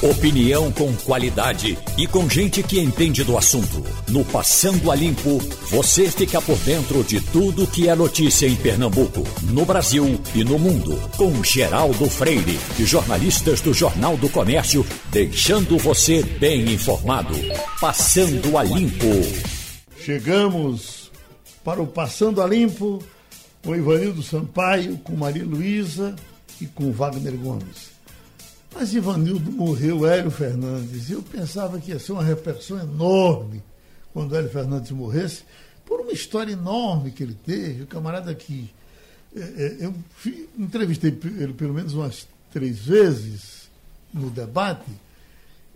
Opinião 0.00 0.70
com 0.70 0.94
qualidade 0.98 1.76
e 1.96 2.06
com 2.06 2.30
gente 2.30 2.62
que 2.62 2.78
entende 2.78 3.24
do 3.24 3.36
assunto. 3.36 3.84
No 4.08 4.24
Passando 4.24 4.92
a 4.92 4.94
Limpo, 4.94 5.38
você 5.70 6.08
fica 6.08 6.40
por 6.40 6.56
dentro 6.58 7.02
de 7.02 7.20
tudo 7.20 7.66
que 7.66 7.88
é 7.88 7.96
notícia 7.96 8.46
em 8.46 8.54
Pernambuco, 8.54 9.24
no 9.50 9.64
Brasil 9.64 10.20
e 10.36 10.44
no 10.44 10.56
mundo. 10.56 10.96
Com 11.16 11.42
Geraldo 11.42 12.08
Freire 12.08 12.56
e 12.78 12.84
jornalistas 12.84 13.60
do 13.60 13.74
Jornal 13.74 14.16
do 14.16 14.28
Comércio, 14.28 14.86
deixando 15.10 15.76
você 15.78 16.22
bem 16.22 16.72
informado. 16.72 17.34
Passando 17.80 18.56
a 18.56 18.62
Limpo. 18.62 19.08
Chegamos 20.00 21.10
para 21.64 21.82
o 21.82 21.86
Passando 21.88 22.40
a 22.40 22.46
Limpo 22.46 23.02
com 23.64 23.74
Ivanildo 23.74 24.22
Sampaio, 24.22 24.96
com 24.98 25.16
Maria 25.16 25.44
Luísa 25.44 26.14
e 26.60 26.66
com 26.66 26.92
Wagner 26.92 27.34
Gomes. 27.34 27.87
Mas 28.74 28.94
Ivanildo 28.94 29.50
morreu, 29.50 30.06
Hélio 30.06 30.30
Fernandes, 30.30 31.10
eu 31.10 31.22
pensava 31.22 31.80
que 31.80 31.90
ia 31.90 31.98
ser 31.98 32.12
uma 32.12 32.22
repercussão 32.22 32.78
enorme 32.78 33.62
quando 34.12 34.36
Hélio 34.36 34.50
Fernandes 34.50 34.90
morresse, 34.90 35.42
por 35.84 36.00
uma 36.00 36.12
história 36.12 36.52
enorme 36.52 37.10
que 37.10 37.22
ele 37.22 37.36
teve, 37.46 37.82
o 37.82 37.86
camarada 37.86 38.34
que. 38.34 38.70
É, 39.34 39.40
é, 39.40 39.76
eu 39.80 39.94
entrevistei 40.58 41.16
ele 41.38 41.52
pelo 41.52 41.74
menos 41.74 41.94
umas 41.94 42.26
três 42.52 42.78
vezes 42.78 43.68
no 44.12 44.30
debate, 44.30 44.90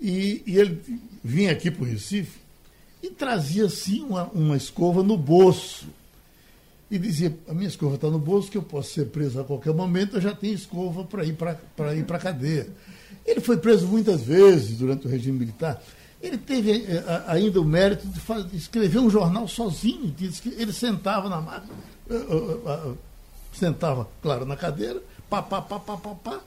e, 0.00 0.42
e 0.46 0.58
ele 0.58 0.82
vinha 1.22 1.52
aqui 1.52 1.70
para 1.70 1.82
o 1.82 1.86
Recife 1.86 2.40
e 3.02 3.10
trazia 3.10 3.66
assim 3.66 4.02
uma, 4.02 4.24
uma 4.28 4.56
escova 4.56 5.02
no 5.02 5.16
bolso 5.16 5.86
e 6.92 6.98
dizia: 6.98 7.34
a 7.48 7.54
minha 7.54 7.68
escova 7.68 7.94
está 7.94 8.08
no 8.10 8.18
bolso, 8.18 8.50
que 8.50 8.58
eu 8.58 8.62
posso 8.62 8.92
ser 8.92 9.06
preso 9.06 9.40
a 9.40 9.44
qualquer 9.44 9.72
momento, 9.72 10.16
eu 10.16 10.20
já 10.20 10.34
tenho 10.34 10.52
escova 10.52 11.04
para 11.04 11.24
ir 11.24 11.32
para 11.32 11.96
ir 11.96 12.04
para 12.04 12.18
cadeia. 12.18 12.68
Ele 13.24 13.40
foi 13.40 13.56
preso 13.56 13.86
muitas 13.86 14.20
vezes 14.20 14.76
durante 14.76 15.06
o 15.06 15.10
regime 15.10 15.38
militar. 15.38 15.82
Ele 16.20 16.36
teve 16.36 16.70
eh, 16.70 17.24
ainda 17.26 17.60
o 17.60 17.64
mérito 17.64 18.06
de, 18.06 18.20
fazer, 18.20 18.48
de 18.48 18.56
escrever 18.58 18.98
um 18.98 19.08
jornal 19.08 19.48
sozinho. 19.48 20.14
Diz 20.16 20.38
que 20.38 20.50
ele 20.50 20.72
sentava 20.72 21.30
na 21.30 21.40
máquina, 21.40 21.72
uh, 22.10 22.96
sentava, 23.54 24.06
claro, 24.20 24.44
na 24.44 24.54
cadeira, 24.54 25.02
pá, 25.30 25.40
pá, 25.40 25.62
pá, 25.62 25.78
pá, 25.80 25.96
pá, 25.96 26.14
pá, 26.14 26.40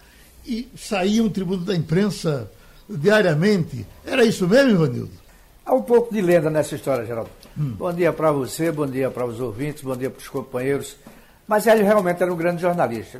e 0.45 0.69
saía 0.77 1.23
um 1.23 1.29
tribuno 1.29 1.65
da 1.65 1.75
imprensa 1.75 2.49
diariamente. 2.87 3.85
Era 4.05 4.23
isso 4.23 4.47
mesmo, 4.47 4.71
Ivanildo? 4.71 5.24
Há 5.65 5.73
um 5.73 5.81
pouco 5.81 6.13
de 6.13 6.21
lenda 6.21 6.51
nessa 6.51 6.75
história, 6.75 7.03
Geraldo. 7.03 7.31
Hum. 7.57 7.71
Bom 7.71 7.91
dia 7.91 8.13
para 8.13 8.31
você, 8.31 8.71
bom 8.71 8.85
dia 8.85 9.09
para 9.09 9.25
os 9.25 9.41
ouvintes, 9.41 9.81
bom 9.81 9.97
dia 9.97 10.11
para 10.11 10.19
os 10.19 10.27
companheiros. 10.27 10.95
Mas 11.47 11.65
ele 11.65 11.81
realmente 11.81 12.21
era 12.21 12.31
um 12.31 12.37
grande 12.37 12.61
jornalista. 12.61 13.19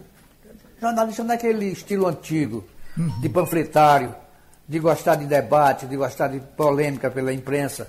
Jornalista 0.79 1.23
naquele 1.23 1.65
estilo 1.65 2.05
antigo, 2.05 2.63
uhum. 2.95 3.19
de 3.19 3.29
panfletário, 3.29 4.13
de 4.67 4.77
gostar 4.77 5.15
de 5.15 5.25
debate, 5.25 5.87
de 5.87 5.95
gostar 5.97 6.27
de 6.27 6.39
polêmica 6.39 7.09
pela 7.09 7.33
imprensa. 7.33 7.87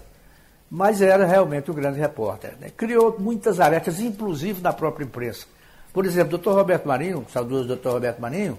Mas 0.70 1.02
era 1.02 1.26
realmente 1.26 1.70
um 1.70 1.74
grande 1.74 2.00
repórter. 2.00 2.54
Né? 2.58 2.70
Criou 2.74 3.14
muitas 3.18 3.60
arestas, 3.60 4.00
inclusive 4.00 4.62
na 4.62 4.72
própria 4.72 5.04
imprensa. 5.04 5.46
Por 5.92 6.06
exemplo, 6.06 6.28
o 6.28 6.30
doutor 6.30 6.54
Roberto 6.54 6.88
Marinho, 6.88 7.26
saudoso 7.30 7.68
doutor 7.68 7.92
Roberto 7.92 8.20
Marinho, 8.20 8.58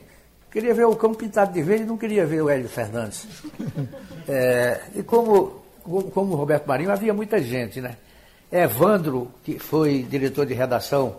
queria 0.52 0.76
ver 0.76 0.86
o 0.86 0.96
cão 0.96 1.14
pintado 1.14 1.54
de 1.54 1.62
verde 1.64 1.84
e 1.84 1.88
não 1.88 1.98
queria 1.98 2.26
ver 2.26 2.44
o 2.44 2.50
Hélio 2.50 2.70
Fernandes. 2.70 3.28
É, 4.30 4.82
e 4.94 5.04
como 5.04 5.67
como 6.14 6.34
o 6.34 6.36
Roberto 6.36 6.68
Marinho, 6.68 6.92
havia 6.92 7.14
muita 7.14 7.42
gente, 7.42 7.80
né? 7.82 7.96
Evandro, 8.52 9.32
que 9.44 9.60
foi 9.60 10.04
diretor 10.10 10.46
de 10.46 10.54
redação 10.54 11.18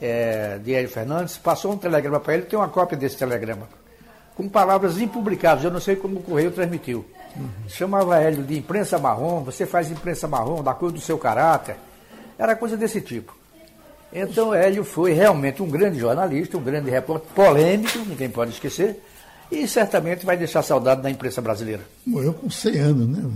é, 0.00 0.58
de 0.58 0.74
Hélio 0.74 0.88
Fernandes, 0.88 1.36
passou 1.36 1.72
um 1.72 1.76
telegrama 1.76 2.18
para 2.18 2.34
ele, 2.34 2.42
tem 2.44 2.58
uma 2.58 2.68
cópia 2.68 2.96
desse 2.96 3.16
telegrama, 3.16 3.68
com 4.34 4.48
palavras 4.48 4.98
impublicáveis, 4.98 5.64
eu 5.64 5.70
não 5.70 5.80
sei 5.80 5.96
como 5.96 6.18
o 6.18 6.22
Correio 6.22 6.50
transmitiu. 6.50 7.04
Uhum. 7.36 7.48
Chamava 7.68 8.18
Hélio 8.18 8.42
de 8.42 8.58
imprensa 8.58 8.98
marrom, 8.98 9.42
você 9.42 9.66
faz 9.66 9.90
imprensa 9.90 10.26
marrom, 10.26 10.62
da 10.62 10.74
cor 10.74 10.90
do 10.90 11.00
seu 11.00 11.18
caráter. 11.18 11.76
Era 12.38 12.56
coisa 12.56 12.76
desse 12.76 13.00
tipo. 13.00 13.36
Então 14.12 14.54
Hélio 14.54 14.84
foi 14.84 15.12
realmente 15.12 15.62
um 15.62 15.68
grande 15.68 15.98
jornalista, 15.98 16.58
um 16.58 16.62
grande 16.62 16.90
repórter, 16.90 17.28
polêmico, 17.34 17.98
ninguém 18.00 18.28
pode 18.28 18.50
esquecer, 18.50 19.02
e 19.50 19.66
certamente 19.68 20.26
vai 20.26 20.36
deixar 20.36 20.62
saudade 20.62 21.02
da 21.02 21.10
imprensa 21.10 21.40
brasileira. 21.40 21.82
Morreu 22.06 22.34
com 22.34 22.50
100 22.50 22.78
anos, 22.78 23.08
né? 23.08 23.30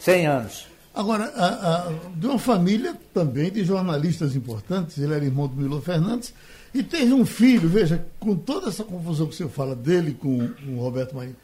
100 0.00 0.26
anos. 0.26 0.66
Agora, 0.92 1.24
a, 1.36 1.88
a, 1.88 1.92
de 2.16 2.26
uma 2.26 2.38
família 2.38 2.96
também 3.14 3.50
de 3.50 3.64
jornalistas 3.64 4.34
importantes, 4.34 4.98
ele 4.98 5.14
era 5.14 5.24
irmão 5.24 5.46
do 5.46 5.54
Milo 5.54 5.80
Fernandes, 5.80 6.34
e 6.74 6.82
teve 6.82 7.12
um 7.12 7.24
filho, 7.24 7.68
veja, 7.68 8.04
com 8.18 8.34
toda 8.34 8.68
essa 8.68 8.82
confusão 8.82 9.26
que 9.26 9.34
você 9.34 9.48
fala 9.48 9.74
dele 9.74 10.16
com, 10.18 10.48
com 10.48 10.76
o 10.76 10.80
Roberto 10.80 11.14
Marinho, 11.14 11.36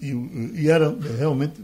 e, 0.00 0.10
e, 0.62 0.70
era 0.70 0.94
realmente 1.18 1.54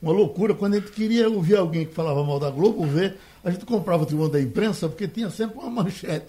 uma 0.00 0.12
loucura, 0.12 0.54
quando 0.54 0.74
a 0.74 0.78
gente 0.78 0.92
queria 0.92 1.28
ouvir 1.28 1.56
alguém 1.56 1.86
que 1.86 1.94
falava 1.94 2.22
mal 2.22 2.38
da 2.38 2.50
Globo, 2.50 2.86
ver, 2.86 3.16
a 3.42 3.50
gente 3.50 3.64
comprava 3.64 4.02
o 4.02 4.06
tribunal 4.06 4.30
da 4.30 4.40
imprensa, 4.40 4.88
porque 4.88 5.08
tinha 5.08 5.30
sempre 5.30 5.58
uma 5.58 5.70
manchete 5.70 6.26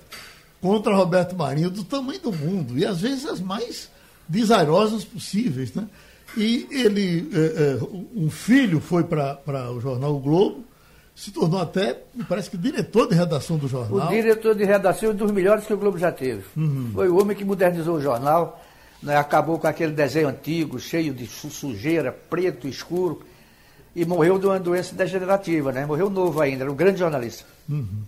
contra 0.62 0.96
Roberto 0.96 1.36
Marinho 1.36 1.70
do 1.70 1.84
tamanho 1.84 2.20
do 2.20 2.32
mundo, 2.32 2.78
e 2.78 2.86
às 2.86 3.02
vezes 3.02 3.26
as 3.26 3.40
mais 3.40 3.90
desairosas 4.28 5.04
possíveis, 5.06 5.74
né? 5.74 5.88
E 6.36 6.68
ele, 6.72 7.30
é, 7.34 7.40
é, 7.40 7.80
um 8.16 8.30
filho 8.30 8.80
foi 8.80 9.04
para 9.04 9.72
o 9.72 9.80
jornal 9.80 10.16
o 10.16 10.20
Globo, 10.20 10.66
se 11.16 11.32
tornou 11.32 11.60
até, 11.60 12.00
parece 12.28 12.50
que 12.50 12.58
diretor 12.58 13.08
de 13.08 13.16
redação 13.16 13.58
do 13.58 13.68
jornal. 13.68 14.08
O 14.08 14.10
diretor 14.10 14.54
de 14.54 14.64
redação 14.64 15.10
é 15.10 15.14
um 15.14 15.16
dos 15.16 15.32
melhores 15.32 15.66
que 15.66 15.74
o 15.74 15.78
Globo 15.78 15.98
já 15.98 16.12
teve. 16.12 16.44
Uhum. 16.56 16.92
Foi 16.94 17.10
o 17.10 17.20
homem 17.20 17.36
que 17.36 17.44
modernizou 17.44 17.96
o 17.96 18.02
jornal, 18.02 18.64
né, 19.02 19.16
acabou 19.16 19.58
com 19.58 19.68
aquele 19.68 19.94
desenho 19.94 20.28
antigo, 20.28 20.80
cheio 20.80 21.14
de 21.14 21.26
sujeira, 21.26 22.12
preto, 22.12 22.68
escuro, 22.68 23.24
e 23.96 24.06
morreu 24.06 24.38
de 24.38 24.46
uma 24.46 24.60
doença 24.60 24.94
degenerativa, 24.94 25.72
né? 25.72 25.88
Morreu 25.88 26.08
novo 26.08 26.40
ainda, 26.40 26.64
era 26.64 26.72
um 26.72 26.76
grande 26.76 27.00
jornalista. 27.00 27.46
Uhum. 27.68 28.04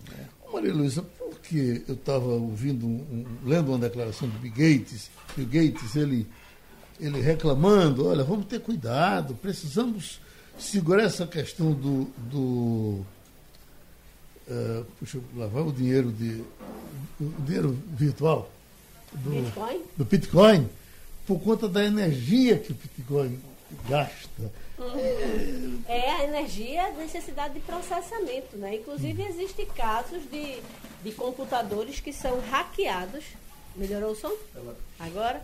Maria 0.52 0.72
Luísa, 0.72 1.04
porque 1.18 1.82
eu 1.88 1.94
estava 1.94 2.26
ouvindo, 2.26 2.86
um, 2.86 3.24
lendo 3.44 3.70
uma 3.70 3.78
declaração 3.78 4.28
do 4.28 4.38
Bill 4.38 4.52
Gates, 4.52 5.10
Bill 5.36 5.46
Gates, 5.46 5.96
ele 5.96 6.28
ele 7.00 7.20
reclamando, 7.20 8.06
olha, 8.06 8.22
vamos 8.22 8.46
ter 8.46 8.60
cuidado, 8.60 9.34
precisamos 9.34 10.20
segurar 10.58 11.04
essa 11.04 11.26
questão 11.26 11.72
do. 11.72 12.04
do 12.30 13.04
uh, 14.48 14.84
puxa, 14.98 15.18
lá 15.34 15.46
vai 15.46 15.62
o 15.62 15.72
dinheiro 15.72 16.12
de. 16.12 16.44
O 17.20 17.42
dinheiro 17.42 17.76
virtual. 17.88 18.50
Do 19.12 19.30
Bitcoin? 19.30 19.82
Do 19.96 20.04
Bitcoin, 20.04 20.68
por 21.26 21.40
conta 21.40 21.68
da 21.68 21.84
energia 21.84 22.58
que 22.58 22.72
o 22.72 22.74
Bitcoin 22.74 23.40
gasta. 23.88 24.52
Uhum. 24.78 25.82
É 25.86 26.10
a 26.12 26.24
energia, 26.24 26.86
a 26.86 26.92
necessidade 26.92 27.54
de 27.54 27.60
processamento, 27.60 28.56
né? 28.56 28.76
Inclusive 28.76 29.22
existem 29.22 29.66
casos 29.66 30.22
de, 30.30 30.58
de 31.02 31.12
computadores 31.12 32.00
que 32.00 32.12
são 32.12 32.40
hackeados. 32.50 33.24
Melhorou 33.76 34.12
o 34.12 34.16
som? 34.16 34.32
Agora? 34.98 35.42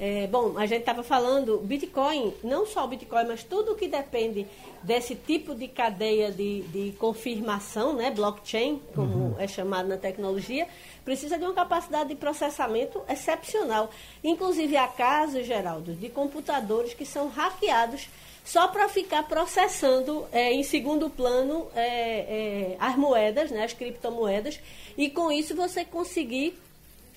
É, 0.00 0.28
bom, 0.28 0.56
a 0.56 0.64
gente 0.64 0.80
estava 0.80 1.02
falando, 1.02 1.58
Bitcoin, 1.58 2.32
não 2.44 2.64
só 2.64 2.84
o 2.84 2.88
Bitcoin, 2.88 3.26
mas 3.26 3.42
tudo 3.42 3.74
que 3.74 3.88
depende 3.88 4.46
desse 4.80 5.16
tipo 5.16 5.56
de 5.56 5.66
cadeia 5.66 6.30
de, 6.30 6.62
de 6.62 6.92
confirmação, 6.98 7.94
né, 7.94 8.10
blockchain, 8.12 8.80
como 8.94 9.12
uhum. 9.12 9.34
é 9.38 9.48
chamado 9.48 9.88
na 9.88 9.96
tecnologia, 9.96 10.68
precisa 11.04 11.36
de 11.36 11.44
uma 11.44 11.52
capacidade 11.52 12.10
de 12.10 12.14
processamento 12.14 13.02
excepcional. 13.08 13.90
Inclusive, 14.22 14.76
há 14.76 14.86
casos, 14.86 15.44
Geraldo, 15.44 15.94
de 15.94 16.08
computadores 16.08 16.94
que 16.94 17.04
são 17.04 17.28
hackeados 17.28 18.08
só 18.44 18.68
para 18.68 18.88
ficar 18.88 19.24
processando 19.24 20.26
é, 20.30 20.52
em 20.52 20.62
segundo 20.62 21.10
plano 21.10 21.66
é, 21.74 21.88
é, 21.88 22.76
as 22.78 22.96
moedas, 22.96 23.50
né, 23.50 23.64
as 23.64 23.72
criptomoedas, 23.72 24.60
e 24.96 25.10
com 25.10 25.30
isso 25.32 25.56
você 25.56 25.84
conseguir 25.84 26.56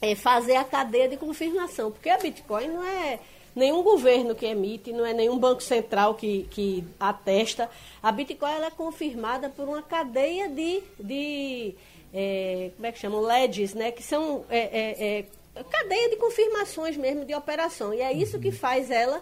é, 0.02 0.16
fazer 0.16 0.56
a 0.56 0.64
cadeia 0.64 1.08
de 1.08 1.18
confirmação, 1.18 1.92
porque 1.92 2.10
a 2.10 2.18
Bitcoin 2.18 2.68
não 2.70 2.84
é 2.84 3.20
nenhum 3.56 3.84
governo 3.84 4.34
que 4.34 4.46
emite, 4.46 4.92
não 4.92 5.06
é 5.06 5.14
nenhum 5.14 5.38
banco 5.38 5.62
central 5.62 6.16
que, 6.16 6.48
que 6.50 6.84
atesta. 7.00 7.70
A 8.02 8.12
Bitcoin 8.12 8.52
ela 8.52 8.68
é 8.68 8.72
confirmada 8.72 9.50
por 9.50 9.68
uma 9.68 9.82
cadeia 9.82 10.50
de, 10.50 10.82
de 11.00 11.76
é, 12.14 12.72
como 12.76 12.86
é 12.88 12.92
que 12.92 13.00
chamam? 13.00 13.22
LEDs, 13.22 13.74
né? 13.74 13.92
que 13.92 14.04
são 14.04 14.46
é, 14.50 14.60
é, 14.60 15.26
é, 15.56 15.64
cadeia 15.64 16.10
de 16.10 16.16
confirmações 16.18 16.98
mesmo 16.98 17.26
de 17.26 17.34
operação. 17.34 17.94
E 17.94 18.02
é 18.02 18.12
isso 18.12 18.40
que 18.40 18.52
faz 18.52 18.90
ela 18.90 19.22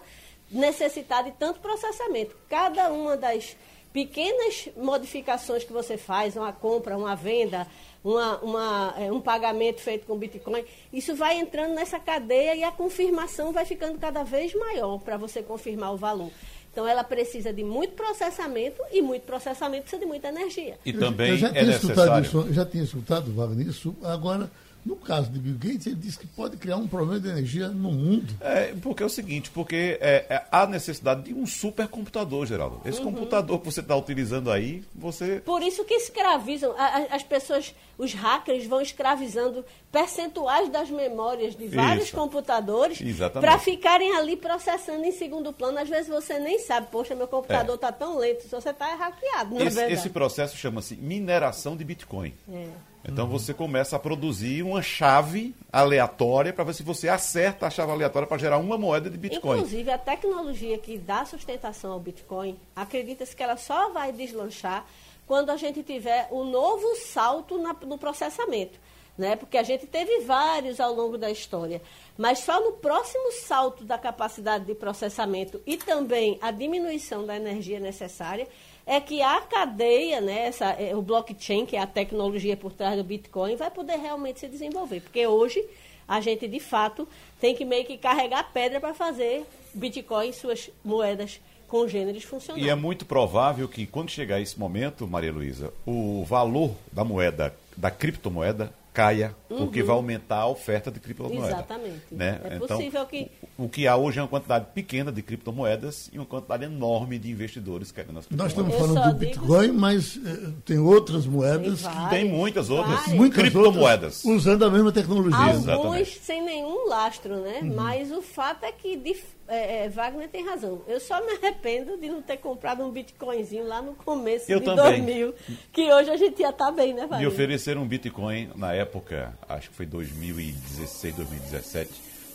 necessitar 0.50 1.22
de 1.24 1.32
tanto 1.32 1.60
processamento. 1.60 2.36
Cada 2.48 2.90
uma 2.90 3.16
das 3.16 3.56
pequenas 3.92 4.68
modificações 4.76 5.64
que 5.64 5.72
você 5.72 5.96
faz, 5.96 6.36
uma 6.36 6.52
compra, 6.52 6.96
uma 6.96 7.14
venda, 7.14 7.66
uma, 8.02 8.38
uma, 8.38 8.94
é, 8.98 9.12
um 9.12 9.20
pagamento 9.20 9.80
feito 9.80 10.06
com 10.06 10.16
Bitcoin, 10.16 10.64
isso 10.92 11.14
vai 11.14 11.38
entrando 11.38 11.74
nessa 11.74 11.98
cadeia 11.98 12.54
e 12.56 12.64
a 12.64 12.72
confirmação 12.72 13.52
vai 13.52 13.64
ficando 13.64 13.98
cada 13.98 14.22
vez 14.22 14.54
maior 14.54 14.98
para 14.98 15.16
você 15.16 15.42
confirmar 15.42 15.92
o 15.92 15.96
valor. 15.96 16.30
Então 16.72 16.86
ela 16.86 17.02
precisa 17.02 17.52
de 17.52 17.64
muito 17.64 17.94
processamento 17.94 18.80
e 18.92 19.02
muito 19.02 19.22
processamento 19.22 19.82
precisa 19.82 20.00
de 20.00 20.06
muita 20.06 20.28
energia. 20.28 20.78
E 20.84 20.92
também 20.92 21.30
eu 21.30 21.36
já 21.36 21.48
é 21.48 21.64
necessário. 21.64 22.24
Isso, 22.24 22.52
já 22.52 22.64
tinha 22.64 22.84
escutado, 22.84 23.32
Wagner, 23.32 23.66
isso. 23.66 23.94
Agora, 24.02 24.50
No 24.84 24.96
caso 24.96 25.30
de 25.30 25.38
Bill 25.38 25.56
Gates, 25.58 25.86
ele 25.86 25.96
disse 25.96 26.18
que 26.18 26.26
pode 26.26 26.56
criar 26.56 26.76
um 26.76 26.88
problema 26.88 27.20
de 27.20 27.28
energia 27.28 27.68
no 27.68 27.92
mundo. 27.92 28.34
É, 28.40 28.74
porque 28.80 29.02
é 29.02 29.06
o 29.06 29.10
seguinte, 29.10 29.50
porque 29.50 29.98
é, 30.00 30.26
é, 30.28 30.44
há 30.50 30.66
necessidade 30.66 31.22
de 31.22 31.34
um 31.34 31.46
supercomputador, 31.46 32.46
Geraldo. 32.46 32.80
Esse 32.84 32.98
uhum. 33.00 33.12
computador 33.12 33.58
que 33.58 33.66
você 33.66 33.80
está 33.80 33.94
utilizando 33.94 34.50
aí, 34.50 34.82
você... 34.94 35.40
Por 35.40 35.62
isso 35.62 35.84
que 35.84 35.94
escravizam, 35.94 36.74
as 37.10 37.22
pessoas, 37.22 37.74
os 37.98 38.14
hackers 38.14 38.66
vão 38.66 38.80
escravizando 38.80 39.64
percentuais 39.92 40.70
das 40.70 40.88
memórias 40.88 41.54
de 41.54 41.68
vários 41.68 42.06
isso. 42.06 42.16
computadores 42.16 43.00
para 43.32 43.58
ficarem 43.58 44.16
ali 44.16 44.36
processando 44.36 45.04
em 45.04 45.12
segundo 45.12 45.52
plano. 45.52 45.78
Às 45.78 45.88
vezes 45.88 46.08
você 46.08 46.38
nem 46.38 46.58
sabe, 46.60 46.88
poxa, 46.90 47.14
meu 47.14 47.28
computador 47.28 47.74
está 47.74 47.88
é. 47.88 47.92
tão 47.92 48.16
lento, 48.16 48.42
se 48.42 48.48
você 48.48 48.70
está 48.70 48.94
hackeado, 48.94 49.54
não 49.54 49.60
é 49.60 49.66
esse, 49.66 49.82
esse 49.92 50.10
processo 50.10 50.56
chama-se 50.56 50.94
mineração 50.96 51.76
de 51.76 51.84
Bitcoin. 51.84 52.32
É. 52.50 52.68
Então 53.04 53.24
uhum. 53.24 53.30
você 53.30 53.54
começa 53.54 53.96
a 53.96 53.98
produzir 53.98 54.62
uma 54.62 54.82
chave 54.82 55.54
aleatória 55.72 56.52
para 56.52 56.64
ver 56.64 56.74
se 56.74 56.82
você 56.82 57.08
acerta 57.08 57.66
a 57.66 57.70
chave 57.70 57.90
aleatória 57.92 58.28
para 58.28 58.38
gerar 58.38 58.58
uma 58.58 58.76
moeda 58.76 59.08
de 59.08 59.16
Bitcoin. 59.16 59.58
Inclusive, 59.58 59.90
a 59.90 59.98
tecnologia 59.98 60.76
que 60.78 60.98
dá 60.98 61.24
sustentação 61.24 61.92
ao 61.92 62.00
Bitcoin, 62.00 62.58
acredita-se 62.76 63.34
que 63.34 63.42
ela 63.42 63.56
só 63.56 63.90
vai 63.90 64.12
deslanchar 64.12 64.84
quando 65.26 65.50
a 65.50 65.56
gente 65.56 65.82
tiver 65.82 66.28
um 66.30 66.44
novo 66.44 66.94
salto 66.96 67.56
na, 67.56 67.72
no 67.72 67.96
processamento. 67.96 68.78
Né? 69.16 69.36
Porque 69.36 69.58
a 69.58 69.62
gente 69.62 69.86
teve 69.86 70.20
vários 70.20 70.80
ao 70.80 70.94
longo 70.94 71.18
da 71.18 71.30
história. 71.30 71.82
Mas 72.16 72.40
só 72.40 72.60
no 72.60 72.72
próximo 72.72 73.32
salto 73.32 73.84
da 73.84 73.98
capacidade 73.98 74.64
de 74.64 74.74
processamento 74.74 75.60
e 75.66 75.76
também 75.76 76.38
a 76.40 76.50
diminuição 76.50 77.24
da 77.26 77.36
energia 77.36 77.78
necessária 77.78 78.48
é 78.90 79.00
que 79.00 79.22
a 79.22 79.40
cadeia, 79.40 80.20
né, 80.20 80.46
essa, 80.48 80.70
é, 80.70 80.96
o 80.96 81.00
blockchain, 81.00 81.64
que 81.64 81.76
é 81.76 81.80
a 81.80 81.86
tecnologia 81.86 82.56
por 82.56 82.72
trás 82.72 82.96
do 82.96 83.04
Bitcoin, 83.04 83.54
vai 83.54 83.70
poder 83.70 83.96
realmente 83.96 84.40
se 84.40 84.48
desenvolver. 84.48 85.00
Porque 85.00 85.24
hoje 85.24 85.64
a 86.08 86.20
gente, 86.20 86.48
de 86.48 86.58
fato, 86.58 87.06
tem 87.40 87.54
que 87.54 87.64
meio 87.64 87.84
que 87.84 87.96
carregar 87.96 88.50
pedra 88.52 88.80
para 88.80 88.92
fazer 88.92 89.46
Bitcoin 89.72 90.30
e 90.30 90.32
suas 90.32 90.70
moedas 90.84 91.40
congêneres 91.68 92.24
funcionar. 92.24 92.60
E 92.60 92.68
é 92.68 92.74
muito 92.74 93.06
provável 93.06 93.68
que, 93.68 93.86
quando 93.86 94.10
chegar 94.10 94.40
esse 94.40 94.58
momento, 94.58 95.06
Maria 95.06 95.30
Luísa, 95.30 95.72
o 95.86 96.24
valor 96.24 96.72
da 96.90 97.04
moeda, 97.04 97.54
da 97.76 97.92
criptomoeda, 97.92 98.74
caia, 98.92 99.36
porque 99.58 99.80
uhum. 99.80 99.86
vai 99.86 99.96
aumentar 99.96 100.36
a 100.36 100.46
oferta 100.46 100.90
de 100.90 101.00
criptomoedas. 101.00 101.48
Exatamente. 101.48 102.02
Né? 102.12 102.40
É 102.44 102.56
então, 102.56 102.68
possível 102.68 103.04
que. 103.06 103.30
O, 103.58 103.64
o, 103.64 103.68
que 103.68 103.88
há 103.88 103.96
hoje 103.96 104.20
é 104.20 104.22
uma 104.22 104.28
quantidade 104.28 104.66
pequena 104.72 105.10
de 105.10 105.22
criptomoedas 105.22 106.08
e 106.12 106.18
uma 106.18 106.24
quantidade 106.24 106.64
enorme 106.64 107.18
de 107.18 107.30
investidores 107.30 107.90
querendo 107.90 108.20
as 108.20 108.30
Nós 108.30 108.52
estamos 108.52 108.74
falando 108.76 109.12
do 109.12 109.18
Bitcoin, 109.18 109.66
digo... 109.66 109.78
mas 109.78 110.16
uh, 110.16 110.52
tem 110.64 110.78
outras 110.78 111.26
moedas. 111.26 111.82
Tem, 111.82 111.92
várias, 111.92 112.10
tem 112.10 112.24
muitas 112.24 112.70
outras. 112.70 112.94
Várias. 112.94 113.14
Muitas 113.14 113.40
criptomoedas. 113.40 114.24
Outras, 114.24 114.46
usando 114.46 114.64
a 114.64 114.70
mesma 114.70 114.92
tecnologia. 114.92 115.36
Alguns 115.36 115.64
Exatamente. 115.64 116.18
sem 116.20 116.44
nenhum 116.44 116.86
lastro, 116.86 117.40
né? 117.40 117.60
Uhum. 117.62 117.74
Mas 117.74 118.12
o 118.12 118.22
fato 118.22 118.64
é 118.64 118.70
que. 118.70 118.96
De 118.96 119.14
é, 119.50 119.86
é, 119.86 119.88
Wagner 119.88 120.28
tem 120.28 120.46
razão. 120.46 120.82
Eu 120.86 121.00
só 121.00 121.20
me 121.26 121.32
arrependo 121.32 121.96
de 121.96 122.08
não 122.08 122.22
ter 122.22 122.36
comprado 122.36 122.84
um 122.84 122.90
Bitcoinzinho 122.92 123.66
lá 123.66 123.82
no 123.82 123.94
começo 123.94 124.50
eu 124.50 124.60
de 124.60 124.64
também. 124.64 125.04
2000, 125.04 125.34
que 125.72 125.92
hoje 125.92 126.08
a 126.08 126.16
gente 126.16 126.40
ia 126.40 126.50
estar 126.50 126.66
tá 126.66 126.70
bem, 126.70 126.94
né, 126.94 127.02
Wagner? 127.02 127.20
Me 127.20 127.26
ofereceram 127.26 127.82
um 127.82 127.88
Bitcoin 127.88 128.50
na 128.54 128.72
época, 128.72 129.36
acho 129.48 129.70
que 129.70 129.76
foi 129.76 129.86
2016, 129.86 131.14
2017, 131.16 131.90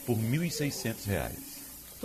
por 0.05 0.15
R$ 0.15 0.37
1.600 0.37 1.55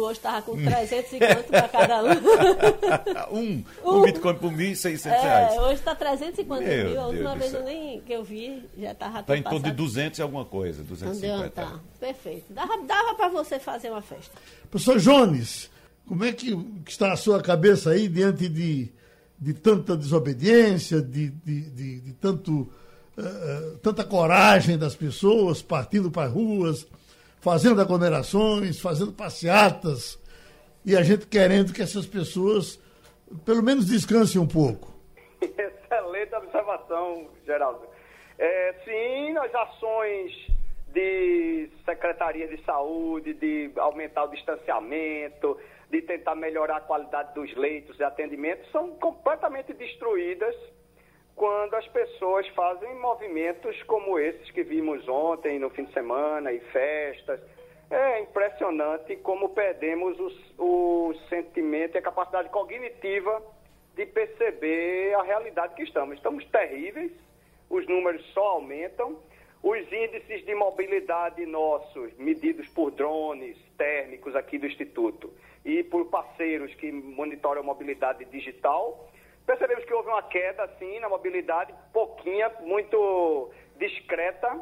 tu 0.00 0.04
hoje 0.04 0.18
estava 0.18 0.42
com 0.42 0.56
350 0.56 1.44
para 1.44 1.68
cada 1.68 2.02
um. 2.02 2.08
um, 3.36 3.64
um, 3.84 3.98
um 3.98 4.02
Bitcoin 4.02 4.34
por 4.36 4.50
1.600 4.50 5.06
é, 5.06 5.20
reais. 5.20 5.58
Hoje 5.58 5.74
está 5.74 5.94
350 5.94 6.64
Meu 6.64 6.88
mil. 6.88 7.00
A 7.00 7.06
última 7.06 7.36
vez 7.36 7.52
eu 7.52 7.64
nem, 7.64 8.00
que 8.00 8.12
eu 8.12 8.24
vi 8.24 8.64
já 8.78 8.92
estava 8.92 9.20
Está 9.20 9.36
em 9.36 9.42
torno 9.42 9.60
de 9.60 9.72
200 9.72 10.18
e 10.18 10.22
alguma 10.22 10.44
coisa, 10.44 10.82
250. 10.82 11.46
Então, 11.46 11.50
tá, 11.50 11.80
perfeito. 11.98 12.50
Dava, 12.50 12.78
dava 12.82 13.14
para 13.14 13.28
você 13.28 13.58
fazer 13.58 13.90
uma 13.90 14.00
festa. 14.00 14.32
Professor 14.70 14.98
Jones, 14.98 15.70
como 16.06 16.24
é 16.24 16.32
que 16.32 16.56
está 16.86 17.12
a 17.12 17.16
sua 17.16 17.42
cabeça 17.42 17.90
aí 17.90 18.08
diante 18.08 18.48
de, 18.48 18.90
de 19.38 19.54
tanta 19.54 19.96
desobediência, 19.96 21.02
de, 21.02 21.28
de, 21.28 21.70
de, 21.70 22.00
de 22.00 22.12
tanto, 22.14 22.72
uh, 23.20 23.78
tanta 23.78 24.04
coragem 24.04 24.78
das 24.78 24.94
pessoas 24.94 25.62
partindo 25.62 26.10
para 26.10 26.26
as 26.26 26.32
ruas, 26.32 26.86
fazendo 27.40 27.80
aglomerações, 27.80 28.80
fazendo 28.80 29.12
passeatas, 29.12 30.18
e 30.84 30.96
a 30.96 31.02
gente 31.02 31.26
querendo 31.26 31.72
que 31.72 31.82
essas 31.82 32.06
pessoas 32.06 32.80
pelo 33.44 33.62
menos 33.62 33.86
descansem 33.86 34.40
um 34.40 34.46
pouco. 34.46 34.92
Excelente 35.40 36.34
observação, 36.34 37.28
Geraldo. 37.46 37.86
É, 38.38 38.74
sim, 38.84 39.36
as 39.36 39.54
ações 39.54 40.32
de 40.92 41.68
Secretaria 41.84 42.48
de 42.48 42.62
Saúde, 42.64 43.34
de 43.34 43.70
aumentar 43.76 44.24
o 44.24 44.28
distanciamento, 44.28 45.56
de 45.90 46.02
tentar 46.02 46.34
melhorar 46.34 46.78
a 46.78 46.80
qualidade 46.80 47.34
dos 47.34 47.54
leitos 47.56 47.96
de 47.96 48.04
atendimento, 48.04 48.68
são 48.70 48.90
completamente 48.96 49.72
destruídas 49.72 50.54
quando 51.40 51.72
as 51.72 51.88
pessoas 51.88 52.46
fazem 52.48 52.94
movimentos 52.96 53.82
como 53.84 54.18
esses 54.18 54.50
que 54.50 54.62
vimos 54.62 55.08
ontem, 55.08 55.58
no 55.58 55.70
fim 55.70 55.84
de 55.84 55.92
semana, 55.94 56.52
e 56.52 56.60
festas. 56.60 57.40
É 57.90 58.20
impressionante 58.20 59.16
como 59.16 59.48
perdemos 59.48 60.20
o, 60.58 60.62
o 60.62 61.14
sentimento 61.30 61.94
e 61.94 61.98
a 61.98 62.02
capacidade 62.02 62.50
cognitiva 62.50 63.42
de 63.96 64.04
perceber 64.04 65.14
a 65.14 65.22
realidade 65.22 65.74
que 65.74 65.82
estamos. 65.82 66.16
Estamos 66.16 66.44
terríveis, 66.44 67.10
os 67.70 67.88
números 67.88 68.22
só 68.34 68.48
aumentam, 68.48 69.18
os 69.62 69.90
índices 69.90 70.44
de 70.44 70.54
mobilidade 70.54 71.46
nossos, 71.46 72.14
medidos 72.18 72.68
por 72.68 72.90
drones 72.90 73.56
térmicos 73.78 74.36
aqui 74.36 74.58
do 74.58 74.66
Instituto 74.66 75.32
e 75.64 75.82
por 75.84 76.04
parceiros 76.10 76.74
que 76.74 76.92
monitoram 76.92 77.62
a 77.62 77.64
mobilidade 77.64 78.26
digital, 78.26 79.09
Percebemos 79.50 79.84
que 79.84 79.92
houve 79.92 80.08
uma 80.08 80.22
queda, 80.22 80.70
sim, 80.78 81.00
na 81.00 81.08
mobilidade, 81.08 81.74
pouquinha, 81.92 82.48
muito 82.60 83.50
discreta, 83.80 84.60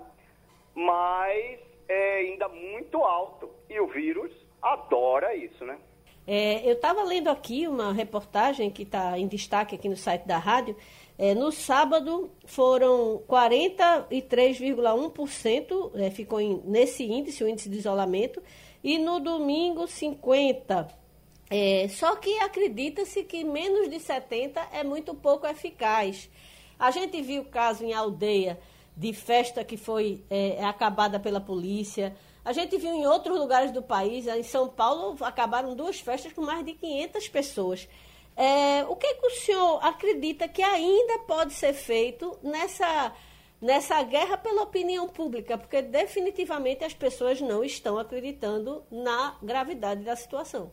mas 0.75 1.61
é 1.87 2.21
ainda 2.21 2.49
muito 2.49 3.05
alto. 3.05 3.51
E 3.69 3.79
o 3.79 3.87
vírus 3.89 4.33
adora 4.63 5.37
isso, 5.37 5.63
né? 5.63 5.77
É, 6.27 6.67
eu 6.67 6.73
estava 6.73 7.03
lendo 7.03 7.29
aqui 7.29 7.69
uma 7.69 7.93
reportagem 7.93 8.71
que 8.71 8.85
está 8.85 9.19
em 9.19 9.29
destaque 9.29 9.75
aqui 9.75 9.91
no 9.91 9.97
site 9.97 10.27
da 10.27 10.39
rádio. 10.39 10.75
É, 11.19 11.35
no 11.35 11.53
sábado 11.53 12.31
foram 12.47 13.23
43,1%, 13.29 15.91
é, 15.97 16.11
ficou 16.11 16.41
em, 16.41 16.63
nesse 16.65 17.05
índice, 17.05 17.45
o 17.45 17.49
índice 17.49 17.69
de 17.69 17.77
isolamento, 17.77 18.43
e 18.83 18.97
no 18.97 19.21
domingo 19.21 19.85
50%. 19.85 20.98
É, 21.51 21.89
só 21.89 22.15
que 22.17 22.39
acredita-se 22.41 23.23
que 23.25 23.43
menos 23.43 23.89
de 23.89 23.99
70 23.99 24.69
é 24.73 24.85
muito 24.85 25.15
pouco 25.15 25.47
eficaz. 25.47 26.29
A 26.79 26.91
gente 26.91 27.21
viu 27.23 27.43
o 27.43 27.47
caso 27.47 27.85
em 27.85 27.93
aldeia 27.93 28.59
de 28.97 29.13
festa 29.13 29.65
que 29.65 29.77
foi 29.77 30.25
é, 30.29 30.63
acabada 30.65 31.19
pela 31.19 31.41
polícia. 31.41 32.15
A 32.45 32.53
gente 32.53 32.77
viu 32.77 32.93
em 32.93 33.07
outros 33.07 33.39
lugares 33.39 33.73
do 33.73 33.83
país, 33.83 34.27
em 34.27 34.43
São 34.43 34.69
Paulo, 34.69 35.17
acabaram 35.25 35.75
duas 35.75 36.01
festas 36.01 36.33
com 36.33 36.43
mais 36.43 36.65
de 36.65 36.75
500 36.75 37.29
pessoas. 37.29 37.89
É, 38.37 38.85
o 38.85 38.95
que, 38.95 39.15
que 39.15 39.27
o 39.27 39.31
senhor 39.31 39.85
acredita 39.85 40.47
que 40.47 40.63
ainda 40.63 41.19
pode 41.21 41.53
ser 41.55 41.73
feito 41.73 42.39
nessa, 42.43 43.13
nessa 43.61 44.01
guerra 44.03 44.37
pela 44.37 44.63
opinião 44.63 45.09
pública? 45.09 45.59
Porque 45.59 45.83
definitivamente 45.83 46.85
as 46.85 46.95
pessoas 46.95 47.41
não 47.41 47.65
estão 47.65 47.99
acreditando 47.99 48.85
na 48.91 49.37
gravidade 49.43 50.05
da 50.05 50.15
situação. 50.15 50.71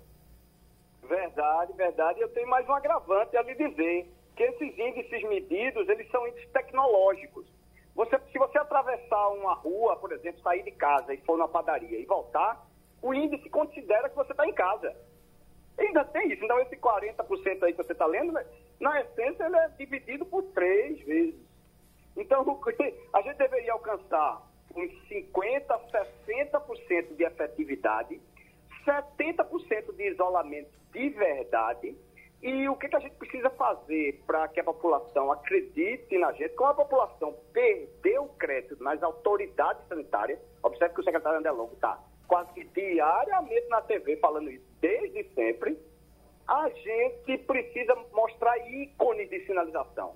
Verdade, 1.07 1.73
verdade. 1.73 2.19
Eu 2.19 2.29
tenho 2.29 2.47
mais 2.47 2.67
um 2.67 2.73
agravante 2.73 3.37
a 3.37 3.41
lhe 3.41 3.55
dizer, 3.55 4.09
que 4.35 4.43
esses 4.43 4.77
índices 4.77 5.23
medidos, 5.23 5.87
eles 5.87 6.09
são 6.09 6.27
índices 6.27 6.49
tecnológicos. 6.51 7.45
Você, 7.95 8.19
se 8.31 8.37
você 8.37 8.57
atravessar 8.57 9.29
uma 9.29 9.53
rua, 9.53 9.95
por 9.95 10.11
exemplo, 10.11 10.41
sair 10.41 10.63
de 10.63 10.71
casa 10.71 11.13
e 11.13 11.17
for 11.21 11.37
na 11.37 11.47
padaria 11.47 11.97
e 11.97 12.05
voltar, 12.05 12.65
o 13.01 13.13
índice 13.13 13.49
considera 13.49 14.09
que 14.09 14.15
você 14.15 14.31
está 14.31 14.45
em 14.45 14.53
casa. 14.53 14.93
Ainda 15.77 16.03
tem 16.05 16.31
isso. 16.31 16.43
Então, 16.43 16.59
esse 16.59 16.75
40% 16.75 17.63
aí 17.63 17.71
que 17.71 17.83
você 17.83 17.93
está 17.93 18.05
lendo, 18.05 18.33
né, 18.33 18.45
na 18.79 18.99
essência, 19.01 19.45
ele 19.45 19.55
é 19.55 19.67
dividido 19.69 20.25
por 20.25 20.43
três 20.51 20.99
vezes. 21.05 21.39
Então, 22.17 22.45
a 23.13 23.21
gente 23.21 23.37
deveria 23.37 23.73
alcançar 23.73 24.41
uns 24.75 24.91
50%, 25.07 26.07
60% 26.27 27.15
de 27.15 27.23
efetividade 27.23 28.21
70% 28.85 29.95
de 29.95 30.11
isolamento 30.11 30.69
de 30.91 31.09
verdade. 31.09 31.95
E 32.41 32.69
o 32.69 32.75
que, 32.75 32.87
que 32.87 32.95
a 32.95 32.99
gente 32.99 33.15
precisa 33.15 33.49
fazer 33.49 34.21
para 34.27 34.47
que 34.49 34.59
a 34.59 34.63
população 34.63 35.31
acredite 35.31 36.17
na 36.17 36.31
gente? 36.33 36.53
Como 36.55 36.69
a 36.69 36.75
população 36.75 37.35
perdeu 37.51 38.27
crédito 38.37 38.81
nas 38.83 39.01
autoridades 39.01 39.87
sanitárias, 39.87 40.39
observe 40.61 40.93
que 40.93 41.01
o 41.01 41.03
secretário 41.03 41.39
André 41.39 41.51
Longo 41.51 41.73
está 41.73 41.99
quase 42.27 42.63
diariamente 42.65 43.67
na 43.69 43.81
TV 43.81 44.17
falando 44.17 44.49
isso 44.49 44.65
desde 44.79 45.23
sempre, 45.33 45.77
a 46.47 46.69
gente 46.69 47.37
precisa 47.45 47.95
mostrar 48.13 48.57
ícones 48.69 49.29
de 49.29 49.45
sinalização. 49.45 50.15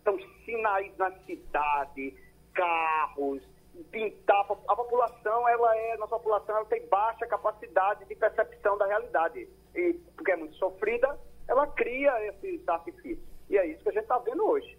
Então, 0.00 0.18
sinais 0.44 0.96
na 0.96 1.10
cidade, 1.26 2.16
carros, 2.54 3.42
pintar. 3.84 4.46
A 4.68 4.76
população, 4.76 5.48
ela 5.48 5.76
é, 5.76 5.96
nossa 5.96 6.16
população, 6.16 6.56
ela 6.56 6.64
tem 6.66 6.86
baixa 6.86 7.26
capacidade 7.26 8.04
de 8.04 8.14
percepção 8.14 8.76
da 8.78 8.86
realidade. 8.86 9.48
E 9.74 9.94
porque 10.16 10.32
é 10.32 10.36
muito 10.36 10.56
sofrida, 10.56 11.18
ela 11.48 11.66
cria 11.66 12.12
esses 12.28 12.68
artifícios. 12.68 13.26
E 13.48 13.56
é 13.56 13.66
isso 13.66 13.82
que 13.82 13.88
a 13.88 13.92
gente 13.92 14.02
está 14.02 14.18
vendo 14.18 14.44
hoje. 14.44 14.76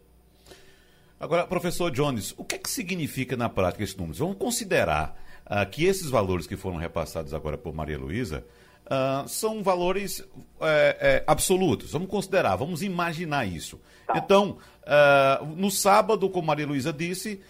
Agora, 1.20 1.48
professor 1.48 1.90
Jones, 1.90 2.34
o 2.38 2.44
que 2.44 2.56
é 2.56 2.58
que 2.60 2.70
significa 2.70 3.36
na 3.36 3.50
prática 3.50 3.84
esses 3.84 3.96
números? 3.96 4.20
Vamos 4.20 4.38
considerar 4.38 5.18
uh, 5.46 5.68
que 5.70 5.86
esses 5.86 6.10
valores 6.10 6.46
que 6.46 6.56
foram 6.56 6.78
repassados 6.78 7.34
agora 7.34 7.58
por 7.58 7.74
Maria 7.74 7.98
Luísa 7.98 8.46
uh, 8.86 9.28
são 9.28 9.64
valores 9.64 10.24
é, 10.62 10.98
é, 11.00 11.24
absolutos. 11.26 11.92
Vamos 11.92 12.10
considerar, 12.10 12.56
vamos 12.56 12.84
imaginar 12.84 13.46
isso. 13.46 13.80
Tá. 14.06 14.18
Então, 14.18 14.58
uh, 14.84 15.46
no 15.56 15.72
sábado, 15.72 16.30
como 16.30 16.48
Maria 16.48 16.68
Luísa 16.68 16.94
disse, 16.94 17.42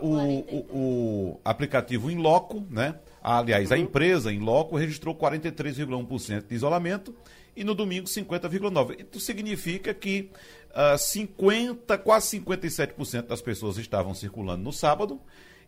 o, 0.00 0.16
o, 0.16 0.58
o, 0.72 1.40
aplicativo 1.44 2.10
Inloco, 2.10 2.66
né? 2.70 2.94
aliás, 3.22 3.70
a 3.70 3.74
uhum. 3.74 3.82
empresa 3.82 4.32
Inloco 4.32 4.76
registrou 4.76 5.14
43,1% 5.14 6.46
de 6.46 6.54
isolamento 6.54 7.14
e 7.54 7.64
no 7.64 7.74
domingo 7.74 8.06
50,9%. 8.06 9.06
Isso 9.10 9.20
significa 9.20 9.92
que 9.92 10.30
uh, 10.70 10.96
50, 10.96 11.98
quase 11.98 12.38
57% 12.40 13.26
das 13.26 13.42
pessoas 13.42 13.76
estavam 13.78 14.14
circulando 14.14 14.62
no 14.62 14.72
sábado 14.72 15.20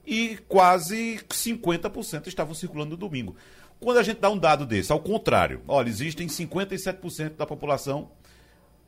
e 0.07 0.38
quase 0.49 1.21
50% 1.28 2.26
estavam 2.26 2.54
circulando 2.54 2.92
no 2.92 2.97
domingo. 2.97 3.37
Quando 3.80 3.99
a 3.99 4.02
gente 4.02 4.21
dá 4.21 4.30
um 4.30 4.38
dado 4.38 4.66
desse, 4.66 4.92
ao 4.92 5.00
contrário, 5.00 5.62
olha, 5.66 5.88
existem 5.88 6.26
57% 6.26 7.37
da 7.37 7.47
população 7.47 8.11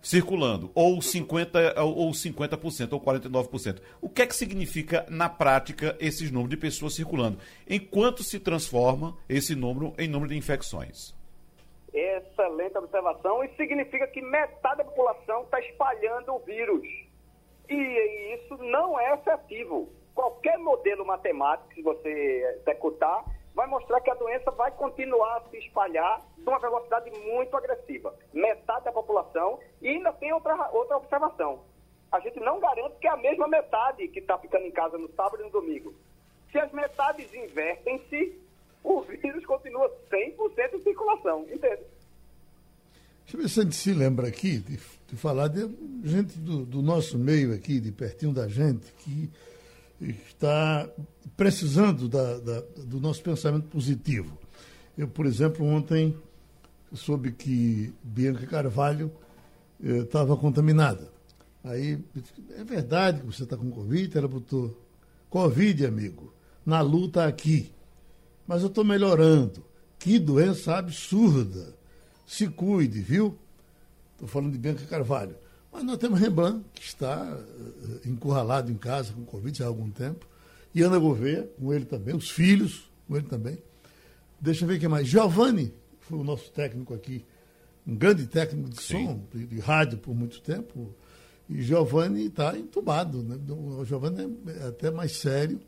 circulando, 0.02 0.70
ou 0.74 0.98
50%, 0.98 1.78
ou 1.78 2.10
50%, 2.10 2.92
ou 2.92 3.00
49%. 3.00 3.80
O 4.00 4.08
que 4.08 4.22
é 4.22 4.26
que 4.26 4.34
significa, 4.34 5.06
na 5.08 5.28
prática, 5.28 5.96
esses 6.00 6.30
números 6.30 6.50
de 6.50 6.56
pessoas 6.56 6.94
circulando? 6.94 7.38
Enquanto 7.68 8.24
se 8.24 8.40
transforma 8.40 9.16
esse 9.28 9.54
número 9.54 9.94
em 9.96 10.08
número 10.08 10.30
de 10.32 10.36
infecções? 10.36 11.14
Excelente 11.94 12.76
observação. 12.76 13.44
Isso 13.44 13.56
significa 13.56 14.06
que 14.08 14.20
metade 14.20 14.78
da 14.78 14.84
população 14.84 15.42
está 15.42 15.60
espalhando 15.60 16.34
o 16.34 16.38
vírus. 16.40 16.82
E 17.68 18.34
isso 18.34 18.56
não 18.58 18.98
é 18.98 19.14
efetivo. 19.14 19.88
Qualquer 20.14 20.58
modelo 20.58 21.06
matemático 21.06 21.68
que 21.70 21.82
você 21.82 22.58
executar 22.60 23.24
vai 23.54 23.66
mostrar 23.66 24.00
que 24.00 24.10
a 24.10 24.14
doença 24.14 24.50
vai 24.50 24.70
continuar 24.72 25.38
a 25.38 25.50
se 25.50 25.58
espalhar 25.58 26.20
de 26.36 26.48
uma 26.48 26.58
velocidade 26.58 27.10
muito 27.10 27.56
agressiva. 27.56 28.14
Metade 28.32 28.84
da 28.84 28.92
população. 28.92 29.58
E 29.80 29.88
ainda 29.88 30.12
tem 30.12 30.32
outra, 30.32 30.70
outra 30.72 30.96
observação. 30.96 31.60
A 32.10 32.20
gente 32.20 32.38
não 32.40 32.60
garante 32.60 32.96
que 33.00 33.06
é 33.06 33.10
a 33.10 33.16
mesma 33.16 33.48
metade 33.48 34.08
que 34.08 34.18
está 34.18 34.38
ficando 34.38 34.66
em 34.66 34.70
casa 34.70 34.98
no 34.98 35.08
sábado 35.14 35.40
e 35.40 35.44
no 35.44 35.50
domingo. 35.50 35.94
Se 36.50 36.58
as 36.58 36.70
metades 36.72 37.32
invertem-se, 37.32 38.38
o 38.84 39.00
vírus 39.02 39.44
continua 39.46 39.90
100% 40.10 40.74
em 40.74 40.82
circulação, 40.82 41.46
entende? 41.50 41.82
Deixa 43.24 43.36
eu 43.36 43.40
ver 43.40 43.48
se 43.48 43.60
a 43.60 43.62
gente 43.62 43.76
se 43.76 43.92
lembra 43.94 44.28
aqui 44.28 44.58
de, 44.58 44.76
de 44.76 45.16
falar 45.16 45.48
de 45.48 45.60
gente 46.04 46.38
do, 46.38 46.66
do, 46.66 46.82
nosso 46.82 47.18
meio 47.18 47.54
aqui, 47.54 47.80
de 47.80 47.92
pertinho 47.92 48.34
da 48.34 48.48
gente, 48.48 48.92
que 48.98 49.30
está 50.02 50.88
precisando 51.36 52.08
da, 52.08 52.38
da, 52.38 52.60
do 52.84 53.00
nosso 53.00 53.22
pensamento 53.22 53.68
positivo. 53.68 54.38
Eu, 54.96 55.08
por 55.08 55.26
exemplo, 55.26 55.64
ontem 55.66 56.16
soube 56.92 57.32
que 57.32 57.92
Bianca 58.02 58.46
Carvalho 58.46 59.10
estava 59.80 60.34
eh, 60.34 60.36
contaminada. 60.36 61.10
Aí, 61.64 61.98
é 62.56 62.64
verdade 62.64 63.20
que 63.20 63.26
você 63.26 63.44
está 63.44 63.56
com 63.56 63.70
Covid? 63.70 64.18
Ela 64.18 64.28
botou, 64.28 64.76
Covid, 65.30 65.86
amigo, 65.86 66.32
na 66.66 66.80
luta 66.80 67.26
aqui 67.26 67.72
mas 68.46 68.62
eu 68.62 68.68
estou 68.68 68.84
melhorando. 68.84 69.64
Que 69.98 70.18
doença 70.18 70.76
absurda. 70.76 71.74
Se 72.26 72.48
cuide, 72.48 73.00
viu? 73.00 73.38
Estou 74.12 74.28
falando 74.28 74.52
de 74.52 74.58
Bianca 74.58 74.84
Carvalho. 74.86 75.36
Mas 75.72 75.84
nós 75.84 75.96
temos 75.96 76.20
Reban, 76.20 76.62
que 76.74 76.82
está 76.82 77.34
uh, 77.34 78.08
encurralado 78.08 78.70
em 78.70 78.76
casa 78.76 79.12
com 79.14 79.24
Covid 79.24 79.62
há 79.62 79.66
algum 79.66 79.90
tempo. 79.90 80.28
E 80.74 80.82
Ana 80.82 80.98
Gouveia, 80.98 81.50
com 81.58 81.72
ele 81.72 81.86
também. 81.86 82.14
Os 82.14 82.30
filhos, 82.30 82.90
com 83.08 83.16
ele 83.16 83.26
também. 83.26 83.58
Deixa 84.40 84.64
eu 84.64 84.68
ver 84.68 84.78
quem 84.78 84.88
mais. 84.88 85.06
Giovanni, 85.06 85.72
foi 86.00 86.18
o 86.18 86.24
nosso 86.24 86.50
técnico 86.50 86.92
aqui. 86.92 87.24
Um 87.86 87.96
grande 87.96 88.26
técnico 88.26 88.68
de 88.68 88.82
som, 88.82 89.24
de, 89.32 89.46
de, 89.46 89.58
rádio 89.60 89.98
por 89.98 90.14
muito 90.14 90.40
tempo. 90.40 90.94
E 91.48 91.62
Giovanni 91.62 92.26
está 92.26 92.56
entubado. 92.56 93.22
Né? 93.22 93.38
O 93.48 93.84
Giovanni 93.84 94.38
é 94.60 94.68
até 94.68 94.90
mais 94.90 95.16
sério. 95.16 95.60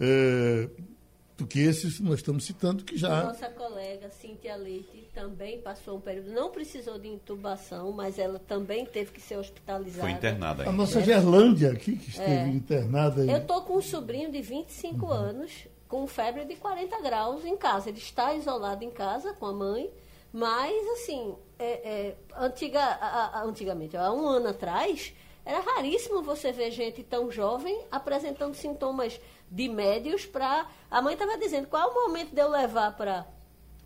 É, 0.00 0.68
do 1.42 1.46
que 1.46 1.60
esses 1.60 1.96
que 1.96 2.02
nós 2.02 2.16
estamos 2.16 2.44
citando, 2.44 2.84
que 2.84 2.96
já. 2.96 3.24
Nossa 3.24 3.48
colega 3.48 4.08
Cintia 4.10 4.56
Leite 4.56 5.08
também 5.12 5.60
passou 5.60 5.96
um 5.96 6.00
período, 6.00 6.30
não 6.30 6.50
precisou 6.50 6.98
de 6.98 7.08
intubação, 7.08 7.92
mas 7.92 8.18
ela 8.18 8.38
também 8.38 8.86
teve 8.86 9.12
que 9.12 9.20
ser 9.20 9.36
hospitalizada. 9.36 10.02
Foi 10.02 10.10
internada. 10.12 10.68
A 10.68 10.72
nossa 10.72 11.02
Gerlândia 11.02 11.72
aqui, 11.72 11.96
que 11.96 12.10
esteve 12.10 12.30
é. 12.30 12.48
internada. 12.48 13.24
Eu 13.24 13.38
estou 13.38 13.62
com 13.62 13.76
um 13.76 13.82
sobrinho 13.82 14.30
de 14.30 14.40
25 14.40 15.04
uhum. 15.04 15.12
anos, 15.12 15.68
com 15.88 16.06
febre 16.06 16.44
de 16.44 16.56
40 16.56 17.00
graus 17.02 17.44
em 17.44 17.56
casa. 17.56 17.88
Ele 17.88 17.98
está 17.98 18.34
isolado 18.34 18.84
em 18.84 18.90
casa 18.90 19.32
com 19.34 19.46
a 19.46 19.52
mãe, 19.52 19.90
mas, 20.32 20.72
assim, 20.92 21.34
é, 21.58 21.64
é, 21.66 22.16
antiga, 22.38 22.80
a, 22.80 23.40
a, 23.40 23.44
antigamente, 23.44 23.96
há 23.96 24.10
um 24.12 24.26
ano 24.26 24.48
atrás, 24.48 25.12
era 25.44 25.60
raríssimo 25.60 26.22
você 26.22 26.52
ver 26.52 26.70
gente 26.70 27.02
tão 27.02 27.30
jovem 27.30 27.84
apresentando 27.90 28.54
sintomas 28.54 29.20
de 29.52 29.68
médios 29.68 30.24
para. 30.24 30.66
A 30.90 31.02
mãe 31.02 31.12
estava 31.12 31.38
dizendo 31.38 31.68
qual 31.68 31.82
é 31.82 31.92
o 31.92 31.94
momento 31.94 32.34
de 32.34 32.40
eu 32.40 32.48
levar 32.48 32.96
para 32.96 33.26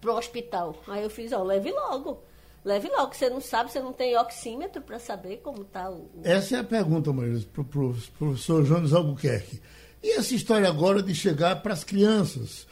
o 0.04 0.10
hospital. 0.10 0.76
Aí 0.86 1.02
eu 1.02 1.10
fiz, 1.10 1.32
ó, 1.32 1.42
leve 1.42 1.72
logo. 1.72 2.22
Leve 2.64 2.88
logo, 2.88 3.14
você 3.14 3.30
não 3.30 3.40
sabe, 3.40 3.70
você 3.70 3.80
não 3.80 3.92
tem 3.92 4.16
oxímetro 4.16 4.82
para 4.82 4.98
saber 4.98 5.36
como 5.38 5.62
está 5.62 5.88
o. 5.90 6.08
Essa 6.24 6.56
é 6.56 6.60
a 6.60 6.64
pergunta, 6.64 7.12
Maria, 7.12 7.38
para 7.52 7.62
o 7.62 7.64
professor 7.64 8.64
Jones 8.64 8.92
Albuquerque. 8.92 9.60
E 10.02 10.12
essa 10.12 10.34
história 10.34 10.68
agora 10.68 11.02
de 11.02 11.14
chegar 11.14 11.62
para 11.62 11.72
as 11.72 11.84
crianças? 11.84 12.66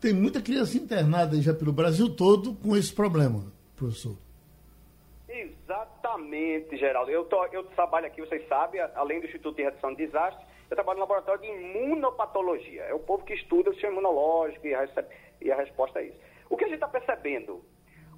Tem 0.00 0.12
muita 0.12 0.40
criança 0.40 0.76
internada 0.76 1.40
já 1.40 1.52
pelo 1.52 1.72
Brasil 1.72 2.14
todo 2.14 2.54
com 2.54 2.76
esse 2.76 2.92
problema, 2.92 3.44
professor. 3.76 4.16
Exatamente, 5.28 6.76
Geraldo. 6.76 7.10
Eu, 7.10 7.24
tô, 7.24 7.44
eu 7.46 7.64
trabalho 7.64 8.06
aqui, 8.06 8.20
vocês 8.20 8.46
sabem, 8.48 8.80
além 8.94 9.20
do 9.20 9.26
Instituto 9.26 9.56
de 9.56 9.62
Redução 9.62 9.90
de 9.90 10.06
Desastres, 10.06 10.46
eu 10.70 10.76
trabalho 10.76 10.98
no 10.98 11.04
laboratório 11.04 11.42
de 11.42 11.48
imunopatologia. 11.48 12.82
É 12.84 12.94
o 12.94 12.98
povo 12.98 13.24
que 13.24 13.34
estuda 13.34 13.70
o 13.70 13.72
sistema 13.72 13.92
imunológico 13.94 14.66
e 14.66 14.74
a, 14.74 14.88
e 15.40 15.52
a 15.52 15.56
resposta 15.56 16.00
é 16.00 16.04
isso. 16.04 16.20
O 16.48 16.56
que 16.56 16.64
a 16.64 16.68
gente 16.68 16.76
está 16.76 16.88
percebendo? 16.88 17.62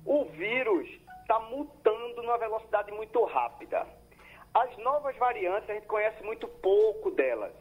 O 0.05 0.25
vírus 0.27 0.89
está 1.23 1.41
mutando 1.41 2.23
numa 2.23 2.39
velocidade 2.39 2.93
muito 2.93 3.23
rápida. 3.25 3.87
As 4.55 4.77
novas 4.79 5.17
variantes, 5.17 5.69
a 5.69 5.75
gente 5.75 5.87
conhece 5.87 6.23
muito 6.23 6.47
pouco 6.49 7.11
delas. 7.11 7.53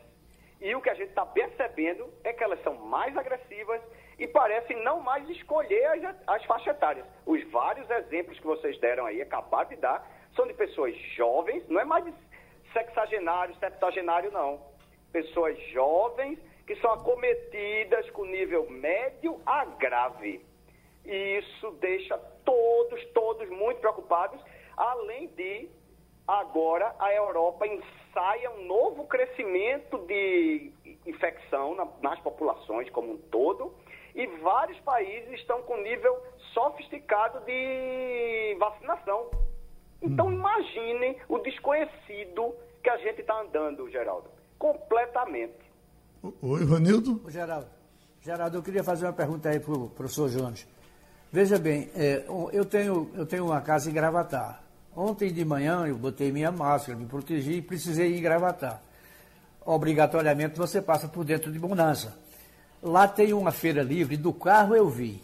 E 0.61 0.73
o 0.73 0.81
que 0.81 0.89
a 0.89 0.93
gente 0.93 1.09
está 1.09 1.25
percebendo 1.25 2.07
é 2.23 2.31
que 2.31 2.43
elas 2.43 2.61
são 2.63 2.75
mais 2.75 3.17
agressivas 3.17 3.81
e 4.17 4.27
parecem 4.27 4.81
não 4.83 5.01
mais 5.01 5.27
escolher 5.29 5.85
as, 5.85 6.15
as 6.27 6.45
faixas 6.45 6.75
etárias. 6.75 7.05
Os 7.25 7.43
vários 7.51 7.89
exemplos 7.89 8.39
que 8.39 8.45
vocês 8.45 8.79
deram 8.79 9.05
aí, 9.05 9.21
acabaram 9.21 9.69
de 9.69 9.75
dar, 9.75 10.07
são 10.35 10.47
de 10.47 10.53
pessoas 10.53 10.95
jovens, 11.15 11.67
não 11.67 11.81
é 11.81 11.85
mais 11.85 12.05
sexagenário, 12.71 13.55
septagenário, 13.55 14.31
não 14.31 14.74
pessoas 15.15 15.57
jovens 15.71 16.37
que 16.67 16.75
são 16.81 16.91
acometidas 16.91 18.09
com 18.09 18.25
nível 18.25 18.69
médio 18.69 19.39
a 19.45 19.63
grave. 19.63 20.43
E 21.05 21.39
isso 21.39 21.71
deixa 21.79 22.17
todos, 22.43 23.01
todos 23.13 23.47
muito 23.49 23.79
preocupados, 23.79 24.37
além 24.75 25.27
de 25.27 25.69
agora 26.27 26.93
a 26.99 27.13
Europa 27.13 27.65
ensaia 27.65 28.51
um 28.51 28.65
novo 28.65 29.07
crescimento 29.07 29.99
de 29.99 30.73
infecção 31.05 31.75
na, 31.75 31.87
nas 32.01 32.19
populações 32.19 32.89
como 32.89 33.13
um 33.13 33.17
todo, 33.17 33.73
e 34.13 34.27
vários 34.27 34.77
países 34.79 35.31
estão 35.39 35.61
com 35.61 35.77
nível 35.77 36.13
sofisticado 36.53 37.39
de 37.45 38.53
vacinação. 38.59 39.31
Então 40.01 40.27
hum. 40.27 40.33
imaginem 40.33 41.17
o 41.29 41.37
desconhecido 41.39 42.53
que 42.83 42.89
a 42.89 42.97
gente 42.97 43.21
está 43.21 43.39
andando, 43.39 43.89
Geraldo 43.89 44.34
completamente. 44.65 45.53
Oi, 46.41 46.61
Ivanildo. 46.63 47.21
Geraldo, 47.29 47.67
Geraldo, 48.19 48.57
eu 48.57 48.63
queria 48.63 48.83
fazer 48.83 49.05
uma 49.05 49.13
pergunta 49.13 49.49
aí 49.49 49.59
para 49.59 49.73
o 49.73 49.89
professor 49.89 50.27
Jones. 50.27 50.65
Veja 51.31 51.59
bem, 51.59 51.91
é, 51.95 52.23
eu, 52.51 52.65
tenho, 52.65 53.11
eu 53.13 53.27
tenho 53.27 53.45
uma 53.45 53.61
casa 53.61 53.91
em 53.91 53.93
Gravatar. 53.93 54.63
Ontem 54.95 55.31
de 55.31 55.45
manhã 55.45 55.85
eu 55.85 55.95
botei 55.95 56.31
minha 56.31 56.51
máscara, 56.51 56.97
me 56.97 57.05
protegi 57.05 57.57
e 57.57 57.61
precisei 57.61 58.13
ir 58.13 58.17
em 58.17 58.21
Gravatar. 58.23 58.81
Obrigatoriamente 59.63 60.57
você 60.57 60.81
passa 60.81 61.07
por 61.07 61.23
dentro 61.23 61.51
de 61.51 61.59
Bonança. 61.59 62.17
Lá 62.81 63.07
tem 63.07 63.33
uma 63.33 63.51
feira 63.51 63.83
livre, 63.83 64.17
do 64.17 64.33
carro 64.33 64.75
eu 64.75 64.89
vi 64.89 65.21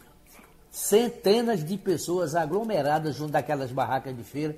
centenas 0.69 1.65
de 1.65 1.77
pessoas 1.77 2.35
aglomeradas 2.35 3.15
junto 3.15 3.31
daquelas 3.31 3.71
barracas 3.71 4.15
de 4.15 4.23
feira 4.23 4.55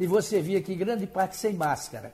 e 0.00 0.06
você 0.06 0.40
via 0.40 0.62
que 0.62 0.74
grande 0.74 1.06
parte 1.06 1.36
sem 1.36 1.52
máscara. 1.52 2.12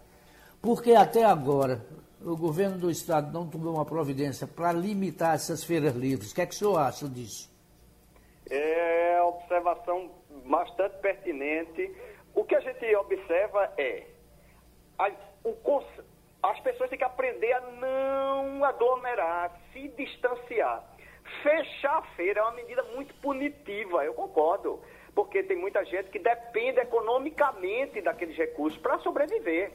Porque 0.60 0.92
até 0.92 1.24
agora, 1.24 1.80
o 2.24 2.36
governo 2.36 2.78
do 2.78 2.90
Estado 2.90 3.32
não 3.32 3.48
tomou 3.48 3.74
uma 3.74 3.84
providência 3.84 4.46
para 4.46 4.72
limitar 4.72 5.34
essas 5.34 5.64
feiras 5.64 5.94
livres. 5.94 6.32
O 6.32 6.34
que 6.34 6.42
é 6.42 6.46
que 6.46 6.54
o 6.54 6.56
senhor 6.56 6.78
acha 6.78 7.08
disso? 7.08 7.50
É 8.50 9.20
observação 9.22 10.10
bastante 10.44 10.96
pertinente. 10.98 11.94
O 12.34 12.44
que 12.44 12.54
a 12.54 12.60
gente 12.60 12.94
observa 12.96 13.72
é 13.78 14.06
a, 14.98 15.10
o, 15.44 15.56
as 16.42 16.60
pessoas 16.60 16.90
têm 16.90 16.98
que 16.98 17.04
aprender 17.04 17.52
a 17.52 17.60
não 17.60 18.64
aglomerar, 18.64 19.58
se 19.72 19.88
distanciar. 19.88 20.84
Fechar 21.42 21.98
a 21.98 22.02
feira 22.16 22.40
é 22.40 22.42
uma 22.42 22.52
medida 22.52 22.82
muito 22.94 23.14
punitiva, 23.14 24.04
eu 24.04 24.14
concordo, 24.14 24.80
porque 25.14 25.42
tem 25.42 25.56
muita 25.56 25.84
gente 25.84 26.10
que 26.10 26.18
depende 26.18 26.80
economicamente 26.80 28.00
daqueles 28.00 28.36
recursos 28.36 28.78
para 28.80 28.98
sobreviver. 28.98 29.72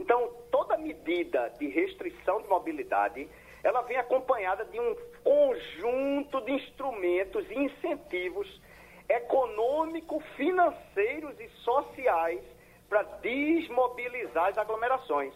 Então, 0.00 0.32
toda 0.50 0.78
medida 0.78 1.50
de 1.58 1.68
restrição 1.68 2.40
de 2.40 2.48
mobilidade, 2.48 3.28
ela 3.62 3.82
vem 3.82 3.98
acompanhada 3.98 4.64
de 4.64 4.80
um 4.80 4.96
conjunto 5.22 6.40
de 6.40 6.52
instrumentos 6.52 7.48
e 7.50 7.54
incentivos 7.54 8.60
econômico, 9.06 10.18
financeiros 10.36 11.38
e 11.38 11.48
sociais 11.62 12.40
para 12.88 13.02
desmobilizar 13.02 14.46
as 14.48 14.56
aglomerações. 14.58 15.34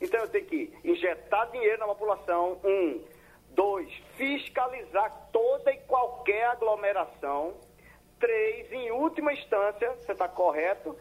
Então 0.00 0.20
eu 0.20 0.28
tenho 0.28 0.46
que 0.46 0.72
injetar 0.82 1.50
dinheiro 1.50 1.78
na 1.78 1.86
população, 1.86 2.58
um. 2.64 3.04
Dois, 3.50 3.90
fiscalizar 4.16 5.28
toda 5.32 5.72
e 5.72 5.78
qualquer 5.80 6.46
aglomeração. 6.48 7.54
Três, 8.18 8.70
em 8.72 8.90
última 8.90 9.32
instância, 9.32 9.94
você 9.94 10.12
está 10.12 10.28
correto, 10.28 10.96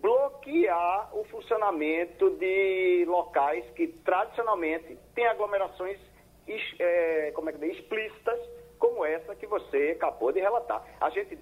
bloquear 0.00 1.16
o 1.16 1.24
funcionamento 1.24 2.30
de 2.30 3.04
locais 3.06 3.64
que 3.74 3.88
tradicionalmente 3.88 4.98
têm 5.14 5.26
aglomerações 5.26 5.98
é, 6.78 7.30
como 7.34 7.50
é 7.50 7.52
que 7.52 7.58
diz, 7.58 7.78
explícitas, 7.78 8.38
como 8.78 9.04
essa 9.04 9.34
que 9.34 9.46
você 9.46 9.96
acabou 9.96 10.32
de 10.32 10.40
relatar. 10.40 10.84
A 11.00 11.10
gente 11.10 11.38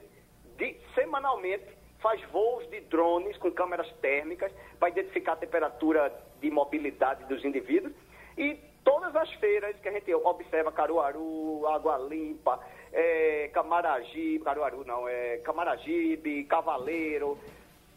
de, 0.56 0.76
semanalmente 0.94 1.66
faz 2.00 2.22
voos 2.30 2.68
de 2.70 2.80
drones 2.80 3.36
com 3.38 3.50
câmeras 3.50 3.90
térmicas 4.00 4.52
para 4.78 4.88
identificar 4.88 5.32
a 5.32 5.36
temperatura 5.36 6.12
de 6.40 6.50
mobilidade 6.50 7.24
dos 7.24 7.44
indivíduos 7.44 7.94
e 8.36 8.58
todas 8.84 9.14
as 9.16 9.32
feiras 9.34 9.76
que 9.80 9.88
a 9.88 9.92
gente 9.92 10.14
observa, 10.14 10.70
Caruaru, 10.70 11.66
Água 11.66 11.98
Limpa, 11.98 12.60
é, 12.92 13.50
Camaragibe, 13.52 14.44
Caruaru 14.44 14.84
não, 14.84 15.08
é 15.08 15.38
Camaragibe, 15.38 16.44
Cavaleiro, 16.44 17.38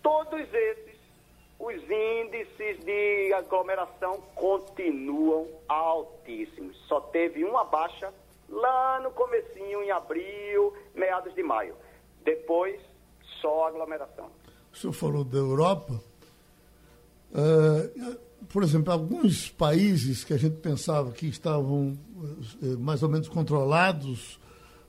todos 0.01 0.41
esses, 0.53 0.99
os 1.59 1.75
índices 1.75 2.83
de 2.85 3.33
aglomeração 3.33 4.21
continuam 4.35 5.47
altíssimos. 5.67 6.77
Só 6.87 7.01
teve 7.01 7.43
uma 7.43 7.65
baixa 7.65 8.13
lá 8.49 8.99
no 9.01 9.11
comecinho, 9.11 9.83
em 9.83 9.91
abril, 9.91 10.73
meados 10.95 11.33
de 11.35 11.43
maio. 11.43 11.75
Depois, 12.23 12.79
só 13.41 13.67
aglomeração. 13.67 14.29
O 14.71 14.77
senhor 14.77 14.93
falou 14.93 15.23
da 15.23 15.37
Europa. 15.37 16.01
Uh, 17.31 18.17
por 18.47 18.63
exemplo, 18.63 18.91
alguns 18.91 19.49
países 19.49 20.23
que 20.23 20.33
a 20.33 20.37
gente 20.37 20.57
pensava 20.57 21.11
que 21.11 21.27
estavam 21.27 21.97
uh, 22.61 22.79
mais 22.79 23.03
ou 23.03 23.09
menos 23.09 23.27
controlados, 23.27 24.39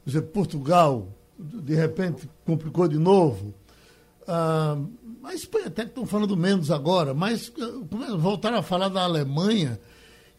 por 0.04 0.10
exemplo, 0.10 0.30
Portugal, 0.30 1.08
de 1.38 1.74
repente 1.74 2.28
complicou 2.44 2.86
de 2.88 2.98
novo. 2.98 3.54
Uh, 4.22 4.88
a 5.24 5.34
Espanha 5.34 5.66
até 5.66 5.82
que 5.82 5.90
estão 5.90 6.06
falando 6.06 6.36
menos 6.36 6.70
agora, 6.70 7.12
mas 7.12 7.52
voltaram 8.18 8.58
a 8.58 8.62
falar 8.62 8.88
da 8.88 9.02
Alemanha 9.02 9.78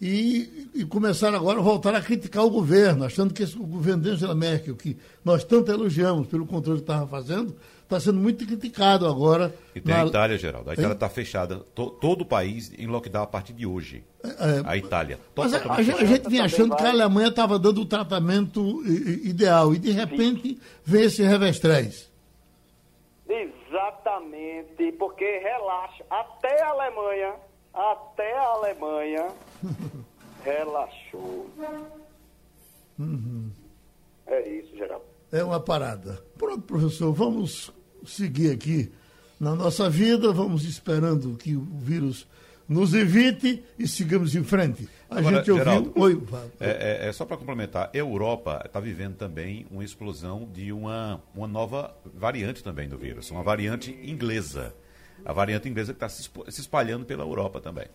e, 0.01 0.67
e 0.73 0.85
começaram 0.85 1.37
agora 1.37 1.59
a 1.59 1.61
voltar 1.61 1.93
a 1.93 2.01
criticar 2.01 2.43
o 2.43 2.49
governo, 2.49 3.05
achando 3.05 3.33
que 3.33 3.43
esse, 3.43 3.55
o 3.55 3.63
governo 3.63 4.01
de 4.01 4.09
Angela 4.09 4.33
Merkel, 4.33 4.75
que 4.75 4.97
nós 5.23 5.43
tanto 5.43 5.71
elogiamos 5.71 6.27
pelo 6.27 6.47
controle 6.47 6.79
que 6.79 6.83
estava 6.83 7.05
fazendo, 7.05 7.55
está 7.83 7.99
sendo 7.99 8.19
muito 8.19 8.43
criticado 8.43 9.05
agora. 9.05 9.53
E 9.75 9.79
tem 9.79 9.93
na... 9.93 10.01
a 10.01 10.07
Itália, 10.07 10.37
Geraldo. 10.39 10.71
A 10.71 10.73
Itália 10.73 10.93
está 10.93 11.07
fechada, 11.07 11.57
to, 11.75 11.91
todo 11.91 12.21
o 12.21 12.25
país 12.25 12.73
em 12.79 12.87
lockdown 12.87 13.23
a 13.23 13.27
partir 13.27 13.53
de 13.53 13.67
hoje. 13.67 14.03
É, 14.23 14.27
é 14.27 14.61
a 14.65 14.75
Itália. 14.75 15.19
Mas 15.35 15.53
a, 15.53 15.57
a, 15.57 15.75
a, 15.75 15.83
gente 15.83 16.27
vinha 16.27 16.45
achando 16.45 16.75
que 16.75 16.83
a 16.83 16.89
Alemanha 16.89 17.27
estava 17.27 17.59
dando 17.59 17.81
o 17.81 17.85
tratamento 17.85 18.83
ideal 18.87 19.71
e 19.75 19.77
de 19.77 19.91
repente 19.91 20.49
Sim. 20.49 20.59
vem 20.83 21.03
esse 21.03 21.21
revestrez. 21.21 22.09
Exatamente, 24.41 24.91
porque 24.93 25.39
relaxa. 25.39 26.03
Até 26.09 26.61
a 26.63 26.69
Alemanha, 26.69 27.35
até 27.73 28.37
a 28.37 28.43
Alemanha 28.43 29.27
relaxou. 30.43 31.49
Uhum. 32.97 33.51
É 34.25 34.49
isso, 34.49 34.75
Geraldo. 34.75 35.05
É 35.31 35.43
uma 35.43 35.59
parada. 35.59 36.23
Pronto, 36.37 36.61
professor, 36.63 37.13
vamos 37.13 37.71
seguir 38.05 38.51
aqui 38.51 38.91
na 39.39 39.55
nossa 39.55 39.89
vida, 39.89 40.31
vamos 40.31 40.65
esperando 40.65 41.37
que 41.37 41.55
o 41.55 41.63
vírus 41.79 42.27
nos 42.67 42.93
evite 42.93 43.63
e 43.77 43.87
sigamos 43.87 44.35
em 44.35 44.43
frente. 44.43 44.87
A 45.11 45.19
Agora, 45.19 45.35
gente 45.35 45.51
ouviu. 45.51 45.65
Geraldo, 45.65 45.91
Oi, 45.93 46.23
é, 46.57 47.05
é, 47.05 47.09
é 47.09 47.11
só 47.11 47.25
para 47.25 47.35
complementar, 47.35 47.91
a 47.93 47.97
Europa 47.97 48.63
está 48.65 48.79
vivendo 48.79 49.17
também 49.17 49.67
uma 49.69 49.83
explosão 49.83 50.47
de 50.53 50.71
uma, 50.71 51.21
uma 51.35 51.49
nova 51.49 51.93
variante 52.15 52.63
também 52.63 52.87
do 52.87 52.97
vírus, 52.97 53.29
uma 53.29 53.43
variante 53.43 53.91
inglesa. 54.03 54.73
A 55.25 55.33
variante 55.33 55.67
inglesa 55.67 55.93
que 55.93 55.97
está 55.97 56.07
se 56.07 56.61
espalhando 56.61 57.05
pela 57.05 57.25
Europa 57.25 57.59
também. 57.59 57.87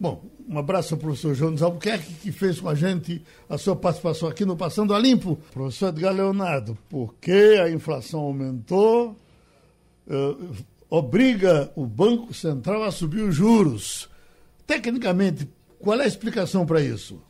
Bom, 0.00 0.24
um 0.48 0.58
abraço 0.58 0.94
ao 0.94 1.00
professor 1.00 1.34
Jones 1.34 1.60
Albuquerque, 1.60 2.14
que 2.14 2.32
fez 2.32 2.58
com 2.58 2.68
a 2.70 2.74
gente 2.74 3.22
a 3.46 3.58
sua 3.58 3.76
participação 3.76 4.26
aqui 4.26 4.46
no 4.46 4.56
Passando 4.56 4.94
a 4.94 4.98
Limpo. 4.98 5.38
Professor 5.52 5.88
Edgar 5.88 6.14
Leonardo, 6.14 6.78
por 6.88 7.14
que 7.20 7.58
a 7.60 7.68
inflação 7.68 8.20
aumentou? 8.20 9.14
Uh, 10.06 10.54
obriga 10.88 11.70
o 11.76 11.84
Banco 11.84 12.32
Central 12.32 12.84
a 12.84 12.90
subir 12.90 13.20
os 13.20 13.34
juros. 13.34 14.08
Tecnicamente, 14.66 15.48
qual 15.82 16.00
é 16.00 16.04
a 16.04 16.06
explicação 16.06 16.66
para 16.66 16.80
isso? 16.80 17.22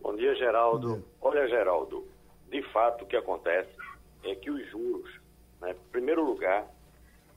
Bom 0.00 0.14
dia, 0.16 0.34
Geraldo. 0.34 0.88
Bom 0.88 0.94
dia. 0.94 1.04
Olha, 1.20 1.48
Geraldo, 1.48 2.06
de 2.50 2.62
fato 2.72 3.04
o 3.04 3.06
que 3.06 3.16
acontece 3.16 3.70
é 4.24 4.34
que 4.34 4.50
os 4.50 4.68
juros, 4.70 5.10
né, 5.60 5.72
em 5.72 5.90
primeiro 5.90 6.24
lugar, 6.24 6.66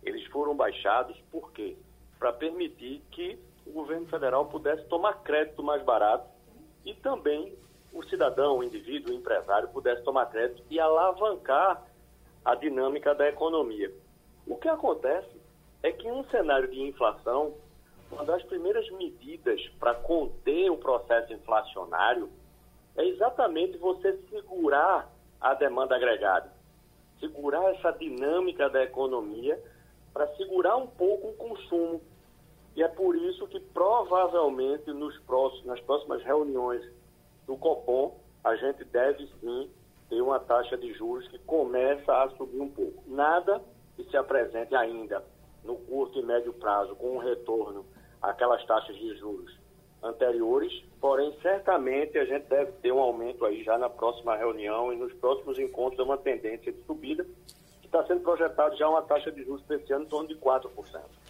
eles 0.04 0.26
foram 0.28 0.56
baixados 0.56 1.18
por 1.32 1.52
quê? 1.52 1.76
Para 2.18 2.34
permitir 2.34 3.02
que 3.12 3.38
o 3.66 3.72
governo 3.72 4.08
federal 4.08 4.46
pudesse 4.46 4.84
tomar 4.86 5.14
crédito 5.24 5.62
mais 5.62 5.84
barato 5.84 6.28
e 6.86 6.94
também 6.96 7.56
o 7.94 8.04
cidadão, 8.04 8.58
o 8.58 8.64
indivíduo, 8.64 9.14
o 9.14 9.18
empresário 9.18 9.70
pudesse 9.70 10.04
tomar 10.04 10.28
crédito 10.28 10.64
e 10.70 10.80
alavancar 10.80 11.84
a 12.46 12.56
dinâmica 12.56 13.14
da 13.14 13.28
economia. 13.28 13.92
O 14.48 14.56
que 14.56 14.68
acontece 14.68 15.40
é 15.84 15.92
que 15.92 16.08
em 16.08 16.12
um 16.12 16.24
cenário 16.26 16.70
de 16.70 16.82
inflação, 16.82 17.54
uma 18.12 18.26
das 18.26 18.44
primeiras 18.44 18.90
medidas 18.92 19.62
para 19.80 19.94
conter 19.96 20.70
o 20.70 20.78
processo 20.78 21.34
inflacionário 21.34 22.30
é 22.96 23.06
exatamente 23.06 23.78
você 23.78 24.18
segurar 24.30 25.10
a 25.40 25.54
demanda 25.54 25.96
agregada, 25.96 26.52
segurar 27.20 27.74
essa 27.74 27.92
dinâmica 27.92 28.70
da 28.70 28.84
economia 28.84 29.62
para 30.14 30.28
segurar 30.36 30.76
um 30.76 30.88
pouco 30.88 31.30
o 31.30 31.34
consumo 31.34 32.02
e 32.76 32.84
é 32.84 32.88
por 32.88 33.16
isso 33.16 33.48
que 33.48 33.60
provavelmente 33.60 34.92
nos 34.94 35.18
próximos, 35.20 35.66
nas 35.66 35.80
próximas 35.82 36.24
reuniões 36.24 36.82
do 37.46 37.58
Copom, 37.58 38.18
a 38.44 38.56
gente 38.56 38.84
deve 38.86 39.28
sim 39.42 39.70
ter 40.08 40.22
uma 40.22 40.40
taxa 40.40 40.78
de 40.78 40.94
juros 40.94 41.28
que 41.28 41.38
começa 41.40 42.12
a 42.12 42.30
subir 42.32 42.62
um 42.62 42.70
pouco. 42.70 43.04
Nada 43.08 43.62
que 43.96 44.04
se 44.06 44.16
apresente 44.16 44.74
ainda 44.76 45.24
no 45.64 45.76
curto 45.76 46.20
e 46.20 46.24
médio 46.24 46.54
prazo 46.54 46.96
com 46.96 47.16
um 47.16 47.18
retorno 47.18 47.86
àquelas 48.22 48.66
taxas 48.66 48.96
de 48.96 49.16
juros 49.18 49.58
anteriores, 50.02 50.72
porém 51.02 51.36
certamente 51.42 52.18
a 52.18 52.26
gente 52.26 52.48
deve 52.48 52.72
ter 52.74 52.92
um 52.92 53.00
aumento 53.00 53.46
aí 53.46 53.64
já 53.64 53.78
na 53.78 53.90
próxima 53.90 54.36
reunião 54.36 54.94
e 54.94 54.96
nos 54.96 55.14
próximos 55.14 55.60
encontros, 55.60 56.06
uma 56.06 56.18
tendência 56.18 56.72
de 56.72 56.82
subida 56.84 57.26
está 57.90 58.06
sendo 58.06 58.22
projetado 58.22 58.78
já 58.78 58.88
uma 58.88 59.02
taxa 59.02 59.32
de 59.32 59.44
juros 59.44 59.64
para 59.64 59.76
esse 59.76 59.92
ano 59.92 60.06
em 60.06 60.08
torno 60.08 60.28
de 60.28 60.36
4%. 60.36 60.70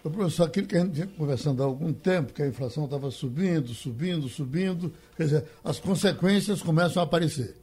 O 0.04 0.10
professor, 0.10 0.44
aquilo 0.44 0.68
que 0.68 0.76
a 0.76 0.82
gente 0.82 0.92
vinha 0.92 1.08
conversando 1.18 1.64
há 1.64 1.66
algum 1.66 1.92
tempo, 1.94 2.34
que 2.34 2.44
a 2.44 2.48
inflação 2.48 2.86
estava 2.86 3.10
subindo, 3.10 3.70
subindo, 3.70 4.28
subindo, 4.28 4.94
quer 5.16 5.24
dizer, 5.24 5.46
as 5.64 5.80
consequências 5.80 6.62
começam 6.62 7.02
a 7.02 7.06
aparecer. 7.06 7.56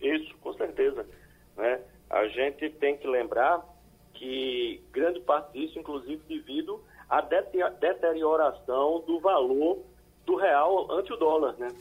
Isso, 0.00 0.34
com 0.40 0.52
certeza. 0.54 1.06
Né? 1.56 1.80
A 2.10 2.26
gente 2.28 2.70
tem 2.70 2.96
que 2.96 3.06
lembrar 3.06 3.62
que 4.14 4.82
grande 4.90 5.20
parte 5.20 5.52
disso, 5.52 5.78
inclusive, 5.78 6.20
devido 6.26 6.80
à 7.08 7.20
deterioração 7.20 9.00
do 9.06 9.20
valor 9.20 9.78
do 10.26 10.36
real 10.36 10.90
ante 10.90 11.12
o 11.12 11.16
dólar, 11.16 11.54
né? 11.58 11.74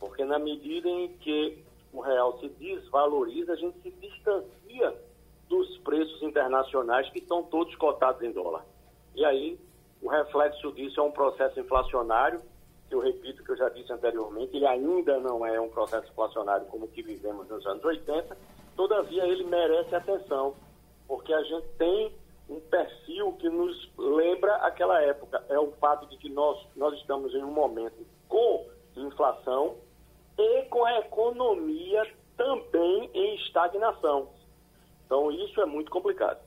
Porque 0.00 0.24
na 0.24 0.38
medida 0.38 0.88
em 0.88 1.08
que 1.18 1.58
o 1.92 2.00
real 2.00 2.38
se 2.38 2.48
desvaloriza, 2.48 3.52
a 3.52 3.56
gente 3.56 3.78
se 3.80 3.90
distancia 3.90 4.94
dos 5.48 5.78
preços 5.78 6.22
internacionais 6.22 7.08
que 7.10 7.18
estão 7.18 7.42
todos 7.42 7.74
cotados 7.76 8.22
em 8.22 8.32
dólar. 8.32 8.64
E 9.14 9.24
aí, 9.24 9.58
o 10.00 10.08
reflexo 10.08 10.72
disso 10.72 11.00
é 11.00 11.02
um 11.02 11.12
processo 11.12 11.60
inflacionário 11.60 12.40
eu 12.94 13.00
repito 13.00 13.42
que 13.42 13.50
eu 13.50 13.56
já 13.56 13.68
disse 13.70 13.92
anteriormente, 13.92 14.56
ele 14.56 14.66
ainda 14.66 15.18
não 15.18 15.46
é 15.46 15.58
um 15.60 15.68
processo 15.68 16.10
inflacionário 16.10 16.66
como 16.66 16.84
o 16.84 16.88
que 16.88 17.02
vivemos 17.02 17.48
nos 17.48 17.64
anos 17.66 17.82
80, 17.82 18.36
todavia 18.76 19.26
ele 19.26 19.44
merece 19.44 19.94
atenção, 19.94 20.54
porque 21.08 21.32
a 21.32 21.42
gente 21.42 21.66
tem 21.78 22.12
um 22.52 22.60
perfil 22.60 23.32
que 23.32 23.48
nos 23.48 23.90
lembra 23.96 24.56
aquela 24.56 25.00
época. 25.02 25.44
É 25.48 25.58
o 25.58 25.72
fato 25.72 26.06
de 26.08 26.16
que 26.18 26.28
nós, 26.28 26.58
nós 26.76 26.94
estamos 26.98 27.34
em 27.34 27.42
um 27.42 27.52
momento 27.52 28.06
com 28.28 28.66
inflação 28.96 29.76
e 30.38 30.62
com 30.66 30.84
a 30.84 30.98
economia 30.98 32.06
também 32.36 33.10
em 33.14 33.34
estagnação. 33.36 34.28
Então, 35.06 35.30
isso 35.30 35.60
é 35.60 35.66
muito 35.66 35.90
complicado. 35.90 36.38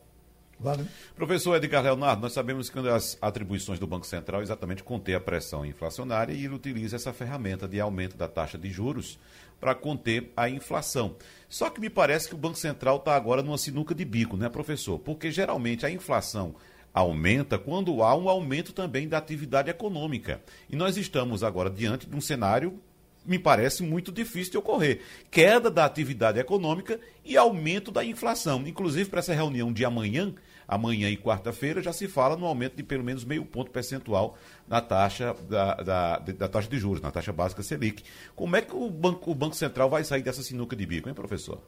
Vale. 0.59 0.87
Professor 1.15 1.55
Edgar 1.55 1.83
Leonardo, 1.83 2.21
nós 2.21 2.33
sabemos 2.33 2.69
que 2.69 2.79
uma 2.79 2.89
das 2.89 3.17
atribuições 3.21 3.77
do 3.77 3.85
Banco 3.85 4.05
Central 4.05 4.39
é 4.39 4.43
exatamente 4.43 4.83
conter 4.83 5.13
a 5.15 5.19
pressão 5.19 5.65
inflacionária 5.65 6.33
e 6.33 6.45
ele 6.45 6.55
utiliza 6.55 6.95
essa 6.95 7.11
ferramenta 7.11 7.67
de 7.67 7.79
aumento 7.79 8.15
da 8.15 8.27
taxa 8.27 8.57
de 8.57 8.69
juros 8.69 9.19
para 9.65 9.73
conter 9.73 10.32
a 10.38 10.47
inflação. 10.47 11.15
Só 11.49 11.71
que 11.71 11.82
me 11.82 11.89
parece 11.89 12.30
que 12.30 12.36
o 12.36 12.38
Banco 12.38 12.56
Central 12.56 12.97
está 12.97 13.15
agora 13.15 13.41
numa 13.41 13.58
sinuca 13.58 13.95
de 13.95 14.06
bico, 14.06 14.38
né, 14.38 14.47
professor? 14.47 14.99
Porque 14.99 15.32
geralmente 15.32 15.88
a 15.88 15.89
inflação 15.89 16.54
aumenta 16.93 17.58
quando 17.58 18.04
há 18.04 18.15
um 18.15 18.30
aumento 18.30 18.71
também 18.73 19.08
da 19.08 19.17
atividade 19.17 19.67
econômica. 19.71 20.39
E 20.69 20.75
nós 20.75 20.97
estamos 20.97 21.43
agora 21.43 21.67
diante 21.67 22.08
de 22.08 22.15
um 22.15 22.21
cenário 22.21 22.80
me 23.25 23.39
parece 23.39 23.82
muito 23.82 24.12
difícil 24.12 24.51
de 24.51 24.58
ocorrer. 24.60 25.01
Queda 25.32 25.71
da 25.71 25.84
atividade 25.84 26.38
econômica 26.38 26.99
e 27.23 27.36
aumento 27.36 27.89
da 27.89 28.06
inflação. 28.06 28.62
Inclusive, 28.67 29.10
para 29.10 29.17
essa 29.17 29.34
reunião 29.34 29.73
de 29.73 29.84
amanhã, 29.84 30.32
amanhã 30.67 31.10
e 31.10 31.17
quarta-feira, 31.17 31.82
já 31.82 31.93
se 31.93 32.08
fala 32.08 32.36
no 32.36 32.45
aumento 32.45 32.75
de 32.75 32.84
pelo 32.84 33.04
menos 33.04 33.23
meio 33.23 33.45
ponto 33.45 33.71
percentual 33.71 34.36
na 34.67 34.82
taxa 34.82 35.36
da, 35.49 35.75
da, 35.75 36.17
da, 36.19 36.47
taxa 36.47 36.69
de 36.69 36.78
juros, 36.78 37.01
na 37.01 37.12
taxa 37.12 37.32
básica 37.32 37.63
Selic. 37.63 38.04
Como 38.36 38.56
é 38.56 38.62
que 38.62 38.75
o 38.75 38.89
Banco, 38.89 39.32
o 39.32 39.36
Banco 39.36 39.56
Central 39.56 39.89
vai 39.89 40.04
sair 40.04 40.23
dessa 40.23 40.41
sinuca 40.41 40.75
de 40.75 40.86
bico, 40.86 41.08
hein, 41.10 41.15
professor? 41.15 41.60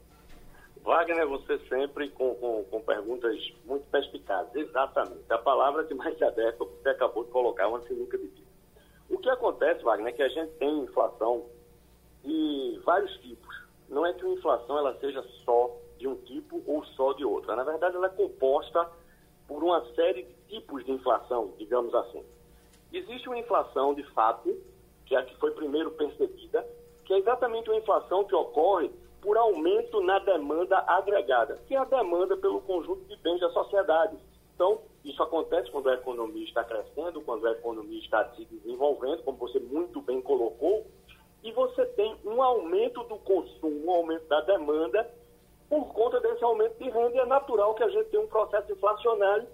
Wagner, 0.83 1.27
você 1.27 1.59
sempre 1.67 2.09
com, 2.11 2.33
com, 2.35 2.63
com 2.63 2.81
perguntas 2.81 3.35
muito 3.65 3.85
perspicazes. 3.87 4.55
Exatamente. 4.55 5.25
A 5.29 5.37
palavra 5.37 5.83
que 5.83 5.93
mais 5.93 6.17
se 6.17 6.23
adequa, 6.23 6.65
você 6.65 6.89
acabou 6.89 7.25
de 7.25 7.31
colocar, 7.31 7.63
é 7.63 7.67
uma 7.67 7.81
sinuca 7.81 8.17
de 8.17 8.27
bico. 8.27 8.47
O 9.09 9.17
que 9.17 9.29
acontece, 9.29 9.83
Wagner, 9.83 10.13
é 10.13 10.15
que 10.15 10.23
a 10.23 10.29
gente 10.29 10.53
tem 10.53 10.79
inflação 10.79 11.45
de 12.23 12.81
vários 12.85 13.11
tipos. 13.17 13.55
Não 13.89 14.05
é 14.05 14.13
que 14.13 14.25
a 14.25 14.29
inflação 14.29 14.77
ela 14.77 14.97
seja 14.99 15.23
só 15.45 15.77
de 15.97 16.07
um 16.07 16.15
tipo 16.15 16.61
ou 16.65 16.83
só 16.85 17.13
de 17.13 17.25
outro. 17.25 17.55
Na 17.55 17.63
verdade, 17.63 17.95
ela 17.95 18.07
é 18.07 18.09
composta 18.09 18.89
por 19.47 19.63
uma 19.63 19.83
série 19.93 20.23
de 20.23 20.33
tipos 20.47 20.83
de 20.85 20.91
inflação, 20.91 21.53
digamos 21.57 21.93
assim. 21.95 22.23
Existe 22.91 23.27
uma 23.27 23.37
inflação 23.37 23.93
de 23.93 24.03
fato, 24.13 24.55
que 25.05 25.15
é 25.15 25.19
a 25.19 25.23
que 25.23 25.35
foi 25.37 25.51
primeiro 25.51 25.91
percebida, 25.91 26.67
que 27.05 27.13
é 27.13 27.17
exatamente 27.17 27.69
uma 27.69 27.77
inflação 27.77 28.23
que 28.25 28.35
ocorre 28.35 28.91
por 29.21 29.37
aumento 29.37 30.01
na 30.01 30.19
demanda 30.19 30.77
agregada, 30.87 31.59
que 31.67 31.75
é 31.75 31.77
a 31.77 31.85
demanda 31.85 32.37
pelo 32.37 32.61
conjunto 32.61 33.03
de 33.05 33.15
bens 33.17 33.39
da 33.39 33.49
sociedade. 33.49 34.17
Então, 34.53 34.81
isso 35.03 35.21
acontece 35.21 35.69
quando 35.71 35.89
a 35.89 35.93
economia 35.93 36.43
está 36.43 36.63
crescendo, 36.63 37.21
quando 37.21 37.47
a 37.47 37.51
economia 37.51 37.99
está 37.99 38.29
se 38.35 38.45
desenvolvendo, 38.45 39.23
como 39.23 39.37
você 39.37 39.59
muito 39.59 40.01
bem 40.01 40.21
colocou, 40.21 40.85
e 41.43 41.51
você 41.51 41.85
tem 41.85 42.15
um 42.25 42.41
aumento 42.41 43.03
do 43.03 43.17
consumo, 43.19 43.85
um 43.85 43.91
aumento 43.91 44.27
da 44.27 44.41
demanda, 44.41 45.09
por 45.69 45.93
conta 45.93 46.19
desse 46.19 46.43
aumento 46.43 46.77
de 46.77 46.89
renda, 46.89 47.15
e 47.15 47.19
é 47.19 47.25
natural 47.25 47.73
que 47.75 47.83
a 47.83 47.89
gente 47.89 48.09
tenha 48.09 48.23
um 48.23 48.27
processo 48.27 48.71
inflacionário. 48.71 49.47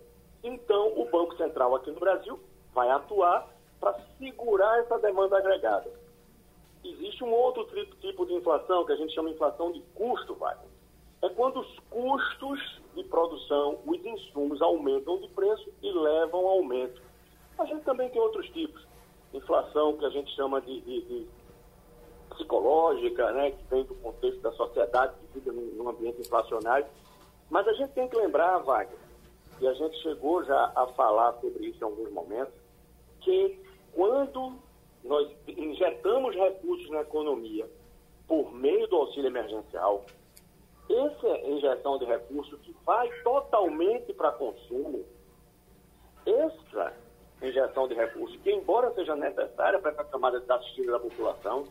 Então, 0.43 0.93
o 0.99 1.06
Banco 1.06 1.36
Central 1.38 1.76
aqui 1.76 1.89
no 1.91 1.99
Brasil 1.99 2.39
vai 2.73 2.89
atuar 2.89 3.49
para 3.80 3.99
segurar 4.17 4.80
essa 4.80 4.99
demanda 4.99 5.38
agregada. 5.38 5.89
Existe 6.84 7.23
um 7.23 7.32
outro 7.32 7.65
tipo 8.02 8.26
de 8.26 8.34
inflação, 8.34 8.86
que 8.86 8.91
a 8.91 8.95
gente 8.95 9.13
chama 9.13 9.30
de 9.30 9.36
inflação 9.36 9.71
de 9.71 9.82
custo, 9.95 10.36
Wagner. 10.36 10.69
É 11.21 11.30
quando 11.30 11.62
os 11.62 11.80
custos 11.89 12.82
de 12.93 13.04
produção, 13.06 13.80
os 13.86 14.06
insumos 14.06 14.62
aumentam 14.62 15.17
de 15.19 15.30
preço 15.30 15.71
e 15.82 15.91
levam 15.91 16.41
ao 16.41 16.58
aumento. 16.58 17.02
A 17.58 17.65
gente 17.65 17.84
também 17.86 18.10
tem 18.10 18.21
outros 18.21 18.45
tipos. 18.49 18.86
Inflação 19.34 19.97
que 19.97 20.06
a 20.06 20.10
gente 20.10 20.30
chama 20.36 20.60
de, 20.62 20.82
de, 20.82 21.02
de 21.02 21.28
psicológica, 22.34 23.32
né, 23.32 23.52
que 23.52 23.63
vem 23.69 23.84
do 23.84 23.96
contexto 23.96 24.39
da 24.41 24.52
sociedade, 24.52 25.13
que 25.19 25.39
vive 25.39 25.52
num, 25.52 25.84
num 25.84 25.89
ambiente 25.89 26.22
inflacionário. 26.22 26.86
Mas 27.50 27.67
a 27.67 27.74
gente 27.74 27.91
tem 27.93 28.08
que 28.08 28.15
lembrar, 28.15 28.60
Wagner, 28.60 28.98
e 29.60 29.67
a 29.67 29.74
gente 29.74 29.96
chegou 30.02 30.43
já 30.43 30.72
a 30.76 30.88
falar 30.88 31.34
sobre 31.39 31.67
isso 31.67 31.80
em 31.80 31.84
alguns 31.84 32.12
momentos, 32.12 32.54
que 33.22 33.60
quando 33.93 34.54
nós 35.04 35.30
injetamos 35.48 36.36
recursos 36.36 36.89
na 36.89 37.02
economia 37.02 37.69
por 38.28 38.54
meio 38.54 38.88
do 38.88 38.96
auxílio 38.96 39.28
emergencial, 39.28 40.06
essa 40.89 41.48
injeção 41.48 41.98
de 41.98 42.06
recursos 42.06 42.60
que 42.62 42.76
vai 42.86 43.10
totalmente 43.22 44.13
para 44.13 44.32
consumo, 44.32 45.06
essa 46.26 46.93
injeção 47.41 47.88
de 47.88 47.93
recursos, 47.93 48.39
que 48.41 48.52
embora 48.52 48.93
seja 48.93 49.15
necessária 49.15 49.80
para 49.80 49.91
essa 49.91 50.04
camada 50.06 50.39
de 50.39 50.52
assistida 50.52 50.93
da 50.93 51.00
população, 51.00 51.67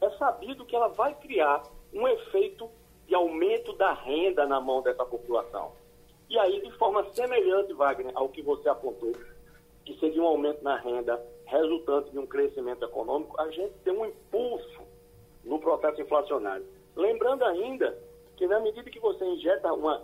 é 0.00 0.10
sabido 0.10 0.64
que 0.64 0.74
ela 0.74 0.88
vai 0.88 1.14
criar 1.14 1.62
um 1.92 2.06
efeito 2.08 2.70
de 3.06 3.14
aumento 3.14 3.72
da 3.74 3.92
renda 3.92 4.46
na 4.46 4.60
mão 4.60 4.82
dessa 4.82 5.04
população. 5.04 5.72
E 6.28 6.38
aí, 6.38 6.60
de 6.60 6.70
forma 6.78 7.04
semelhante, 7.12 7.72
Wagner, 7.72 8.12
ao 8.14 8.28
que 8.28 8.40
você 8.40 8.68
apontou, 8.68 9.12
que 9.84 9.98
seria 9.98 10.22
um 10.22 10.26
aumento 10.26 10.62
na 10.62 10.76
renda 10.76 11.20
resultante 11.44 12.10
de 12.10 12.18
um 12.18 12.26
crescimento 12.26 12.84
econômico, 12.84 13.40
a 13.40 13.50
gente 13.50 13.74
tem 13.82 13.92
um 13.92 14.06
impulso 14.06 14.80
no 15.44 15.58
processo 15.58 16.00
inflacionário. 16.00 16.64
Lembrando 16.94 17.44
ainda 17.44 17.98
que 18.36 18.46
na 18.46 18.60
medida 18.60 18.88
que 18.88 19.00
você 19.00 19.24
injeta 19.24 19.72
uma 19.72 20.02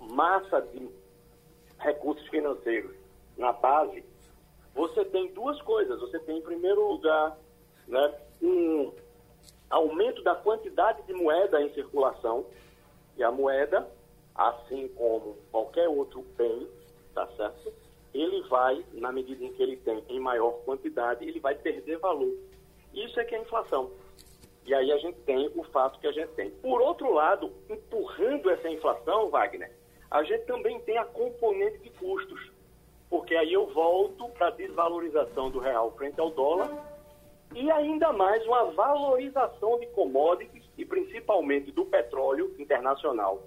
massa 0.00 0.62
de 0.62 0.88
recursos 1.78 2.26
financeiros 2.28 2.96
na 3.36 3.52
base, 3.52 4.02
você 4.74 5.04
tem 5.04 5.32
duas 5.32 5.60
coisas. 5.62 6.00
Você 6.00 6.18
tem, 6.20 6.38
em 6.38 6.42
primeiro 6.42 6.86
lugar, 6.88 7.38
né, 7.86 8.14
um 8.42 8.92
aumento 9.70 10.22
da 10.22 10.34
quantidade 10.34 11.02
de 11.02 11.12
moeda 11.12 11.60
em 11.62 11.72
circulação, 11.72 12.46
e 13.16 13.22
a 13.22 13.30
moeda, 13.30 13.88
assim 14.34 14.88
como 14.88 15.36
qualquer 15.50 15.88
outro 15.88 16.22
bem, 16.36 16.68
tá 17.14 17.26
certo? 17.36 17.72
Ele 18.12 18.42
vai, 18.48 18.84
na 18.92 19.10
medida 19.10 19.44
em 19.44 19.52
que 19.52 19.62
ele 19.62 19.76
tem 19.76 20.04
em 20.08 20.20
maior 20.20 20.52
quantidade, 20.64 21.26
ele 21.26 21.40
vai 21.40 21.54
perder 21.54 21.98
valor. 21.98 22.34
Isso 22.92 23.18
é 23.18 23.24
que 23.24 23.34
é 23.34 23.40
inflação. 23.40 23.90
E 24.66 24.74
aí 24.74 24.90
a 24.90 24.98
gente 24.98 25.18
tem 25.20 25.50
o 25.54 25.62
fato 25.64 25.98
que 26.00 26.06
a 26.06 26.12
gente 26.12 26.30
tem. 26.30 26.50
Por 26.50 26.80
outro 26.80 27.12
lado, 27.12 27.52
empurrando 27.68 28.50
essa 28.50 28.68
inflação, 28.68 29.30
Wagner, 29.30 29.70
a 30.10 30.22
gente 30.22 30.44
também 30.44 30.80
tem 30.80 30.98
a 30.98 31.04
componente 31.04 31.78
de 31.78 31.90
custos. 31.90 32.50
Porque 33.08 33.34
aí 33.36 33.52
eu 33.52 33.66
volto 33.68 34.28
para 34.30 34.48
a 34.48 34.50
desvalorização 34.50 35.50
do 35.50 35.58
real 35.58 35.92
frente 35.92 36.20
ao 36.20 36.30
dólar 36.30 36.95
e 37.54 37.70
ainda 37.70 38.12
mais 38.12 38.44
uma 38.46 38.72
valorização 38.72 39.78
de 39.78 39.86
commodities 39.88 40.64
e 40.76 40.84
principalmente 40.84 41.70
do 41.72 41.86
petróleo 41.86 42.54
internacional, 42.58 43.42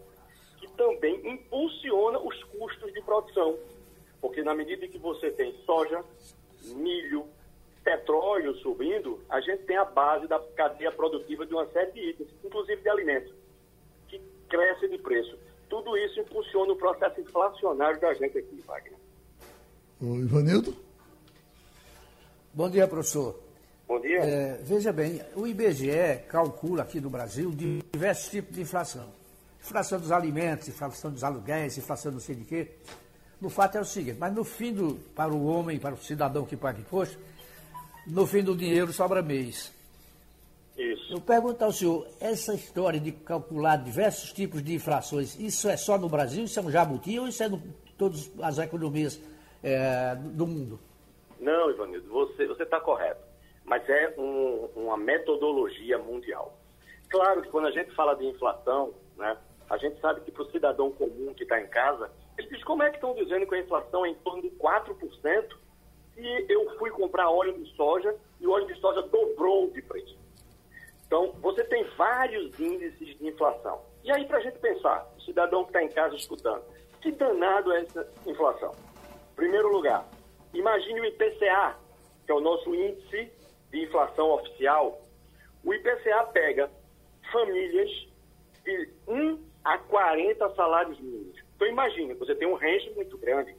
que 0.57 0.67
também 0.71 1.21
impulsiona 1.27 2.19
os 2.19 2.43
custos 2.45 2.93
de 2.93 3.01
produção. 3.01 3.57
Porque 4.21 4.43
na 4.43 4.53
medida 4.53 4.87
que 4.87 4.97
você 4.97 5.31
tem 5.31 5.53
soja, 5.65 6.03
milho, 6.75 7.25
petróleo 7.83 8.55
subindo, 8.57 9.19
a 9.29 9.39
gente 9.41 9.63
tem 9.63 9.77
a 9.77 9.85
base 9.85 10.27
da 10.27 10.39
cadeia 10.39 10.91
produtiva 10.91 11.45
de 11.45 11.53
uma 11.53 11.67
série 11.67 11.91
de 11.91 12.09
itens, 12.09 12.29
inclusive 12.43 12.81
de 12.81 12.89
alimentos, 12.89 13.33
que 14.07 14.19
cresce 14.49 14.87
de 14.87 14.97
preço. 14.97 15.37
Tudo 15.69 15.95
isso 15.97 16.19
impulsiona 16.19 16.73
o 16.73 16.75
processo 16.75 17.21
inflacionário 17.21 17.99
da 17.99 18.13
gente 18.13 18.37
aqui, 18.37 18.61
Wagner. 18.65 18.99
O 20.01 20.15
Ivanildo? 20.15 20.75
Bom 22.53 22.69
dia, 22.69 22.87
professor. 22.87 23.48
Bom 23.89 23.99
dia. 23.99 24.19
É, 24.19 24.59
veja 24.61 24.93
bem, 24.93 25.19
o 25.35 25.47
IBGE 25.47 26.19
calcula 26.27 26.83
aqui 26.83 27.01
no 27.01 27.09
Brasil 27.09 27.51
diversos 27.91 28.29
tipos 28.29 28.55
de 28.55 28.61
inflação. 28.61 29.11
Inflação 29.59 29.99
dos 29.99 30.11
alimentos, 30.11 30.67
inflação 30.67 31.11
dos 31.11 31.23
aluguéis, 31.23 31.75
inflação 31.75 32.11
não 32.11 32.19
sei 32.19 32.35
de 32.35 32.45
quê. 32.45 32.67
No 33.41 33.49
fato 33.49 33.79
é 33.79 33.81
o 33.81 33.85
seguinte, 33.85 34.17
mas 34.19 34.31
no 34.31 34.43
fim, 34.43 34.75
do, 34.75 34.93
para 35.15 35.33
o 35.33 35.43
homem, 35.43 35.79
para 35.79 35.95
o 35.95 35.97
cidadão 35.97 36.45
que 36.45 36.55
paga 36.55 36.79
imposto, 36.79 37.17
no 38.05 38.27
fim 38.27 38.43
do 38.43 38.55
dinheiro 38.55 38.93
sobra 38.93 39.23
mês. 39.23 39.73
Isso. 40.77 41.13
Eu 41.13 41.21
pergunto 41.21 41.65
ao 41.65 41.71
senhor, 41.71 42.07
essa 42.19 42.53
história 42.53 42.99
de 42.99 43.11
calcular 43.11 43.77
diversos 43.77 44.31
tipos 44.31 44.61
de 44.61 44.75
inflações, 44.75 45.35
isso 45.39 45.67
é 45.67 45.75
só 45.75 45.97
no 45.97 46.07
Brasil, 46.07 46.43
isso 46.43 46.59
é 46.59 46.61
um 46.61 46.69
jabuti 46.69 47.17
ou 47.17 47.27
isso 47.27 47.41
é 47.41 47.47
em 47.47 47.73
todas 47.97 48.29
as 48.39 48.59
economias 48.59 49.19
é, 49.63 50.13
do 50.15 50.45
mundo? 50.45 50.79
Não, 51.39 51.71
Ivanildo, 51.71 52.07
você 52.07 52.43
está 52.43 52.79
correto. 52.79 53.28
Mas 53.69 53.87
é 53.87 54.15
um, 54.17 54.67
uma 54.75 54.97
metodologia 54.97 55.97
mundial. 55.99 56.57
Claro 57.07 57.43
que 57.43 57.49
quando 57.49 57.67
a 57.67 57.71
gente 57.71 57.91
fala 57.91 58.15
de 58.15 58.25
inflação, 58.25 58.93
né, 59.15 59.37
a 59.69 59.77
gente 59.77 60.01
sabe 60.01 60.21
que 60.21 60.31
para 60.31 60.41
o 60.41 60.51
cidadão 60.51 60.91
comum 60.91 61.33
que 61.35 61.43
está 61.43 61.61
em 61.61 61.67
casa, 61.67 62.11
ele 62.37 62.49
diz 62.49 62.63
como 62.63 62.81
é 62.81 62.89
que 62.89 62.95
estão 62.95 63.13
dizendo 63.13 63.45
que 63.45 63.53
a 63.53 63.59
inflação 63.59 64.03
é 64.05 64.09
em 64.09 64.15
torno 64.15 64.41
de 64.41 64.49
4%? 64.49 65.55
se 66.19 66.45
eu 66.49 66.77
fui 66.77 66.89
comprar 66.89 67.29
óleo 67.29 67.53
de 67.53 67.65
soja 67.75 68.13
e 68.41 68.47
o 68.47 68.51
óleo 68.51 68.67
de 68.67 68.75
soja 68.79 69.01
dobrou 69.03 69.69
de 69.69 69.81
preço. 69.81 70.17
Então, 71.07 71.31
você 71.41 71.63
tem 71.63 71.83
vários 71.95 72.59
índices 72.59 73.17
de 73.17 73.27
inflação. 73.27 73.81
E 74.03 74.11
aí, 74.11 74.25
para 74.25 74.37
a 74.37 74.41
gente 74.41 74.59
pensar, 74.59 75.07
o 75.17 75.21
cidadão 75.21 75.63
que 75.63 75.69
está 75.69 75.81
em 75.81 75.89
casa 75.89 76.15
escutando, 76.15 76.63
que 77.01 77.11
danado 77.11 77.71
é 77.71 77.81
essa 77.81 78.07
inflação? 78.25 78.75
Primeiro 79.35 79.69
lugar, 79.69 80.05
imagine 80.53 80.99
o 80.99 81.05
IPCA, 81.05 81.77
que 82.25 82.31
é 82.31 82.35
o 82.35 82.41
nosso 82.41 82.73
índice 82.75 83.31
de 83.71 83.83
inflação 83.83 84.31
oficial. 84.31 85.01
O 85.63 85.73
IPCA 85.73 86.23
pega 86.33 86.69
famílias 87.31 87.89
de 88.63 88.89
1 89.07 89.43
a 89.63 89.77
40 89.77 90.55
salários 90.55 90.99
mínimos. 90.99 91.37
Então 91.55 91.67
imagine, 91.67 92.13
você 92.13 92.35
tem 92.35 92.47
um 92.47 92.55
range 92.55 92.89
muito 92.91 93.17
grande. 93.17 93.55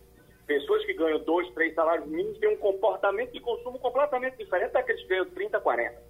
Pessoas 0.46 0.84
que 0.84 0.94
ganham 0.94 1.20
2, 1.20 1.50
3 1.52 1.74
salários 1.74 2.08
mínimos 2.08 2.38
têm 2.38 2.48
um 2.48 2.56
comportamento 2.56 3.32
de 3.32 3.40
consumo 3.40 3.78
completamente 3.78 4.36
diferente 4.36 4.72
daqueles 4.72 5.02
que 5.02 5.08
ganham 5.08 5.26
30, 5.26 5.60
40. 5.60 6.02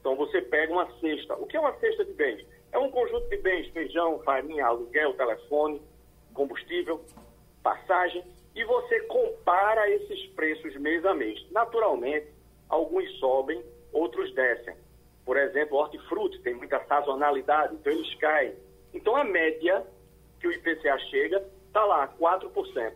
Então 0.00 0.16
você 0.16 0.40
pega 0.42 0.72
uma 0.72 0.90
cesta. 0.98 1.34
O 1.34 1.46
que 1.46 1.56
é 1.56 1.60
uma 1.60 1.74
cesta 1.78 2.04
de 2.04 2.12
bens? 2.12 2.44
É 2.72 2.78
um 2.78 2.90
conjunto 2.90 3.28
de 3.28 3.36
bens, 3.36 3.68
feijão, 3.68 4.20
farinha, 4.20 4.66
aluguel, 4.66 5.14
telefone, 5.14 5.80
combustível, 6.34 7.04
passagem, 7.62 8.24
e 8.54 8.64
você 8.64 9.00
compara 9.02 9.88
esses 9.90 10.26
preços 10.30 10.74
mês 10.76 11.04
a 11.04 11.14
mês. 11.14 11.44
Naturalmente, 11.50 12.26
alguns 12.68 13.10
sobem, 13.18 13.62
outros 13.92 14.32
descem. 14.34 14.74
Por 15.24 15.36
exemplo, 15.36 15.76
hortifruti 15.76 16.40
tem 16.40 16.54
muita 16.54 16.82
sazonalidade, 16.86 17.74
então 17.74 17.92
eles 17.92 18.14
caem. 18.16 18.54
Então 18.94 19.14
a 19.16 19.24
média 19.24 19.86
que 20.40 20.46
o 20.46 20.52
IPCA 20.52 20.98
chega 21.10 21.44
está 21.66 21.84
lá, 21.84 22.08
4%. 22.18 22.94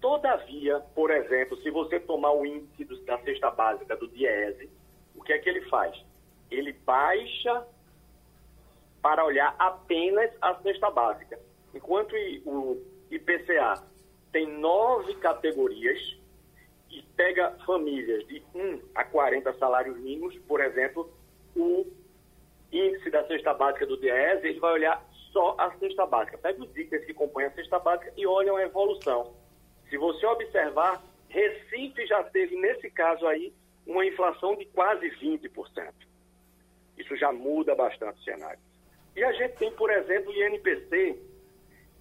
Todavia, 0.00 0.80
por 0.94 1.10
exemplo, 1.10 1.56
se 1.62 1.70
você 1.70 1.98
tomar 1.98 2.32
o 2.32 2.44
índice 2.44 3.02
da 3.04 3.18
cesta 3.18 3.50
básica 3.50 3.96
do 3.96 4.08
DIESE, 4.08 4.70
o 5.14 5.22
que 5.22 5.32
é 5.32 5.38
que 5.38 5.48
ele 5.48 5.62
faz? 5.62 5.96
Ele 6.50 6.72
baixa 6.72 7.66
para 9.00 9.24
olhar 9.24 9.54
apenas 9.58 10.30
a 10.40 10.54
cesta 10.56 10.90
básica. 10.90 11.38
Enquanto 11.74 12.14
o 12.44 12.82
IPCA 13.10 13.82
tem 14.30 14.46
nove 14.46 15.14
categorias 15.14 15.98
e 16.90 17.02
pega 17.16 17.50
famílias 17.66 18.26
de 18.26 18.42
1 18.54 18.80
a 18.94 19.04
40 19.04 19.52
salários 19.54 19.96
mínimos, 19.98 20.36
por 20.46 20.60
exemplo, 20.60 21.10
o 21.54 21.86
índice 22.72 23.10
da 23.10 23.26
cesta 23.26 23.54
básica 23.54 23.86
do 23.86 23.96
DIES, 23.96 24.44
ele 24.44 24.60
vai 24.60 24.72
olhar 24.72 25.04
só 25.32 25.54
a 25.58 25.70
cesta 25.78 26.06
básica. 26.06 26.38
Pega 26.38 26.62
os 26.62 26.76
itens 26.76 27.04
que 27.04 27.14
compõem 27.14 27.46
a 27.46 27.50
cesta 27.52 27.78
básica 27.78 28.12
e 28.16 28.26
olham 28.26 28.56
a 28.56 28.62
evolução. 28.62 29.34
Se 29.88 29.96
você 29.96 30.26
observar, 30.26 31.02
Recife 31.28 32.06
já 32.06 32.22
teve, 32.24 32.56
nesse 32.56 32.90
caso 32.90 33.26
aí, 33.26 33.52
uma 33.86 34.04
inflação 34.04 34.56
de 34.56 34.64
quase 34.66 35.08
20%. 35.10 35.92
Isso 36.98 37.16
já 37.16 37.32
muda 37.32 37.74
bastante 37.74 38.20
o 38.20 38.24
cenário. 38.24 38.58
E 39.14 39.22
a 39.22 39.32
gente 39.32 39.56
tem, 39.56 39.70
por 39.72 39.90
exemplo, 39.90 40.30
o 40.30 40.34
INPC, 40.34 41.18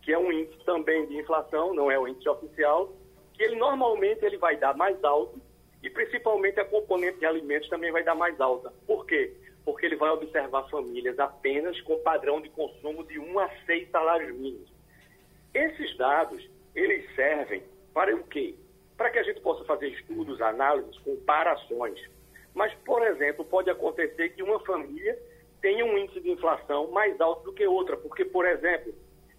que 0.01 0.11
é 0.11 0.17
um 0.17 0.31
índice 0.31 0.63
também 0.65 1.05
de 1.07 1.17
inflação, 1.17 1.73
não 1.73 1.91
é 1.91 1.97
o 1.99 2.07
índice 2.07 2.27
oficial, 2.29 2.93
que 3.35 3.43
ele 3.43 3.55
normalmente 3.55 4.23
ele 4.23 4.37
vai 4.37 4.55
dar 4.57 4.75
mais 4.75 5.01
alto 5.03 5.39
e 5.83 5.89
principalmente 5.89 6.59
a 6.59 6.65
componente 6.65 7.19
de 7.19 7.25
alimentos 7.25 7.69
também 7.69 7.91
vai 7.91 8.03
dar 8.03 8.15
mais 8.15 8.39
alta. 8.39 8.73
Por 8.87 9.05
quê? 9.05 9.33
Porque 9.63 9.85
ele 9.85 9.95
vai 9.95 10.09
observar 10.09 10.69
famílias 10.69 11.19
apenas 11.19 11.79
com 11.81 11.99
padrão 11.99 12.41
de 12.41 12.49
consumo 12.49 13.03
de 13.03 13.19
1 13.19 13.39
a 13.39 13.49
6 13.65 13.89
salários 13.91 14.35
mínimos. 14.35 14.71
Esses 15.53 15.95
dados, 15.97 16.49
eles 16.73 17.05
servem 17.15 17.63
para 17.93 18.15
o 18.15 18.23
quê? 18.23 18.55
Para 18.97 19.09
que 19.09 19.19
a 19.19 19.23
gente 19.23 19.41
possa 19.41 19.63
fazer 19.65 19.89
estudos, 19.89 20.41
análises, 20.41 20.97
comparações. 20.99 21.99
Mas, 22.53 22.73
por 22.85 23.05
exemplo, 23.05 23.43
pode 23.45 23.69
acontecer 23.69 24.29
que 24.29 24.41
uma 24.41 24.59
família 24.61 25.17
tenha 25.61 25.85
um 25.85 25.97
índice 25.97 26.21
de 26.21 26.31
inflação 26.31 26.91
mais 26.91 27.19
alto 27.19 27.43
do 27.43 27.53
que 27.53 27.67
outra, 27.67 27.97
porque, 27.97 28.23
por 28.23 28.45
exemplo, 28.45 28.93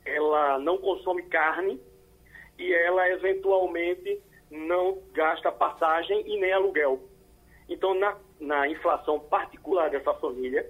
ela 0.04 0.58
não 0.58 0.78
consome 0.78 1.22
carne 1.24 1.80
e 2.58 2.72
ela 2.72 3.08
eventualmente 3.10 4.20
não 4.50 4.98
gasta 5.12 5.50
passagem 5.50 6.22
e 6.26 6.38
nem 6.38 6.52
aluguel. 6.52 7.00
Então, 7.68 7.94
na, 7.94 8.16
na 8.40 8.68
inflação 8.68 9.18
particular 9.18 9.90
dessa 9.90 10.14
família, 10.14 10.68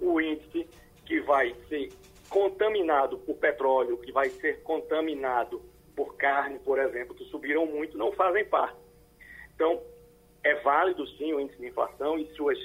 o 0.00 0.20
índice 0.20 0.68
que 1.06 1.20
vai 1.20 1.54
ser 1.68 1.90
contaminado 2.28 3.18
por 3.18 3.36
petróleo, 3.36 3.98
que 3.98 4.10
vai 4.10 4.28
ser 4.30 4.62
contaminado 4.62 5.62
por 5.94 6.16
carne, 6.16 6.58
por 6.58 6.78
exemplo, 6.78 7.14
que 7.14 7.24
subiram 7.26 7.66
muito, 7.66 7.96
não 7.96 8.10
fazem 8.12 8.44
parte. 8.44 8.76
Então, 9.54 9.80
é 10.42 10.54
válido 10.56 11.06
sim 11.16 11.32
o 11.32 11.40
índice 11.40 11.60
de 11.60 11.68
inflação 11.68 12.18
e 12.18 12.26
suas 12.34 12.58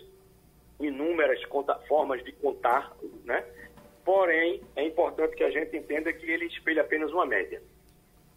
inúmeras 0.80 1.40
formas 1.88 2.24
de 2.24 2.32
contar, 2.32 2.96
né? 3.24 3.46
Porém, 4.04 4.62
é 4.76 4.84
importante 4.84 5.36
que 5.36 5.44
a 5.44 5.52
gente 5.52 5.76
entenda 5.78 6.12
que 6.12 6.30
ele 6.30 6.46
espelha 6.46 6.82
apenas 6.82 7.12
uma 7.12 7.26
média. 7.26 7.62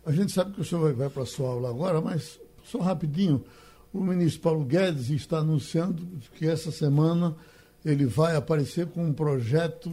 A 0.04 0.10
gente 0.10 0.32
sabe 0.32 0.52
que 0.52 0.60
o 0.60 0.64
senhor 0.64 0.92
vai 0.94 1.08
para 1.08 1.22
a 1.22 1.26
sua 1.26 1.48
aula 1.48 1.70
agora, 1.70 2.00
mas 2.00 2.40
só 2.64 2.78
rapidinho, 2.78 3.44
o 3.92 4.00
ministro 4.00 4.42
Paulo 4.42 4.64
Guedes 4.64 5.10
está 5.10 5.38
anunciando 5.38 6.06
que 6.34 6.46
essa 6.46 6.72
semana 6.72 7.36
ele 7.84 8.06
vai 8.06 8.34
aparecer 8.34 8.86
com 8.86 9.04
um 9.04 9.12
projeto 9.12 9.86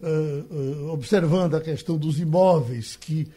uh, 0.00 0.54
uh, 0.54 0.88
observando 0.90 1.54
a 1.54 1.60
questão 1.60 1.98
dos 1.98 2.18
imóveis 2.18 2.96
que 2.96 3.28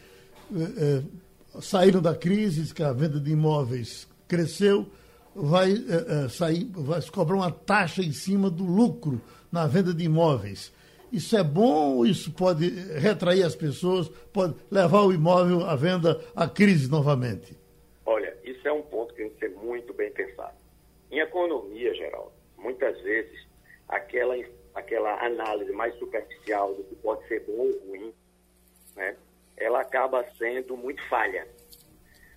uh, 0.50 1.60
saíram 1.60 2.00
da 2.00 2.14
crise, 2.14 2.72
que 2.72 2.82
a 2.82 2.92
venda 2.92 3.18
de 3.18 3.32
imóveis 3.32 4.06
cresceu, 4.28 4.86
vai 5.34 5.74
sair, 6.30 6.64
vai 6.72 7.02
cobrar 7.02 7.36
uma 7.36 7.50
taxa 7.50 8.02
em 8.02 8.12
cima 8.12 8.48
do 8.48 8.64
lucro 8.64 9.20
na 9.52 9.66
venda 9.66 9.92
de 9.92 10.04
imóveis. 10.04 10.72
Isso 11.12 11.36
é 11.36 11.42
bom 11.42 11.96
ou 11.96 12.06
isso 12.06 12.32
pode 12.32 12.68
retrair 12.98 13.44
as 13.44 13.54
pessoas, 13.54 14.08
pode 14.32 14.54
levar 14.70 15.02
o 15.02 15.12
imóvel 15.12 15.62
à 15.64 15.76
venda 15.76 16.20
à 16.34 16.48
crise 16.48 16.90
novamente? 16.90 17.56
Olha, 18.04 18.36
isso 18.44 18.66
é 18.66 18.72
um 18.72 18.82
ponto 18.82 19.14
que 19.14 19.22
tem 19.22 19.30
que 19.30 19.38
ser 19.38 19.50
muito 19.50 19.92
bem 19.94 20.10
pensado. 20.12 20.54
Em 21.10 21.20
economia, 21.20 21.94
geral, 21.94 22.32
muitas 22.58 23.00
vezes 23.02 23.46
aquela, 23.88 24.34
aquela 24.74 25.24
análise 25.24 25.72
mais 25.72 25.94
superficial 25.98 26.74
do 26.74 26.82
que 26.84 26.96
pode 26.96 27.26
ser 27.28 27.40
bom 27.46 27.52
ou 27.52 27.88
ruim, 27.88 28.12
né, 28.96 29.16
ela 29.56 29.80
acaba 29.80 30.24
sendo 30.36 30.76
muito 30.76 31.02
falha. 31.08 31.46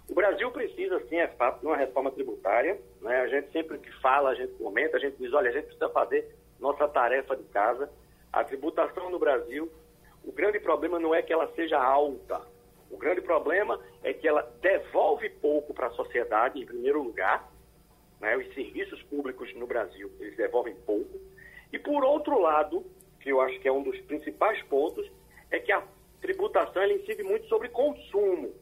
O 0.08 0.14
Brasil 0.14 0.50
precisa, 0.52 1.00
sim, 1.08 1.18
é 1.18 1.28
fato, 1.28 1.60
de 1.60 1.68
uma 1.68 1.78
reforma 1.78 2.12
tributária. 2.12 2.80
Né? 3.02 3.22
A 3.22 3.28
gente 3.28 3.52
sempre 3.52 3.78
que 3.78 3.92
fala, 4.02 4.30
a 4.30 4.36
gente 4.36 4.54
comenta, 4.54 4.98
a 4.98 5.00
gente 5.00 5.18
diz, 5.18 5.32
olha, 5.34 5.50
a 5.50 5.54
gente 5.54 5.66
precisa 5.66 5.90
fazer 5.90 6.36
nossa 6.60 6.88
tarefa 6.88 7.36
de 7.36 7.44
casa 7.44 7.90
a 8.32 8.44
tributação 8.44 9.10
no 9.10 9.20
Brasil, 9.20 9.72
o 10.24 10.32
grande 10.32 10.60
problema 10.60 11.00
não 11.00 11.14
é 11.14 11.22
que 11.22 11.34
ela 11.34 11.52
seja 11.56 11.82
alta. 11.82 12.42
O 12.90 12.98
grande 12.98 13.22
problema 13.22 13.80
é 14.04 14.14
que 14.14 14.28
ela 14.28 14.42
devolve 14.62 15.30
pouco 15.30 15.74
para 15.74 15.88
a 15.88 15.92
sociedade, 15.92 16.62
em 16.62 16.66
primeiro 16.66 17.02
lugar. 17.02 17.52
Né? 18.20 18.36
Os 18.38 18.54
serviços 18.54 19.02
públicos 19.04 19.54
no 19.56 19.66
Brasil, 19.66 20.12
eles 20.20 20.36
devolvem 20.36 20.76
pouco. 20.86 21.20
E, 21.72 21.80
por 21.80 22.04
outro 22.04 22.40
lado, 22.40 22.86
que 23.20 23.30
eu 23.30 23.42
acho 23.42 23.60
que 23.60 23.68
é 23.68 23.72
um 23.72 23.84
dos 23.84 24.00
principais 24.02 24.62
pontos, 24.64 25.10
é 25.52 25.60
que 25.60 25.72
a 25.72 25.84
tributação 26.22 26.82
ela 26.82 26.94
incide 26.94 27.24
muito 27.24 27.48
sobre 27.48 27.70
consumo. 27.70 28.54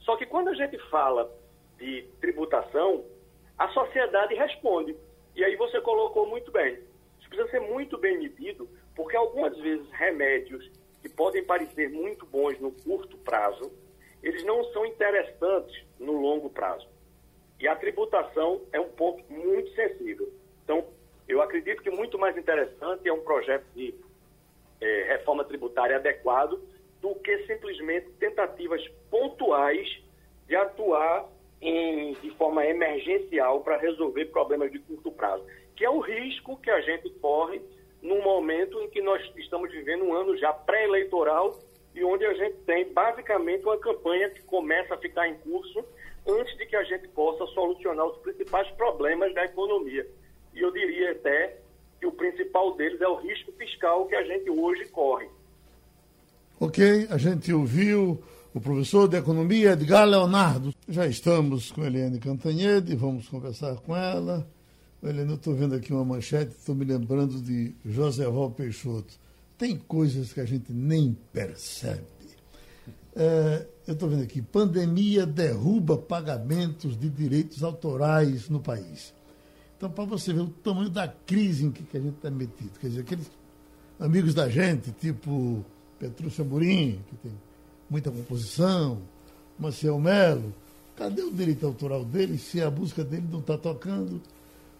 Só 0.00 0.16
que 0.16 0.26
quando 0.26 0.48
a 0.48 0.54
gente 0.54 0.78
fala 0.90 1.30
de 1.78 2.02
tributação, 2.20 3.04
a 3.58 3.68
sociedade 3.68 4.34
responde. 4.34 4.96
E 5.34 5.44
aí 5.44 5.56
você 5.56 5.80
colocou 5.80 6.26
muito 6.26 6.50
bem 6.50 6.78
precisa 7.32 7.50
ser 7.50 7.60
muito 7.60 7.96
bem 7.96 8.18
medido, 8.18 8.68
porque 8.94 9.16
algumas 9.16 9.56
vezes 9.58 9.88
remédios 9.92 10.70
que 11.00 11.08
podem 11.08 11.42
parecer 11.42 11.88
muito 11.88 12.26
bons 12.26 12.60
no 12.60 12.70
curto 12.70 13.16
prazo, 13.18 13.72
eles 14.22 14.44
não 14.44 14.62
são 14.72 14.84
interessantes 14.86 15.84
no 15.98 16.12
longo 16.12 16.50
prazo. 16.50 16.86
E 17.58 17.66
a 17.66 17.74
tributação 17.74 18.62
é 18.72 18.78
um 18.78 18.90
ponto 18.90 19.24
muito 19.32 19.74
sensível. 19.74 20.32
Então, 20.62 20.86
eu 21.26 21.40
acredito 21.40 21.82
que 21.82 21.90
muito 21.90 22.18
mais 22.18 22.36
interessante 22.36 23.08
é 23.08 23.12
um 23.12 23.22
projeto 23.22 23.64
de 23.74 23.94
é, 24.80 25.04
reforma 25.04 25.44
tributária 25.44 25.96
adequado 25.96 26.60
do 27.00 27.14
que 27.16 27.46
simplesmente 27.46 28.10
tentativas 28.12 28.86
pontuais 29.10 29.88
de 30.46 30.54
atuar 30.54 31.28
em, 31.62 32.14
de 32.14 32.30
forma 32.32 32.66
emergencial 32.66 33.60
para 33.60 33.78
resolver 33.78 34.26
problemas 34.26 34.70
de 34.70 34.78
curto 34.80 35.10
prazo 35.12 35.44
que 35.76 35.84
é 35.84 35.90
o 35.90 36.00
risco 36.00 36.56
que 36.58 36.70
a 36.70 36.80
gente 36.80 37.10
corre 37.20 37.60
num 38.00 38.22
momento 38.22 38.80
em 38.80 38.88
que 38.90 39.00
nós 39.00 39.22
estamos 39.36 39.70
vivendo 39.70 40.04
um 40.04 40.14
ano 40.14 40.36
já 40.36 40.52
pré-eleitoral 40.52 41.58
e 41.94 42.04
onde 42.04 42.24
a 42.24 42.34
gente 42.34 42.56
tem 42.58 42.92
basicamente 42.92 43.64
uma 43.64 43.76
campanha 43.78 44.30
que 44.30 44.42
começa 44.42 44.94
a 44.94 44.98
ficar 44.98 45.28
em 45.28 45.34
curso 45.38 45.84
antes 46.26 46.56
de 46.56 46.66
que 46.66 46.76
a 46.76 46.84
gente 46.84 47.08
possa 47.08 47.46
solucionar 47.52 48.06
os 48.06 48.16
principais 48.18 48.68
problemas 48.76 49.34
da 49.34 49.44
economia. 49.44 50.06
E 50.54 50.60
eu 50.60 50.70
diria 50.70 51.12
até 51.12 51.56
que 51.98 52.06
o 52.06 52.12
principal 52.12 52.74
deles 52.74 53.00
é 53.00 53.08
o 53.08 53.16
risco 53.16 53.52
fiscal 53.52 54.06
que 54.06 54.14
a 54.14 54.24
gente 54.24 54.50
hoje 54.50 54.86
corre. 54.86 55.28
Ok, 56.60 57.08
a 57.10 57.18
gente 57.18 57.52
ouviu 57.52 58.22
o 58.54 58.60
professor 58.60 59.08
de 59.08 59.16
economia 59.16 59.72
Edgar 59.72 60.06
Leonardo. 60.06 60.74
Já 60.88 61.06
estamos 61.06 61.72
com 61.72 61.84
Eliane 61.84 62.18
Cantanhede, 62.18 62.94
vamos 62.94 63.28
conversar 63.28 63.76
com 63.76 63.96
ela. 63.96 64.46
Eliane, 65.02 65.30
eu 65.30 65.36
estou 65.36 65.54
vendo 65.54 65.74
aqui 65.74 65.92
uma 65.92 66.04
manchete, 66.04 66.52
estou 66.52 66.74
me 66.74 66.84
lembrando 66.84 67.40
de 67.40 67.74
José 67.84 68.28
Val 68.28 68.50
Peixoto. 68.50 69.14
Tem 69.56 69.76
coisas 69.76 70.32
que 70.32 70.40
a 70.40 70.44
gente 70.44 70.72
nem 70.72 71.16
percebe. 71.32 72.04
É, 73.14 73.66
eu 73.86 73.94
estou 73.94 74.08
vendo 74.08 74.22
aqui, 74.22 74.40
pandemia 74.40 75.26
derruba 75.26 75.98
pagamentos 75.98 76.98
de 76.98 77.08
direitos 77.08 77.62
autorais 77.62 78.48
no 78.48 78.60
país. 78.60 79.14
Então, 79.76 79.90
para 79.90 80.04
você 80.04 80.32
ver 80.32 80.40
o 80.40 80.48
tamanho 80.48 80.88
da 80.88 81.08
crise 81.08 81.66
em 81.66 81.70
que, 81.70 81.84
a 81.96 82.00
gente 82.00 82.14
está 82.14 82.30
metido. 82.30 82.78
Quer 82.78 82.88
dizer, 82.88 83.00
aqueles 83.00 83.30
amigos 83.98 84.34
da 84.34 84.48
gente, 84.48 84.92
tipo 84.92 85.64
Petrúcia 85.98 86.44
Burim, 86.44 87.00
que 87.08 87.16
tem 87.16 87.32
muita 87.92 88.10
composição, 88.10 89.02
Maciel 89.58 89.98
Melo, 89.98 90.54
cadê 90.96 91.20
o 91.20 91.30
direito 91.30 91.66
autoral 91.66 92.02
dele 92.02 92.38
se 92.38 92.62
a 92.62 92.70
música 92.70 93.04
dele 93.04 93.28
não 93.30 93.40
está 93.40 93.58
tocando? 93.58 94.18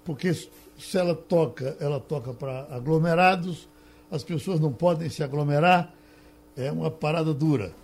Porque 0.03 0.33
se 0.33 0.99
ela 0.99 1.15
toca, 1.15 1.77
ela 1.79 2.01
toca 2.01 2.33
para 2.33 2.67
aglomerados, 2.75 3.69
as 4.11 4.25
pessoas 4.25 4.59
não 4.59 4.73
podem 4.73 5.11
se 5.11 5.23
aglomerar, 5.23 5.93
é 6.57 6.73
uma 6.73 6.91
parada 6.91 7.35
dura. 7.35 7.75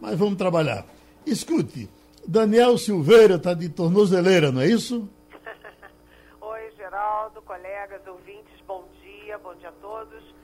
Mas 0.00 0.16
vamos 0.16 0.36
trabalhar. 0.36 0.86
Escute, 1.26 1.90
Daniel 2.26 2.78
Silveira 2.78 3.34
está 3.34 3.54
de 3.54 3.68
tornozeleira, 3.68 4.52
não 4.52 4.60
é 4.60 4.68
isso? 4.68 5.08
Oi, 6.40 6.72
Geraldo, 6.76 7.42
colegas, 7.42 8.06
ouvintes, 8.06 8.54
bom 8.64 8.84
dia, 9.02 9.38
bom 9.38 9.56
dia 9.56 9.70
a 9.70 9.72
todos 9.72 10.37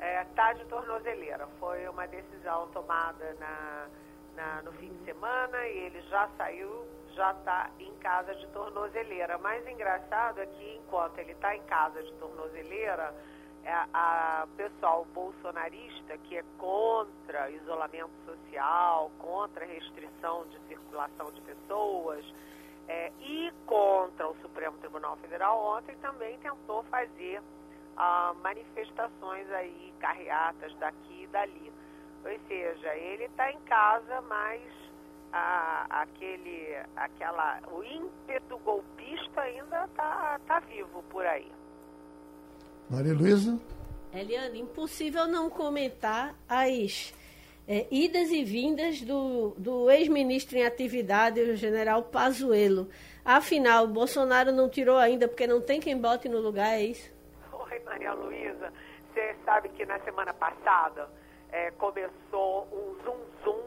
é, 0.00 0.24
de 0.54 0.64
tornozeleira. 0.66 1.46
Foi 1.58 1.88
uma 1.88 2.06
decisão 2.06 2.68
tomada 2.68 3.34
na, 3.34 3.88
na, 4.36 4.62
no 4.62 4.72
fim 4.72 4.88
de 4.88 5.04
semana 5.04 5.66
e 5.66 5.78
ele 5.78 6.00
já 6.02 6.28
saiu, 6.36 6.86
já 7.14 7.32
está 7.32 7.70
em 7.78 7.94
casa 7.96 8.34
de 8.34 8.46
tornozeleira. 8.48 9.38
Mas 9.38 9.66
engraçado 9.66 10.40
é 10.40 10.46
que 10.46 10.76
enquanto 10.76 11.18
ele 11.18 11.32
está 11.32 11.56
em 11.56 11.62
casa 11.64 12.02
de 12.02 12.12
tornozeleira, 12.14 13.14
é, 13.64 13.72
a 13.92 14.46
pessoal 14.56 15.04
bolsonarista 15.12 16.16
que 16.18 16.38
é 16.38 16.44
contra 16.56 17.50
isolamento 17.50 18.12
social, 18.24 19.10
contra 19.18 19.66
restrição 19.66 20.46
de 20.46 20.58
circulação 20.68 21.30
de 21.32 21.40
pessoas 21.42 22.24
é, 22.86 23.12
e 23.20 23.52
contra 23.66 24.28
o 24.28 24.34
Supremo 24.40 24.78
Tribunal 24.78 25.16
Federal 25.16 25.76
ontem 25.76 25.94
também 25.96 26.38
tentou 26.38 26.82
fazer 26.84 27.42
ah, 27.98 28.32
manifestações 28.42 29.50
aí, 29.50 29.92
carreatas 29.98 30.72
daqui 30.76 31.24
e 31.24 31.26
dali. 31.26 31.72
Ou 32.24 32.38
seja, 32.46 32.94
ele 32.94 33.24
está 33.24 33.50
em 33.50 33.60
casa, 33.60 34.20
mas 34.22 34.62
ah, 35.32 35.86
aquele, 35.90 36.76
aquela, 36.96 37.60
o 37.72 37.82
ímpeto 37.82 38.56
golpista 38.58 39.40
ainda 39.40 39.84
está 39.84 40.40
tá 40.46 40.60
vivo 40.60 41.02
por 41.10 41.26
aí. 41.26 41.50
Maria 42.88 43.12
Luísa? 43.12 43.58
Eliane, 44.14 44.60
impossível 44.60 45.26
não 45.26 45.50
comentar 45.50 46.34
as 46.48 47.12
é, 47.66 47.86
idas 47.90 48.30
e 48.30 48.42
vindas 48.42 49.02
do, 49.02 49.54
do 49.58 49.90
ex-ministro 49.90 50.56
em 50.56 50.64
atividade, 50.64 51.40
o 51.40 51.56
general 51.56 52.04
Pazuello. 52.04 52.88
Afinal, 53.24 53.86
Bolsonaro 53.86 54.52
não 54.52 54.70
tirou 54.70 54.96
ainda 54.96 55.28
porque 55.28 55.46
não 55.46 55.60
tem 55.60 55.78
quem 55.78 55.98
bote 55.98 56.28
no 56.28 56.40
lugar, 56.40 56.78
é 56.78 56.84
isso? 56.84 57.17
Maria 57.98 58.14
Luísa, 58.14 58.72
você 59.12 59.34
sabe 59.44 59.68
que 59.70 59.84
na 59.84 59.98
semana 60.00 60.32
passada 60.32 61.10
é, 61.50 61.72
começou 61.72 62.68
um 62.72 62.94
zum 63.02 63.18
zum 63.42 63.60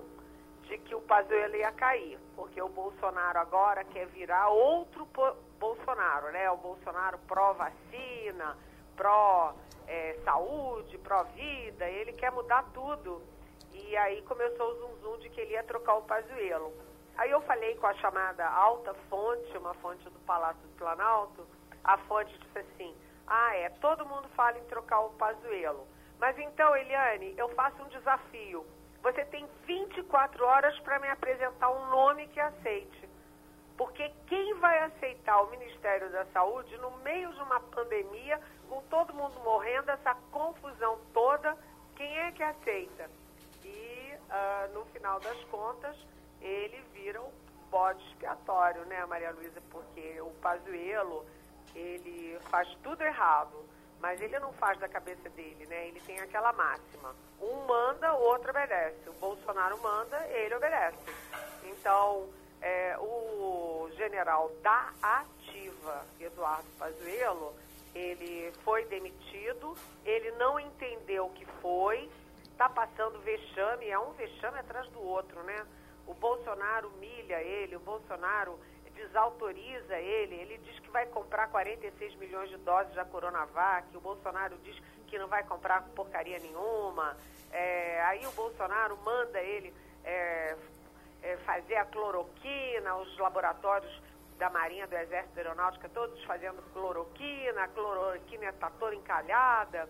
de 0.63 0.78
que 0.78 0.96
o 0.96 1.02
Pazuello 1.02 1.58
ia 1.58 1.72
cair, 1.74 2.17
porque 2.34 2.62
o 2.62 2.70
Bolsonaro 2.70 3.39
agora 3.39 3.84
quer 3.84 4.08
virar 4.08 4.48
outro 4.48 5.06
Bolsonaro, 5.60 6.32
né? 6.32 6.50
O 6.50 6.56
Bolsonaro 6.56 7.20
pró-vacina, 7.28 8.58
pró-saúde, 8.96 10.96
é, 10.96 11.00
pró-vida, 11.00 11.89
ele 11.89 12.13
quer 12.13 12.32
mudar 12.32 12.63
tudo. 12.74 13.22
E 13.74 13.98
aí 13.98 14.22
começou 14.22 14.72
o 14.72 14.76
zum 14.76 14.96
zum 15.02 15.17
de 15.17 15.30
que 15.30 15.41
ele 15.41 15.56
ia 15.56 15.63
trocar 15.63 15.96
o 15.96 16.04
Pazuello. 16.04 16.72
Aí 17.17 17.32
eu 17.32 17.41
falei 17.41 17.76
com 17.76 17.88
a 17.88 17.94
chamada 17.96 18.48
alta 18.48 18.94
fonte, 19.10 19.58
uma 19.58 19.74
fonte 19.74 20.06
do 20.06 20.20
Palácio 20.20 20.62
do 20.62 20.78
Planalto, 20.78 21.46
a 21.84 21.98
fonte 21.98 22.32
disse 22.39 22.60
assim, 22.60 22.96
ah, 23.34 23.56
é. 23.56 23.70
Todo 23.70 24.06
mundo 24.06 24.28
fala 24.36 24.58
em 24.58 24.65
trocar 24.65 25.00
o 25.00 25.12
Pazuelo. 25.12 25.88
Mas 26.20 26.38
então, 26.38 26.76
Eliane, 26.76 27.34
eu 27.38 27.48
faço 27.56 27.82
um 27.82 27.88
desafio. 27.88 28.65
Você 29.02 29.24
tem 29.24 29.48
24 29.65 30.46
horas 30.46 30.78
para 30.80 31.00
me 31.00 31.08
apresentar 31.08 31.70
um 31.70 31.89
nome 31.89 32.28
que 32.28 32.41
aceite. 32.41 33.10
Porque 33.78 34.12
quem 34.28 34.54
vai 34.56 34.80
aceitar 34.80 35.41
o 35.44 35.50
Ministério 35.50 36.12
da 36.12 36.26
Saúde 36.26 36.78
no 36.80 36.91
meio 36.98 37.34
de 37.34 37.41
uma 37.41 37.62
pandemia, 37.62 38.38
com 38.67 38.82
todo 38.89 39.13
mundo 39.13 39.39
morrendo, 39.39 39.89
essa 39.91 40.13
confusão 40.30 41.00
toda, 41.13 41.58
quem 41.96 42.20
é 42.20 42.34
que 42.34 42.44
aceita? 42.44 43.10
E, 43.63 44.13
uh, 44.13 44.74
no 44.74 44.84
final 44.88 45.22
das 45.22 45.41
contas, 45.46 45.96
ele 46.41 46.84
vira 46.94 47.22
o 47.22 47.32
bode 47.70 48.06
expiatório, 48.10 48.84
né, 48.88 49.06
Maria 49.06 49.32
Luísa? 49.32 49.62
Porque 49.72 50.20
o 50.20 50.32
Pazuelo 50.41 51.26
ele 51.75 52.39
faz 52.49 52.67
tudo 52.84 53.01
errado, 53.03 53.65
mas 53.99 54.21
ele 54.21 54.38
não 54.39 54.51
faz 54.53 54.79
da 54.79 54.88
cabeça 54.88 55.29
dele, 55.29 55.65
né? 55.67 55.88
Ele 55.88 55.99
tem 56.01 56.19
aquela 56.19 56.51
máxima: 56.53 57.15
um 57.39 57.65
manda, 57.65 58.13
o 58.13 58.21
outro 58.21 58.49
obedece. 58.49 59.10
O 59.10 59.13
Bolsonaro 59.13 59.77
manda, 59.81 60.17
ele 60.27 60.55
obedece. 60.55 60.97
Então, 61.63 62.27
é, 62.62 62.97
o 62.99 63.89
general 63.95 64.51
da 64.62 64.91
ativa, 65.01 66.05
Eduardo 66.19 66.67
Pazuello, 66.77 67.53
ele 67.93 68.51
foi 68.63 68.86
demitido, 68.86 69.75
ele 70.05 70.31
não 70.31 70.60
entendeu 70.60 71.25
o 71.25 71.34
que 71.34 71.45
foi, 71.62 72.10
está 72.51 72.69
passando 72.69 73.19
vexame, 73.19 73.89
é 73.89 73.99
um 73.99 74.12
vexame 74.12 74.60
atrás 74.60 74.88
do 74.89 75.01
outro, 75.01 75.41
né? 75.43 75.65
O 76.07 76.13
Bolsonaro 76.13 76.89
humilha 76.89 77.41
ele, 77.41 77.75
o 77.75 77.79
Bolsonaro 77.79 78.60
desautoriza 78.95 79.97
ele, 79.97 80.36
ele 80.36 80.58
diz 80.60 80.80
que 80.80 80.89
vai 80.89 81.06
comprar 81.08 81.47
46 81.49 82.15
milhões 82.15 82.49
de 82.49 82.58
doses 82.58 82.93
da 82.93 83.06
Coronavac, 83.06 83.95
o 83.95 84.01
Bolsonaro 84.01 84.58
diz 84.60 84.77
que 85.08 85.17
não 85.17 85.27
vai 85.27 85.43
comprar 85.43 85.82
porcaria 85.95 86.39
nenhuma, 86.39 87.17
é, 87.51 88.01
aí 88.04 88.25
o 88.25 88.32
Bolsonaro 88.32 88.97
manda 88.97 89.41
ele 89.41 89.73
é, 90.04 90.56
é, 91.21 91.38
fazer 91.38 91.75
a 91.75 91.86
cloroquina, 91.86 92.95
os 92.97 93.17
laboratórios 93.17 94.01
da 94.38 94.49
Marinha, 94.49 94.88
do 94.88 94.95
Exército 94.95 95.36
da 95.36 95.41
Aeronáutica, 95.41 95.89
todos 95.89 96.23
fazendo 96.23 96.62
cloroquina, 96.73 97.63
a 97.63 97.67
cloroquina 97.67 98.49
está 98.49 98.69
toda 98.71 98.95
encalhada, 98.95 99.88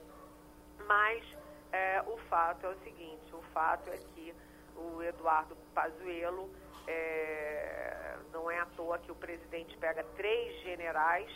mas 0.85 1.23
é, 1.71 2.01
o 2.05 2.17
fato 2.29 2.65
é 2.65 2.69
o 2.69 2.75
seguinte, 2.79 3.33
o 3.33 3.41
fato 3.53 3.89
é 3.89 3.97
que 3.97 4.35
o 4.75 5.01
Eduardo 5.03 5.55
Pazuello 5.73 6.49
é, 6.87 8.15
não 8.31 8.49
é 8.49 8.59
à 8.59 8.65
toa 8.77 8.97
que 8.99 9.11
o 9.11 9.15
presidente 9.15 9.77
pega 9.77 10.03
três 10.15 10.61
generais, 10.61 11.29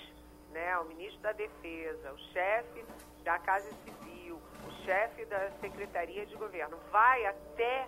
né, 0.51 0.77
o 0.79 0.85
ministro 0.85 1.21
da 1.21 1.31
Defesa, 1.31 2.11
o 2.11 2.17
chefe 2.33 2.85
da 3.23 3.37
Casa 3.39 3.69
Civil, 3.83 4.39
o 4.67 4.71
chefe 4.85 5.25
da 5.25 5.51
Secretaria 5.59 6.25
de 6.25 6.35
Governo, 6.35 6.77
vai 6.91 7.25
até 7.25 7.87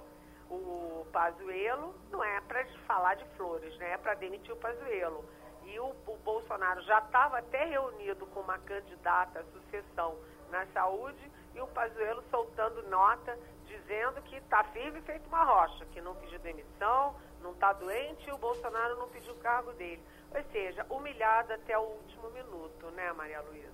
o 0.50 1.06
Pazuello, 1.12 1.94
não 2.10 2.24
é 2.24 2.42
para 2.42 2.66
falar 2.86 3.16
de 3.16 3.26
flores, 3.36 3.76
né, 3.78 3.94
é 3.94 3.98
para 3.98 4.14
demitir 4.16 4.54
o 4.54 4.58
Pazuello. 4.58 5.24
E 5.66 5.80
o, 5.80 5.94
o 6.08 6.18
Bolsonaro 6.24 6.82
já 6.84 7.00
estava 7.00 7.40
até 7.40 7.66
reunido 7.66 8.26
com 8.28 8.40
uma 8.40 8.58
candidata 8.60 9.42
à 9.42 9.44
sucessão 9.46 10.18
na 10.50 10.66
saúde 10.68 11.32
e 11.58 11.62
o 11.62 11.68
Pazuello 11.68 12.24
soltando 12.30 12.88
nota 12.90 13.38
dizendo 13.66 14.22
que 14.24 14.36
está 14.38 14.64
firme 14.66 15.02
feito 15.02 15.28
uma 15.28 15.44
rocha, 15.44 15.86
que 15.94 16.00
não 16.02 16.16
pediu 16.16 16.40
demissão, 16.40 17.16
não 17.42 17.52
está 17.52 17.74
doente 17.74 18.28
e 18.28 18.32
o 18.32 18.38
Bolsonaro 18.38 18.98
não 18.98 19.08
pediu 19.10 19.34
o 19.34 19.38
cargo 19.38 19.74
dele. 19.74 20.00
Ou 20.34 20.44
seja, 20.52 20.86
humilhada 20.90 21.56
até 21.56 21.78
o 21.78 21.82
último 21.82 22.30
minuto, 22.32 22.92
né, 22.96 23.12
Maria 23.14 23.42
Luísa? 23.42 23.68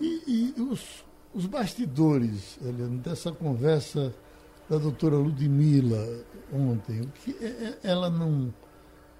E, 0.00 0.54
e 0.56 0.60
os, 0.60 1.04
os 1.32 1.46
bastidores, 1.46 2.58
dessa 3.02 3.32
conversa 3.32 4.14
da 4.68 4.78
doutora 4.78 5.16
Ludmilla 5.16 6.24
ontem, 6.52 7.00
o 7.00 7.08
que 7.08 7.36
é, 7.40 7.46
é, 7.46 7.78
ela 7.82 8.10
não, 8.10 8.52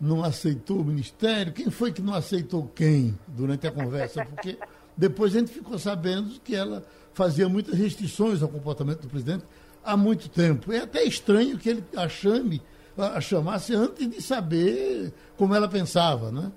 não 0.00 0.24
aceitou 0.24 0.78
o 0.80 0.84
ministério? 0.84 1.52
Quem 1.52 1.70
foi 1.70 1.92
que 1.92 2.02
não 2.02 2.14
aceitou 2.14 2.68
quem 2.74 3.18
durante 3.28 3.66
a 3.66 3.72
conversa? 3.72 4.24
Porque 4.24 4.58
depois 4.96 5.34
a 5.34 5.38
gente 5.40 5.52
ficou 5.52 5.78
sabendo 5.78 6.40
que 6.40 6.54
ela 6.54 6.84
fazia 7.12 7.48
muitas 7.48 7.74
restrições 7.74 8.42
ao 8.42 8.48
comportamento 8.48 9.02
do 9.02 9.08
presidente 9.08 9.44
há 9.84 9.96
muito 9.96 10.28
tempo. 10.28 10.72
É 10.72 10.78
até 10.78 11.02
estranho 11.04 11.58
que 11.58 11.68
ele 11.68 11.84
a 11.96 12.08
chame 12.08 12.62
a 12.96 13.20
chamasse 13.20 13.74
antes 13.74 14.08
de 14.08 14.22
saber 14.22 15.12
como 15.36 15.54
ela 15.54 15.68
pensava, 15.68 16.30
né? 16.30 16.52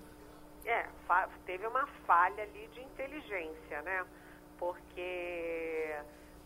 É, 0.66 0.86
teve 1.46 1.66
uma 1.66 1.88
falha 2.06 2.44
ali 2.44 2.70
de 2.74 2.82
inteligência, 2.82 3.82
né? 3.82 4.06
Porque 4.60 5.96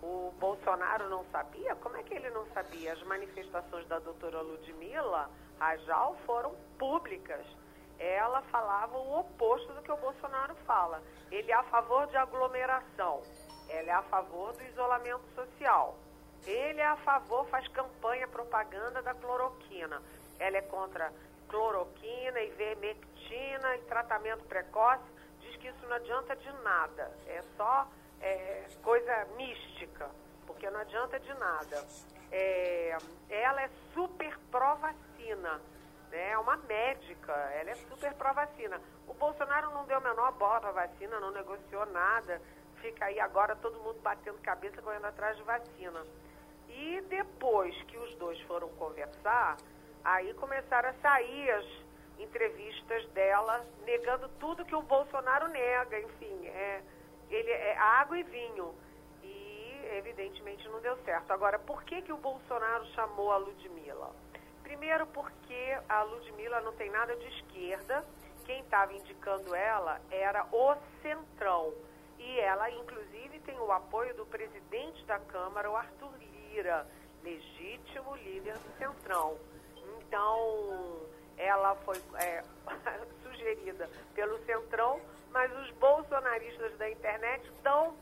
O 0.02 0.34
Bolsonaro 0.40 1.10
não 1.10 1.24
sabia? 1.32 1.76
Como 1.76 1.96
é 1.96 2.04
que 2.04 2.16
ele 2.16 2.30
não 2.32 2.46
sabia? 2.54 2.94
As 2.94 3.04
manifestações 3.04 3.88
da 3.88 4.00
doutora 4.00 4.42
Ludmilla 4.42 5.30
Rajal 5.60 6.18
foram 6.26 6.56
públicas. 6.80 7.46
Ela 8.02 8.42
falava 8.44 8.98
o 8.98 9.20
oposto 9.20 9.72
do 9.74 9.82
que 9.84 9.92
o 9.92 9.98
Bolsonaro 9.98 10.56
fala. 10.66 11.04
Ele 11.32 11.52
é 11.52 11.56
a 11.56 11.62
favor 11.64 12.08
de 12.08 12.18
aglomeração. 12.18 13.22
Ela 13.70 13.90
é 13.92 13.94
a 13.94 14.02
favor 14.02 14.54
do 14.54 14.64
isolamento 14.64 15.24
social. 15.36 15.96
Ele 16.48 16.82
é 16.82 16.88
a 16.88 16.98
favor, 16.98 17.48
faz 17.50 17.68
campanha, 17.68 18.28
propaganda 18.28 19.04
da 19.04 19.14
cloroquina. 19.14 20.02
Ela 20.40 20.58
é 20.58 20.62
contra 20.64 21.14
cloroquina, 21.48 22.42
ivermectina 22.42 23.76
e 23.76 23.82
tratamento 23.84 24.44
precoce. 24.46 25.04
Diz 25.40 25.56
que 25.58 25.68
isso 25.68 25.86
não 25.86 25.96
adianta 25.96 26.36
de 26.36 26.52
nada. 26.64 27.12
É 27.28 27.44
só 27.56 27.88
é, 28.20 28.66
coisa 28.82 29.26
mística, 29.38 30.10
porque 30.48 30.68
não 30.72 30.80
adianta 30.80 31.20
de 31.20 31.34
nada. 31.36 31.86
É, 32.32 32.98
ela 33.30 33.62
é 33.62 33.70
super 33.94 34.36
pró-vacina, 34.50 35.62
né? 36.12 36.32
é 36.32 36.38
uma 36.38 36.58
médica, 36.58 37.32
ela 37.32 37.72
é 37.72 37.76
super 37.76 38.14
pró-vacina. 38.14 38.80
O 39.08 39.14
Bolsonaro 39.14 39.72
não 39.72 39.86
deu 39.86 39.98
a 39.98 40.02
menor 40.02 40.32
bola 40.34 40.60
para 40.60 40.72
vacina, 40.72 41.20
não 41.20 41.32
negociou 41.32 41.86
nada, 41.88 42.42
fica 42.82 43.06
aí 43.06 43.20
agora 43.20 43.56
todo 43.56 43.80
mundo 43.80 44.00
batendo 44.02 44.38
cabeça, 44.40 44.82
correndo 44.82 45.06
atrás 45.06 45.38
de 45.38 45.44
vacina. 45.44 46.06
E 46.70 47.02
depois 47.10 47.76
que 47.84 47.98
os 47.98 48.16
dois 48.16 48.40
foram 48.42 48.70
conversar, 48.70 49.58
aí 50.04 50.34
começaram 50.36 50.90
a 50.90 50.94
sair 51.02 51.52
as 51.52 51.66
entrevistas 52.20 53.08
dela 53.10 53.66
negando 53.86 54.30
tudo 54.40 54.66
que 54.66 54.76
o 54.76 54.82
Bolsonaro 54.82 55.48
nega, 55.48 56.00
enfim, 56.00 56.48
é 56.48 56.82
ele 57.32 57.50
é 57.50 57.78
água 57.78 58.20
e 58.20 58.24
vinho. 58.24 58.76
E, 59.24 59.90
evidentemente, 59.98 60.68
não 60.68 60.82
deu 60.82 60.98
certo. 60.98 61.32
Agora, 61.32 61.58
por 61.58 61.84
que, 61.84 62.02
que 62.02 62.12
o 62.12 62.18
Bolsonaro 62.18 62.86
chamou 62.88 63.32
a 63.32 63.38
Ludmilla? 63.38 64.12
Primeiro, 64.72 65.06
porque 65.08 65.78
a 65.90 66.02
Ludmilla 66.04 66.62
não 66.62 66.72
tem 66.72 66.90
nada 66.90 67.14
de 67.18 67.28
esquerda. 67.28 68.06
Quem 68.46 68.62
estava 68.62 68.94
indicando 68.94 69.54
ela 69.54 70.00
era 70.10 70.46
o 70.50 70.74
Centrão. 71.02 71.74
E 72.18 72.40
ela, 72.40 72.72
inclusive, 72.72 73.42
tem 73.42 73.60
o 73.60 73.70
apoio 73.70 74.16
do 74.16 74.26
presidente 74.26 75.04
da 75.04 75.20
Câmara, 75.20 75.70
o 75.70 75.76
Arthur 75.76 76.14
Lira, 76.20 76.88
legítimo 77.22 78.16
líder 78.16 78.58
do 78.60 78.78
Centrão. 78.78 79.38
Então, 79.98 81.02
ela 81.38 81.76
foi 81.84 81.98
é, 82.16 82.42
sugerida 83.24 83.90
pelo 84.16 84.40
Centrão 84.46 85.02
mas 85.32 85.52
os 85.60 85.72
bolsonaristas 85.72 86.78
da 86.78 86.90
internet 86.90 87.46
estão 87.58 87.94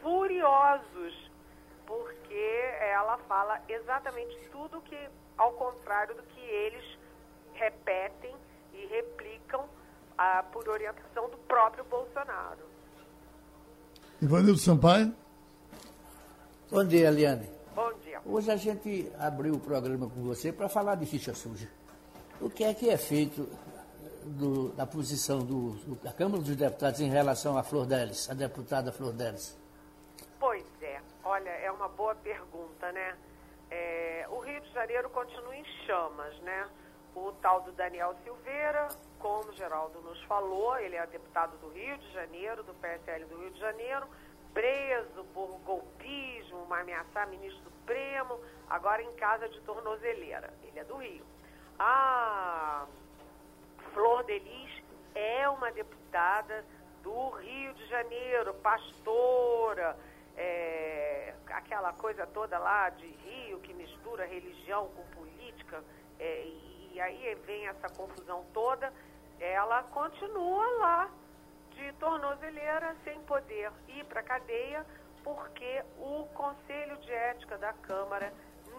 furiosos 0.00 1.30
porque 1.86 2.74
ela 2.80 3.18
fala 3.28 3.60
exatamente 3.68 4.36
tudo 4.50 4.80
que, 4.82 5.08
ao 5.36 5.52
contrário 5.52 6.14
do 6.14 6.22
que 6.22 6.40
eles 6.40 6.98
repetem 7.54 8.34
e 8.72 8.86
replicam 8.86 9.68
ah, 10.16 10.44
por 10.52 10.68
orientação 10.68 11.28
do 11.30 11.36
próprio 11.38 11.84
Bolsonaro. 11.84 12.64
Ivanildo 14.20 14.58
Sampaio. 14.58 15.14
Bom 16.70 16.84
dia, 16.84 17.08
Eliane. 17.08 17.48
Bom 17.74 17.92
dia. 17.94 18.20
Hoje 18.24 18.50
a 18.50 18.56
gente 18.56 19.12
abriu 19.18 19.54
o 19.54 19.60
programa 19.60 20.08
com 20.08 20.22
você 20.22 20.52
para 20.52 20.68
falar 20.68 20.94
de 20.94 21.06
ficha 21.06 21.34
suja. 21.34 21.68
O 22.40 22.48
que 22.48 22.64
é 22.64 22.74
que 22.74 22.88
é 22.88 22.96
feito 22.96 23.48
do, 24.24 24.70
da 24.70 24.86
posição 24.86 25.40
do, 25.40 25.72
do, 25.84 25.94
da 25.96 26.12
Câmara 26.12 26.42
dos 26.42 26.56
Deputados 26.56 27.00
em 27.00 27.10
relação 27.10 27.58
à 27.58 27.62
Flor 27.62 27.86
Delis, 27.86 28.30
a 28.30 28.34
deputada 28.34 28.90
Flor 28.90 29.12
Delis? 29.12 29.56
Pois 30.38 30.64
é, 30.82 31.00
olha, 31.22 31.50
é 31.50 31.70
uma 31.70 31.88
boa 31.88 32.14
pergunta, 32.14 32.90
né? 32.92 33.16
É, 33.70 34.26
de 34.74 34.80
Janeiro 34.80 35.08
continua 35.10 35.54
em 35.54 35.64
chamas, 35.86 36.36
né? 36.40 36.68
O 37.14 37.30
tal 37.40 37.60
do 37.60 37.70
Daniel 37.70 38.12
Silveira, 38.24 38.88
como 39.20 39.48
o 39.48 39.52
Geraldo 39.52 40.00
nos 40.00 40.20
falou, 40.24 40.76
ele 40.78 40.96
é 40.96 41.06
deputado 41.06 41.56
do 41.58 41.68
Rio 41.68 41.96
de 41.96 42.12
Janeiro, 42.12 42.64
do 42.64 42.74
PSL 42.74 43.24
do 43.26 43.38
Rio 43.38 43.50
de 43.52 43.60
Janeiro, 43.60 44.08
preso 44.52 45.24
por 45.32 45.60
golpismo, 45.64 46.64
uma 46.64 46.80
ameaçar 46.80 47.28
ministro 47.28 47.62
Supremo, 47.62 48.40
agora 48.68 49.00
em 49.00 49.12
casa 49.12 49.48
de 49.48 49.60
tornozeleira. 49.60 50.52
Ele 50.64 50.80
é 50.80 50.84
do 50.84 50.96
Rio. 50.96 51.24
Ah, 51.78 52.86
Flor 53.92 54.24
Delis 54.24 54.82
é 55.14 55.48
uma 55.48 55.70
deputada 55.70 56.64
do 57.00 57.30
Rio 57.30 57.74
de 57.74 57.86
Janeiro, 57.86 58.52
pastora, 58.54 59.96
é, 60.36 61.34
aquela 61.48 61.92
coisa 61.92 62.26
toda 62.26 62.58
lá 62.58 62.88
de 62.90 63.06
Rio 63.06 63.60
que 63.60 63.72
mistura 63.72 64.26
religião 64.26 64.88
com 64.88 65.02
política, 65.14 65.82
é, 66.18 66.44
e, 66.44 67.00
aí 67.00 67.34
vem 67.46 67.66
essa 67.66 67.88
confusão 67.88 68.44
toda, 68.52 68.92
ela 69.40 69.82
continua 69.84 70.66
lá 70.78 71.10
de 71.70 71.92
tornozeleira 71.94 72.96
sem 73.02 73.20
poder 73.22 73.72
ir 73.88 74.04
para 74.04 74.20
a 74.20 74.24
cadeia, 74.24 74.86
porque 75.24 75.82
o 75.98 76.26
Conselho 76.34 76.96
de 76.98 77.10
Ética 77.12 77.58
da 77.58 77.72
Câmara 77.72 78.32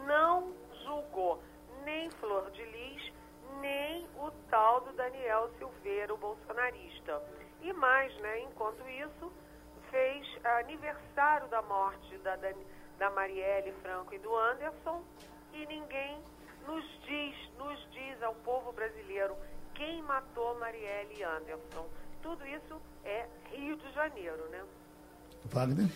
não 0.05 0.53
julgou 0.83 1.41
nem 1.83 2.09
Flor 2.11 2.49
de 2.51 2.63
Lis 2.63 3.13
nem 3.61 4.07
o 4.17 4.31
tal 4.49 4.81
do 4.81 4.93
Daniel 4.93 5.49
Silveira, 5.57 6.13
o 6.13 6.17
bolsonarista. 6.17 7.21
E 7.61 7.73
mais, 7.73 8.13
né, 8.19 8.41
enquanto 8.41 8.87
isso, 8.87 9.31
fez 9.95 10.27
aniversário 10.59 11.47
da 11.47 11.61
morte 11.61 12.17
da, 12.17 12.35
da 12.99 13.09
Marielle 13.11 13.73
Franco 13.81 14.13
e 14.13 14.19
do 14.19 14.35
Anderson 14.35 15.01
e 15.53 15.65
ninguém 15.67 16.17
nos 16.67 16.83
diz, 17.07 17.33
nos 17.57 17.79
diz 17.93 18.21
ao 18.21 18.35
povo 18.35 18.73
brasileiro 18.73 19.33
quem 19.73 20.01
matou 20.01 20.59
Marielle 20.59 21.15
e 21.17 21.23
Anderson. 21.23 21.87
Tudo 22.21 22.45
isso 22.45 22.81
é 23.05 23.25
Rio 23.53 23.77
de 23.77 23.93
Janeiro, 23.93 24.49
né? 24.49 24.61
Wagner? 25.45 25.87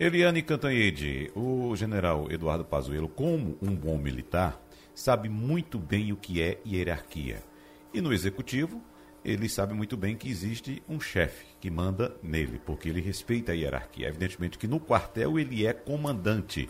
Eliane 0.00 0.42
Cantanhede, 0.42 1.30
o 1.36 1.76
general 1.76 2.28
Eduardo 2.28 2.64
Pazuello, 2.64 3.08
como 3.08 3.56
um 3.62 3.76
bom 3.76 3.96
militar, 3.96 4.60
sabe 4.92 5.28
muito 5.28 5.78
bem 5.78 6.12
o 6.12 6.16
que 6.16 6.42
é 6.42 6.58
hierarquia. 6.66 7.44
E 7.94 8.00
no 8.00 8.12
executivo, 8.12 8.82
ele 9.24 9.48
sabe 9.48 9.72
muito 9.72 9.96
bem 9.96 10.16
que 10.16 10.28
existe 10.28 10.82
um 10.88 10.98
chefe 10.98 11.45
que 11.60 11.70
manda 11.70 12.14
nele, 12.22 12.60
porque 12.64 12.88
ele 12.88 13.00
respeita 13.00 13.52
a 13.52 13.54
hierarquia. 13.54 14.08
Evidentemente 14.08 14.58
que 14.58 14.66
no 14.66 14.80
quartel 14.80 15.38
ele 15.38 15.66
é 15.66 15.72
comandante, 15.72 16.68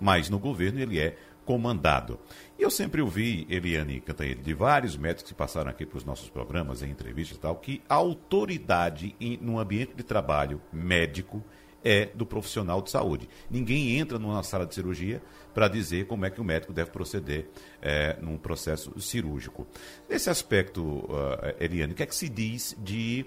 mas 0.00 0.28
no 0.28 0.38
governo 0.38 0.80
ele 0.80 0.98
é 0.98 1.16
comandado. 1.44 2.18
E 2.58 2.62
eu 2.62 2.70
sempre 2.70 3.00
ouvi, 3.00 3.46
Eliane 3.48 4.00
Cantanhede, 4.00 4.42
de 4.42 4.52
vários 4.52 4.98
médicos 4.98 5.30
que 5.30 5.34
passaram 5.34 5.70
aqui 5.70 5.86
para 5.86 5.96
os 5.96 6.04
nossos 6.04 6.28
programas, 6.28 6.82
em 6.82 6.90
entrevistas 6.90 7.38
e 7.38 7.40
tal, 7.40 7.56
que 7.56 7.80
a 7.88 7.94
autoridade 7.94 9.16
em, 9.18 9.38
no 9.38 9.58
ambiente 9.58 9.94
de 9.94 10.02
trabalho 10.02 10.60
médico 10.70 11.42
é 11.82 12.06
do 12.06 12.26
profissional 12.26 12.82
de 12.82 12.90
saúde. 12.90 13.28
Ninguém 13.50 13.98
entra 13.98 14.18
numa 14.18 14.42
sala 14.42 14.66
de 14.66 14.74
cirurgia 14.74 15.22
para 15.54 15.68
dizer 15.68 16.06
como 16.06 16.26
é 16.26 16.30
que 16.30 16.40
o 16.40 16.44
médico 16.44 16.72
deve 16.72 16.90
proceder 16.90 17.48
é, 17.80 18.18
num 18.20 18.36
processo 18.36 19.00
cirúrgico. 19.00 19.66
Nesse 20.06 20.28
aspecto, 20.28 20.82
uh, 20.82 21.54
Eliane, 21.58 21.92
o 21.94 21.96
que 21.96 22.02
é 22.02 22.06
que 22.06 22.14
se 22.14 22.28
diz 22.28 22.76
de 22.78 23.24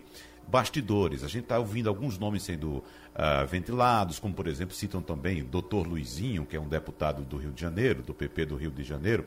bastidores? 0.52 1.24
A 1.24 1.28
gente 1.28 1.44
está 1.44 1.58
ouvindo 1.58 1.90
alguns 1.90 2.18
nomes 2.18 2.44
sendo 2.44 2.78
uh, 2.78 3.48
ventilados, 3.48 4.20
como 4.20 4.34
por 4.34 4.48
exemplo 4.48 4.76
citam 4.76 5.02
também 5.02 5.42
o 5.42 5.46
doutor 5.46 5.88
Luizinho, 5.88 6.46
que 6.46 6.56
é 6.56 6.60
um 6.60 6.68
deputado 6.68 7.24
do 7.24 7.38
Rio 7.38 7.52
de 7.52 7.62
Janeiro, 7.62 8.04
do 8.04 8.14
PP 8.14 8.46
do 8.46 8.56
Rio 8.56 8.72
de 8.72 8.84
Janeiro. 8.84 9.26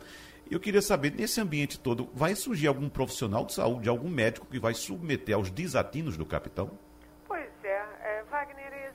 Eu 0.50 0.60
queria 0.60 0.82
saber, 0.82 1.12
nesse 1.12 1.40
ambiente 1.40 1.80
todo, 1.80 2.08
vai 2.14 2.36
surgir 2.36 2.66
algum 2.66 2.88
profissional 2.88 3.46
de 3.46 3.54
saúde, 3.54 3.88
algum 3.88 4.10
médico 4.10 4.46
que 4.46 4.58
vai 4.58 4.74
submeter 4.74 5.34
aos 5.34 5.50
desatinos 5.50 6.16
do 6.16 6.26
capitão? 6.26 6.70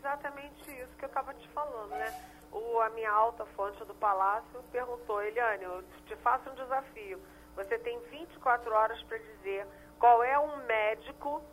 exatamente 0.09 0.71
isso 0.71 0.95
que 0.97 1.05
eu 1.05 1.07
estava 1.07 1.33
te 1.33 1.47
falando, 1.49 1.91
né? 1.91 2.13
O, 2.51 2.79
a 2.81 2.89
minha 2.89 3.11
alta 3.11 3.45
fonte 3.55 3.83
do 3.85 3.93
Palácio 3.93 4.63
perguntou, 4.71 5.21
Eliane, 5.21 5.63
eu 5.63 5.83
te 6.07 6.15
faço 6.17 6.49
um 6.49 6.55
desafio. 6.55 7.19
Você 7.55 7.77
tem 7.79 7.99
24 8.09 8.73
horas 8.73 9.01
para 9.03 9.17
dizer 9.17 9.67
qual 9.99 10.23
é 10.23 10.39
um 10.39 10.65
médico 10.65 11.43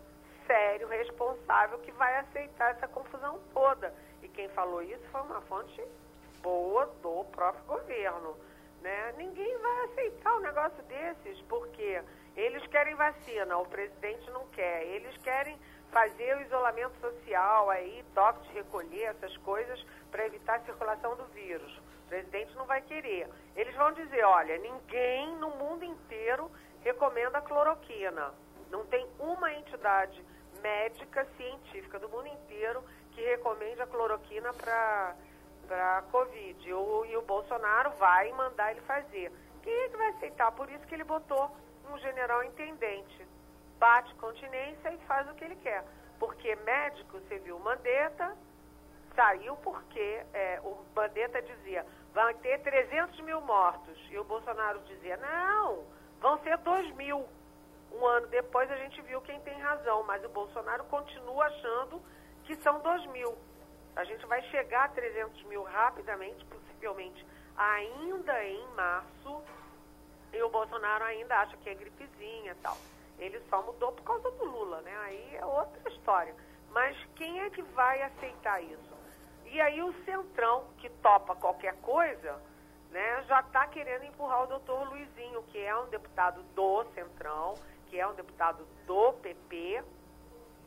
sério, 0.46 0.88
responsável, 0.88 1.78
que 1.80 1.92
vai 1.92 2.16
aceitar 2.18 2.70
essa 2.70 2.88
confusão 2.88 3.40
toda. 3.52 3.92
E 4.22 4.28
quem 4.28 4.48
falou 4.50 4.82
isso 4.82 5.04
foi 5.10 5.20
uma 5.22 5.40
fonte 5.42 5.82
boa 6.42 6.86
do 7.02 7.24
próprio 7.32 7.64
governo. 7.64 8.36
Né? 8.80 9.14
Ninguém 9.16 9.58
vai 9.58 9.84
aceitar 9.84 10.36
um 10.36 10.40
negócio 10.40 10.82
desses, 10.84 11.40
porque 11.42 12.02
eles 12.36 12.66
querem 12.68 12.94
vacina, 12.94 13.58
o 13.58 13.66
presidente 13.66 14.30
não 14.30 14.46
quer. 14.48 14.84
Eles 14.84 15.16
querem 15.18 15.58
fazer 15.90 16.36
o 16.36 16.42
isolamento 16.42 16.94
social 17.00 17.70
aí, 17.70 18.04
toque 18.14 18.46
de 18.48 18.54
recolher, 18.54 19.04
essas 19.04 19.36
coisas, 19.38 19.84
para 20.10 20.26
evitar 20.26 20.56
a 20.56 20.64
circulação 20.64 21.16
do 21.16 21.24
vírus. 21.26 21.76
O 22.04 22.08
presidente 22.08 22.54
não 22.54 22.66
vai 22.66 22.80
querer. 22.82 23.28
Eles 23.56 23.74
vão 23.74 23.90
dizer, 23.92 24.22
olha, 24.24 24.58
ninguém 24.58 25.34
no 25.36 25.50
mundo 25.50 25.84
inteiro 25.84 26.50
recomenda 26.82 27.40
cloroquina. 27.40 28.32
Não 28.70 28.84
tem 28.86 29.08
uma 29.18 29.52
entidade 29.52 30.24
médica, 30.66 31.24
científica 31.36 31.98
do 32.00 32.08
mundo 32.08 32.26
inteiro 32.26 32.82
que 33.12 33.22
recomende 33.22 33.80
a 33.80 33.86
cloroquina 33.86 34.52
para 34.52 35.14
para 35.66 36.02
Covid. 36.12 36.72
O, 36.72 37.04
e 37.06 37.16
o 37.16 37.22
Bolsonaro 37.22 37.90
vai 37.98 38.30
mandar 38.32 38.70
ele 38.70 38.80
fazer. 38.82 39.32
Quem 39.62 39.72
é 39.72 39.88
que 39.88 39.96
vai 39.96 40.08
aceitar? 40.10 40.52
Por 40.52 40.70
isso 40.70 40.86
que 40.86 40.94
ele 40.94 41.02
botou 41.02 41.50
um 41.90 41.98
general 41.98 42.44
intendente. 42.44 43.26
Bate 43.76 44.14
continência 44.14 44.92
e 44.92 44.98
faz 45.08 45.28
o 45.28 45.34
que 45.34 45.44
ele 45.44 45.56
quer. 45.56 45.84
Porque 46.20 46.54
médico, 46.56 47.18
você 47.18 47.38
viu, 47.38 47.58
Mandetta 47.58 48.36
saiu 49.16 49.56
porque 49.56 50.24
é, 50.32 50.60
o 50.62 50.76
Mandetta 50.94 51.42
dizia 51.42 51.84
vai 52.14 52.32
ter 52.34 52.60
300 52.60 53.20
mil 53.20 53.40
mortos. 53.40 53.98
E 54.10 54.18
o 54.18 54.24
Bolsonaro 54.24 54.80
dizia, 54.86 55.16
não, 55.16 55.84
vão 56.20 56.38
ser 56.44 56.56
2 56.58 56.94
mil. 56.94 57.26
Um 57.96 58.06
ano 58.06 58.26
depois 58.26 58.70
a 58.70 58.76
gente 58.76 59.00
viu 59.02 59.20
quem 59.22 59.40
tem 59.40 59.58
razão, 59.58 60.02
mas 60.02 60.22
o 60.24 60.28
Bolsonaro 60.28 60.84
continua 60.84 61.46
achando 61.46 62.02
que 62.44 62.54
são 62.56 62.80
2 62.80 63.06
mil. 63.06 63.36
A 63.94 64.04
gente 64.04 64.26
vai 64.26 64.42
chegar 64.50 64.84
a 64.84 64.88
300 64.88 65.42
mil 65.44 65.62
rapidamente, 65.62 66.44
possivelmente 66.44 67.26
ainda 67.56 68.44
em 68.44 68.66
março, 68.74 69.42
e 70.32 70.42
o 70.42 70.50
Bolsonaro 70.50 71.04
ainda 71.04 71.38
acha 71.38 71.56
que 71.56 71.70
é 71.70 71.74
gripezinha 71.74 72.52
e 72.52 72.56
tal. 72.56 72.76
Ele 73.18 73.40
só 73.48 73.62
mudou 73.62 73.92
por 73.92 74.02
causa 74.04 74.30
do 74.30 74.44
Lula, 74.44 74.82
né? 74.82 74.94
Aí 75.04 75.36
é 75.36 75.46
outra 75.46 75.90
história. 75.90 76.34
Mas 76.70 76.94
quem 77.14 77.40
é 77.40 77.48
que 77.48 77.62
vai 77.62 78.02
aceitar 78.02 78.62
isso? 78.62 78.94
E 79.46 79.58
aí 79.58 79.82
o 79.82 79.94
Centrão, 80.04 80.64
que 80.76 80.90
topa 80.90 81.34
qualquer 81.34 81.74
coisa, 81.76 82.38
né, 82.90 83.24
já 83.26 83.40
está 83.40 83.66
querendo 83.68 84.04
empurrar 84.04 84.42
o 84.42 84.46
doutor 84.46 84.88
Luizinho, 84.90 85.42
que 85.44 85.58
é 85.58 85.74
um 85.78 85.86
deputado 85.86 86.42
do 86.54 86.84
Centrão, 86.94 87.54
que 87.88 87.98
é 87.98 88.06
um 88.06 88.14
deputado 88.14 88.66
do 88.86 89.12
PP 89.14 89.82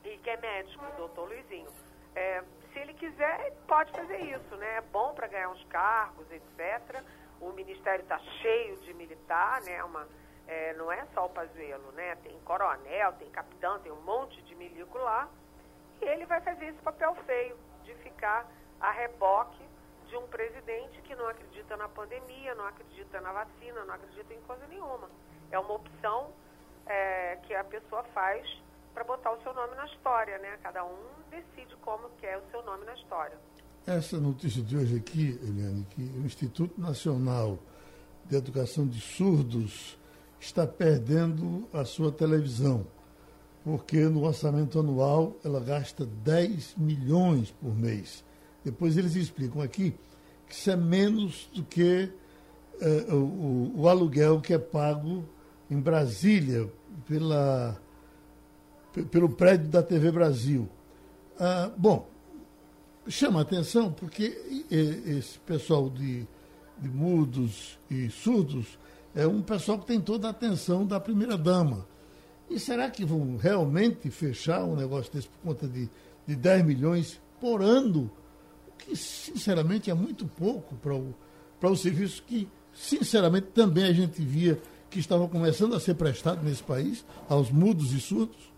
e 0.03 0.17
que 0.17 0.29
é 0.29 0.37
médico, 0.37 0.83
o 0.85 0.97
doutor 0.97 1.27
Luizinho. 1.27 1.69
É, 2.15 2.43
se 2.71 2.79
ele 2.79 2.93
quiser, 2.93 3.47
ele 3.47 3.55
pode 3.67 3.91
fazer 3.91 4.19
isso, 4.19 4.55
né? 4.55 4.77
É 4.77 4.81
bom 4.81 5.13
para 5.13 5.27
ganhar 5.27 5.49
uns 5.49 5.63
cargos, 5.65 6.25
etc. 6.31 7.03
O 7.39 7.51
Ministério 7.51 8.03
está 8.03 8.19
cheio 8.41 8.77
de 8.77 8.93
militar, 8.93 9.61
né? 9.61 9.83
Uma, 9.83 10.07
é, 10.47 10.73
não 10.73 10.91
é 10.91 11.05
só 11.13 11.25
o 11.25 11.29
Pazuello, 11.29 11.91
né? 11.93 12.15
Tem 12.17 12.39
coronel, 12.41 13.13
tem 13.13 13.29
capitão, 13.29 13.79
tem 13.79 13.91
um 13.91 14.01
monte 14.01 14.41
de 14.43 14.55
milico 14.55 14.97
lá. 14.97 15.29
E 16.01 16.05
ele 16.05 16.25
vai 16.25 16.41
fazer 16.41 16.65
esse 16.67 16.81
papel 16.81 17.15
feio 17.25 17.57
de 17.83 17.93
ficar 17.95 18.49
a 18.79 18.91
reboque 18.91 19.63
de 20.07 20.17
um 20.17 20.27
presidente 20.27 21.01
que 21.01 21.15
não 21.15 21.27
acredita 21.27 21.77
na 21.77 21.87
pandemia, 21.87 22.55
não 22.55 22.65
acredita 22.65 23.21
na 23.21 23.31
vacina, 23.31 23.85
não 23.85 23.93
acredita 23.93 24.33
em 24.33 24.41
coisa 24.41 24.65
nenhuma. 24.67 25.09
É 25.51 25.59
uma 25.59 25.73
opção 25.73 26.33
é, 26.89 27.37
que 27.43 27.53
a 27.53 27.63
pessoa 27.63 28.03
faz 28.13 28.45
para 28.93 29.03
botar 29.03 29.31
o 29.31 29.41
seu 29.41 29.53
nome 29.53 29.75
na 29.75 29.85
história, 29.85 30.37
né? 30.39 30.57
Cada 30.61 30.83
um 30.83 30.97
decide 31.29 31.75
como 31.81 32.09
quer 32.19 32.37
o 32.37 32.51
seu 32.51 32.63
nome 32.63 32.85
na 32.85 32.93
história. 32.95 33.37
Essa 33.87 34.19
notícia 34.19 34.61
de 34.61 34.75
hoje 34.75 34.97
aqui, 34.97 35.39
Eliane, 35.41 35.85
que 35.91 36.01
o 36.01 36.25
Instituto 36.25 36.79
Nacional 36.79 37.57
de 38.25 38.35
Educação 38.35 38.87
de 38.87 38.99
Surdos 38.99 39.97
está 40.39 40.65
perdendo 40.67 41.67
a 41.73 41.85
sua 41.85 42.11
televisão, 42.11 42.85
porque 43.63 43.99
no 44.01 44.23
orçamento 44.23 44.79
anual 44.79 45.35
ela 45.43 45.59
gasta 45.59 46.05
10 46.05 46.75
milhões 46.77 47.51
por 47.51 47.75
mês. 47.75 48.23
Depois 48.63 48.97
eles 48.97 49.15
explicam 49.15 49.61
aqui 49.61 49.95
que 50.47 50.53
isso 50.53 50.69
é 50.69 50.75
menos 50.75 51.49
do 51.53 51.63
que 51.63 52.11
uh, 52.81 53.15
o, 53.15 53.81
o, 53.81 53.87
aluguel 53.87 54.41
que 54.41 54.53
é 54.53 54.59
pago 54.59 55.23
em 55.69 55.79
Brasília 55.79 56.69
pela, 57.07 57.79
pelo 59.11 59.29
prédio 59.29 59.67
da 59.67 59.83
TV 59.83 60.11
Brasil. 60.11 60.69
Ah, 61.39 61.71
bom, 61.77 62.09
chama 63.07 63.41
atenção 63.41 63.91
porque 63.91 64.65
esse 64.69 65.39
pessoal 65.39 65.89
de, 65.89 66.27
de 66.77 66.89
mudos 66.89 67.79
e 67.89 68.09
surdos 68.09 68.77
é 69.15 69.25
um 69.25 69.41
pessoal 69.41 69.79
que 69.79 69.87
tem 69.87 69.99
toda 69.99 70.27
a 70.27 70.31
atenção 70.31 70.85
da 70.85 70.99
primeira-dama. 70.99 71.87
E 72.49 72.59
será 72.59 72.89
que 72.89 73.05
vão 73.05 73.37
realmente 73.37 74.09
fechar 74.09 74.63
um 74.63 74.75
negócio 74.75 75.11
desse 75.13 75.27
por 75.27 75.39
conta 75.39 75.67
de, 75.67 75.89
de 76.25 76.35
10 76.35 76.65
milhões 76.65 77.21
por 77.39 77.61
ano? 77.61 78.09
Que, 78.77 78.95
sinceramente, 78.95 79.91
é 79.91 79.93
muito 79.93 80.25
pouco 80.25 80.75
para 80.75 80.95
o, 80.95 81.13
para 81.59 81.69
o 81.69 81.75
serviço 81.75 82.23
que, 82.23 82.47
sinceramente, 82.73 83.47
também 83.47 83.83
a 83.85 83.93
gente 83.93 84.21
via 84.21 84.59
que 84.89 84.99
estava 84.99 85.27
começando 85.27 85.75
a 85.75 85.79
ser 85.79 85.95
prestado 85.95 86.43
nesse 86.43 86.63
país, 86.63 87.05
aos 87.29 87.51
mudos 87.51 87.93
e 87.93 88.01
surdos? 88.01 88.51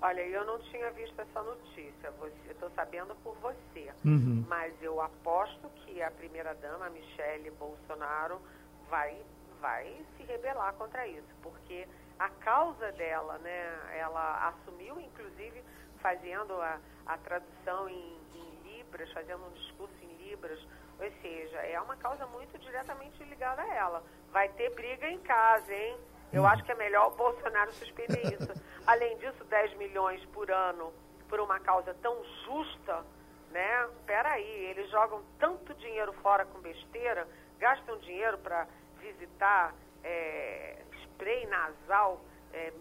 Olha, 0.00 0.20
eu 0.20 0.44
não 0.44 0.58
tinha 0.60 0.90
visto 0.92 1.18
essa 1.18 1.42
notícia, 1.42 2.12
estou 2.48 2.70
sabendo 2.76 3.16
por 3.24 3.34
você, 3.36 3.90
uhum. 4.04 4.44
mas 4.48 4.72
eu 4.80 5.00
aposto 5.00 5.68
que 5.76 6.00
a 6.00 6.10
primeira-dama, 6.10 6.88
Michele 6.90 7.50
Bolsonaro, 7.58 8.40
vai, 8.88 9.16
vai 9.60 9.92
se 10.16 10.22
rebelar 10.22 10.72
contra 10.74 11.06
isso, 11.08 11.26
porque 11.42 11.86
a 12.18 12.28
causa 12.28 12.92
dela, 12.92 13.38
né, 13.38 13.98
ela 13.98 14.48
assumiu, 14.48 15.00
inclusive, 15.00 15.64
fazendo 16.00 16.52
a, 16.54 16.78
a 17.06 17.18
tradução 17.18 17.88
em, 17.88 18.18
em 18.34 18.76
Libras, 18.76 19.10
fazendo 19.12 19.44
um 19.46 19.50
discurso 19.50 19.94
em 20.02 20.28
Libras, 20.28 20.60
ou 20.98 21.10
seja, 21.22 21.58
é 21.58 21.80
uma 21.80 21.96
causa 21.96 22.26
muito 22.26 22.58
diretamente 22.58 23.22
ligada 23.24 23.62
a 23.62 23.74
ela. 23.74 24.02
Vai 24.32 24.48
ter 24.50 24.70
briga 24.74 25.08
em 25.08 25.18
casa, 25.20 25.72
hein? 25.72 25.96
Eu 26.32 26.46
acho 26.46 26.62
que 26.64 26.72
é 26.72 26.74
melhor 26.74 27.08
o 27.08 27.16
Bolsonaro 27.16 27.72
suspender 27.72 28.20
isso. 28.34 28.52
Além 28.86 29.16
disso, 29.18 29.44
10 29.44 29.74
milhões 29.76 30.24
por 30.26 30.50
ano 30.50 30.92
por 31.28 31.40
uma 31.40 31.60
causa 31.60 31.94
tão 32.02 32.16
justa, 32.44 33.04
né? 33.50 33.88
Peraí, 34.06 34.66
eles 34.70 34.90
jogam 34.90 35.22
tanto 35.38 35.72
dinheiro 35.74 36.12
fora 36.14 36.44
com 36.44 36.60
besteira, 36.60 37.26
gastam 37.58 37.98
dinheiro 37.98 38.38
para 38.38 38.66
visitar 38.98 39.74
é, 40.02 40.82
spray 41.04 41.46
nasal 41.46 42.20
é, 42.52 42.72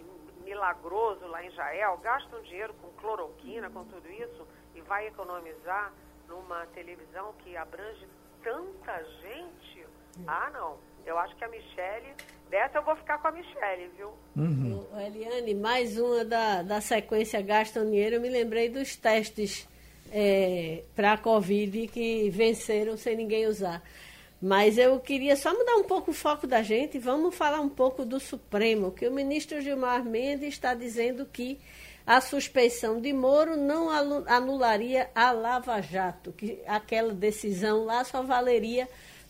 milagroso 0.44 1.28
lá 1.28 1.44
em 1.44 1.48
Israel, 1.48 1.98
gastam 1.98 2.42
dinheiro 2.44 2.74
com 2.76 2.90
cloroquina, 2.94 3.70
com 3.70 3.84
tudo 3.86 4.10
isso, 4.10 4.48
e 4.76 4.82
vai 4.82 5.08
economizar 5.08 5.92
numa 6.28 6.66
televisão 6.68 7.34
que 7.40 7.56
abrange 7.56 8.08
tanta 8.44 9.04
gente? 9.22 9.86
Ah, 10.26 10.50
não. 10.52 10.78
Eu 11.06 11.18
acho 11.18 11.36
que 11.36 11.46
a 11.46 11.48
Michelle 11.48 12.16
Dessa 12.50 12.78
eu 12.78 12.84
vou 12.84 12.96
ficar 12.96 13.18
com 13.18 13.28
a 13.28 13.32
Michelle, 13.32 13.92
viu? 13.98 14.10
Uhum. 14.36 14.86
Eliane, 15.06 15.54
mais 15.54 15.98
uma 15.98 16.24
da, 16.24 16.62
da 16.62 16.80
sequência 16.80 17.42
Gastam 17.42 17.86
Dinheiro. 17.86 18.16
Eu 18.16 18.22
me 18.22 18.30
lembrei 18.30 18.70
dos 18.70 18.96
testes 18.96 19.68
é, 20.12 20.84
para 20.96 21.14
a 21.14 21.18
Covid 21.18 21.88
que 21.88 22.30
venceram 22.30 22.96
sem 22.96 23.18
ninguém 23.18 23.48
usar. 23.48 23.84
Mas 24.42 24.78
eu 24.78 24.98
queria 25.00 25.36
só 25.36 25.52
mudar 25.54 25.76
um 25.76 25.84
pouco 25.84 26.12
o 26.12 26.14
foco 26.14 26.48
da 26.48 26.62
gente. 26.62 26.98
Vamos 26.98 27.36
falar 27.36 27.60
um 27.60 27.70
pouco 27.70 28.06
do 28.06 28.20
Supremo, 28.20 28.92
que 28.92 29.06
o 29.06 29.12
ministro 29.12 29.60
Gilmar 29.60 30.06
Mendes 30.06 30.50
está 30.50 30.74
dizendo 30.74 31.26
que 31.26 31.60
a 32.08 32.22
suspeição 32.22 33.02
de 33.02 33.12
Moro 33.12 33.58
não 33.58 33.90
anularia 33.90 35.10
a 35.14 35.30
Lava 35.34 35.82
Jato, 35.82 36.32
que 36.32 36.64
aquela 36.66 37.14
decisão 37.14 37.84
lá 37.84 38.02
só 38.06 38.24
valeria 38.24 38.88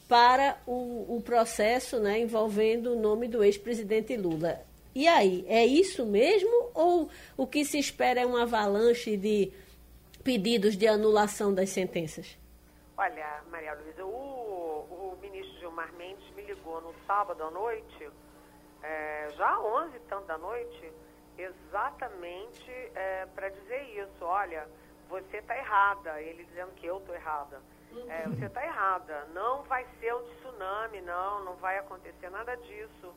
para 0.08 0.56
o, 0.68 1.18
o 1.18 1.22
processo 1.26 2.00
né, 2.00 2.20
envolvendo 2.20 2.94
o 2.94 2.96
nome 2.96 3.28
do 3.28 3.44
ex-presidente 3.44 4.16
Lula. 4.16 4.62
E 4.94 5.08
aí, 5.08 5.44
é 5.48 5.66
isso 5.66 6.06
mesmo 6.06 6.70
ou 6.76 7.10
o 7.36 7.48
que 7.48 7.66
se 7.66 7.80
espera 7.80 8.22
é 8.22 8.26
uma 8.28 8.44
avalanche 8.44 9.18
de 9.18 9.52
pedidos 10.24 10.78
de 10.78 10.88
anulação 10.88 11.52
das 11.52 11.72
sentenças? 11.72 12.38
Olha, 12.96 13.42
Maria 13.50 13.74
Luísa, 13.74 14.06
o, 14.06 14.10
o 14.10 15.18
ministro 15.20 15.60
Gilmar 15.60 15.92
Mendes 15.94 16.30
me 16.36 16.44
ligou 16.44 16.80
no 16.82 16.94
sábado 17.08 17.44
à 17.44 17.50
noite, 17.50 18.08
é, 18.84 19.30
já 19.36 19.50
às 19.50 19.66
11 19.88 20.00
tanto 20.08 20.28
da 20.28 20.38
noite, 20.38 20.92
exatamente 21.38 22.72
é, 22.96 23.26
para 23.36 23.50
dizer 23.50 23.84
isso. 24.00 24.26
Olha, 24.26 24.68
você 25.10 25.38
está 25.38 25.58
errada. 25.58 26.22
Ele 26.22 26.44
dizendo 26.46 26.74
que 26.76 26.86
eu 26.86 26.98
estou 26.98 27.16
errada. 27.16 27.62
É, 28.10 28.28
você 28.28 28.46
está 28.46 28.64
errada. 28.64 29.26
Não 29.34 29.64
vai 29.64 29.86
ser 30.00 30.14
um 30.14 30.24
tsunami, 30.36 31.02
não, 31.02 31.44
não 31.44 31.56
vai 31.56 31.78
acontecer 31.78 32.30
nada 32.30 32.56
disso. 32.58 33.14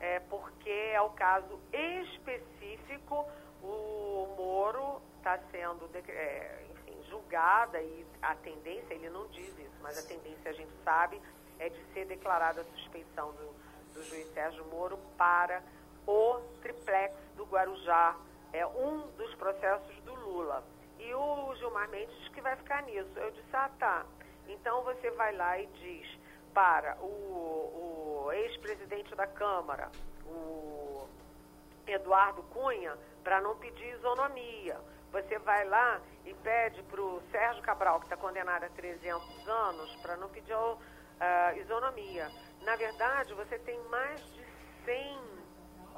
É, 0.00 0.20
porque 0.20 0.70
é 0.70 1.00
o 1.00 1.10
caso 1.10 1.58
específico, 1.72 3.26
o 3.62 4.34
Moro 4.36 5.02
está 5.16 5.38
sendo 5.50 5.90
é, 6.08 6.66
enfim, 6.70 7.02
julgada 7.08 7.80
e 7.82 8.06
a 8.22 8.34
tendência, 8.36 8.94
ele 8.94 9.10
não 9.10 9.26
diz 9.28 9.48
isso, 9.58 9.76
mas 9.82 9.98
a 9.98 10.06
tendência 10.06 10.50
a 10.50 10.54
gente 10.54 10.72
sabe 10.84 11.20
é 11.58 11.68
de 11.68 11.84
ser 11.92 12.06
declarada 12.06 12.60
a 12.60 12.64
suspeição 12.64 13.32
do, 13.32 13.54
do 13.94 14.04
juiz 14.04 14.32
Sérgio 14.32 14.64
Moro 14.66 14.96
para 15.16 15.62
o 16.08 16.40
triplex 16.62 17.14
do 17.36 17.44
Guarujá. 17.44 18.16
É 18.52 18.66
um 18.66 19.06
dos 19.18 19.34
processos 19.34 19.94
do 20.04 20.14
Lula. 20.14 20.64
E 20.98 21.14
o 21.14 21.54
Gilmar 21.56 21.88
Mendes 21.90 22.16
diz 22.18 22.28
que 22.28 22.40
vai 22.40 22.56
ficar 22.56 22.82
nisso. 22.84 23.10
Eu 23.16 23.30
disse, 23.30 23.54
ah, 23.54 23.70
tá. 23.78 24.06
Então 24.48 24.82
você 24.82 25.10
vai 25.10 25.36
lá 25.36 25.58
e 25.58 25.66
diz 25.66 26.18
para 26.54 26.96
o, 27.00 28.24
o 28.24 28.32
ex-presidente 28.32 29.14
da 29.14 29.26
Câmara, 29.26 29.90
o 30.24 31.06
Eduardo 31.86 32.42
Cunha, 32.44 32.96
para 33.22 33.40
não 33.42 33.56
pedir 33.56 33.94
isonomia, 33.94 34.80
Você 35.12 35.38
vai 35.38 35.64
lá 35.68 36.00
e 36.24 36.34
pede 36.34 36.82
para 36.84 37.00
o 37.00 37.22
Sérgio 37.30 37.62
Cabral, 37.62 37.98
que 38.00 38.06
está 38.06 38.16
condenado 38.16 38.64
a 38.64 38.68
300 38.70 39.48
anos, 39.48 39.94
para 39.96 40.16
não 40.16 40.28
pedir 40.28 40.54
uh, 40.54 40.78
isonomia. 41.58 42.30
Na 42.62 42.76
verdade, 42.76 43.32
você 43.34 43.58
tem 43.58 43.78
mais 43.84 44.20
de 44.32 44.44
100 44.84 45.37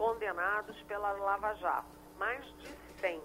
condenados 0.01 0.81
pela 0.85 1.13
Lava 1.13 1.55
Jato. 1.57 1.87
Mais 2.19 2.43
de 2.57 2.75
100. 3.01 3.21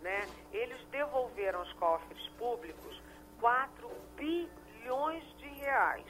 Né? 0.00 0.26
Eles 0.50 0.82
devolveram 0.86 1.58
aos 1.58 1.72
cofres 1.74 2.26
públicos 2.38 3.02
4 3.38 3.90
bilhões 4.16 5.22
de 5.36 5.46
reais. 5.46 6.06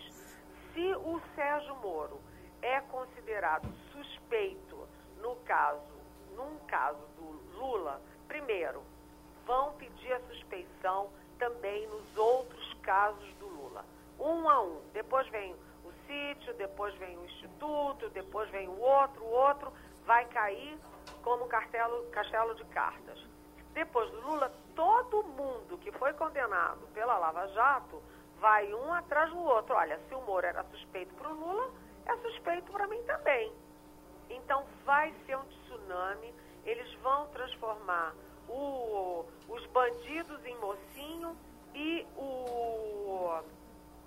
Se 0.73 0.95
o 0.95 1.21
Sérgio 1.35 1.75
Moro 1.77 2.21
é 2.63 2.81
considerado 2.83 3.69
suspeito 3.91 4.89
no 5.21 5.35
caso, 5.45 5.81
num 6.37 6.57
caso 6.69 7.05
do 7.17 7.59
Lula, 7.59 8.01
primeiro, 8.29 8.85
vão 9.45 9.73
pedir 9.73 10.13
a 10.13 10.21
suspeição 10.21 11.11
também 11.37 11.85
nos 11.89 12.17
outros 12.17 12.75
casos 12.75 13.35
do 13.41 13.47
Lula. 13.49 13.85
Um 14.21 14.49
a 14.49 14.63
um. 14.63 14.81
Depois 14.93 15.27
vem 15.31 15.53
o 15.85 15.93
sítio, 16.07 16.55
depois 16.55 16.95
vem 16.95 17.19
o 17.19 17.25
instituto, 17.25 18.09
depois 18.11 18.49
vem 18.51 18.69
o 18.69 18.79
outro, 18.79 19.25
o 19.25 19.31
outro 19.31 19.73
vai 20.07 20.25
cair 20.27 20.79
como 21.23 21.47
castelo, 21.49 22.07
castelo 22.11 22.55
de 22.55 22.65
cartas. 22.67 23.19
Depois 23.75 24.11
do 24.11 24.21
Lula, 24.21 24.51
todo 24.75 25.23
mundo 25.25 25.77
que 25.79 25.93
foi 25.93 26.13
condenado 26.15 26.87
pela 26.95 27.19
Lava 27.19 27.47
Jato 27.49 28.03
vai 28.39 28.73
um 28.73 28.93
atrás 28.95 29.31
do 29.31 29.39
outro. 29.39 29.75
Olha, 29.75 29.99
se 30.09 30.15
o 30.15 30.21
Moro 30.23 30.47
era 30.47 30.65
suspeito 30.65 31.15
para 31.15 31.29
o 31.29 31.35
Lula, 31.35 31.71
é 32.07 32.17
suspeito 32.19 32.73
para 32.73 32.87
mim 32.87 33.03
também. 33.03 33.53
Então 34.31 34.65
vai 34.85 35.13
ser 35.27 35.37
um 35.37 35.45
tsunami, 35.45 36.35
eles 36.65 36.93
vão 37.01 37.27
transformar 37.29 38.15
o, 38.49 39.25
os 39.49 39.67
bandidos 39.67 40.45
em 40.45 40.57
mocinho 40.57 41.37
e 41.75 42.07
o, 42.17 43.41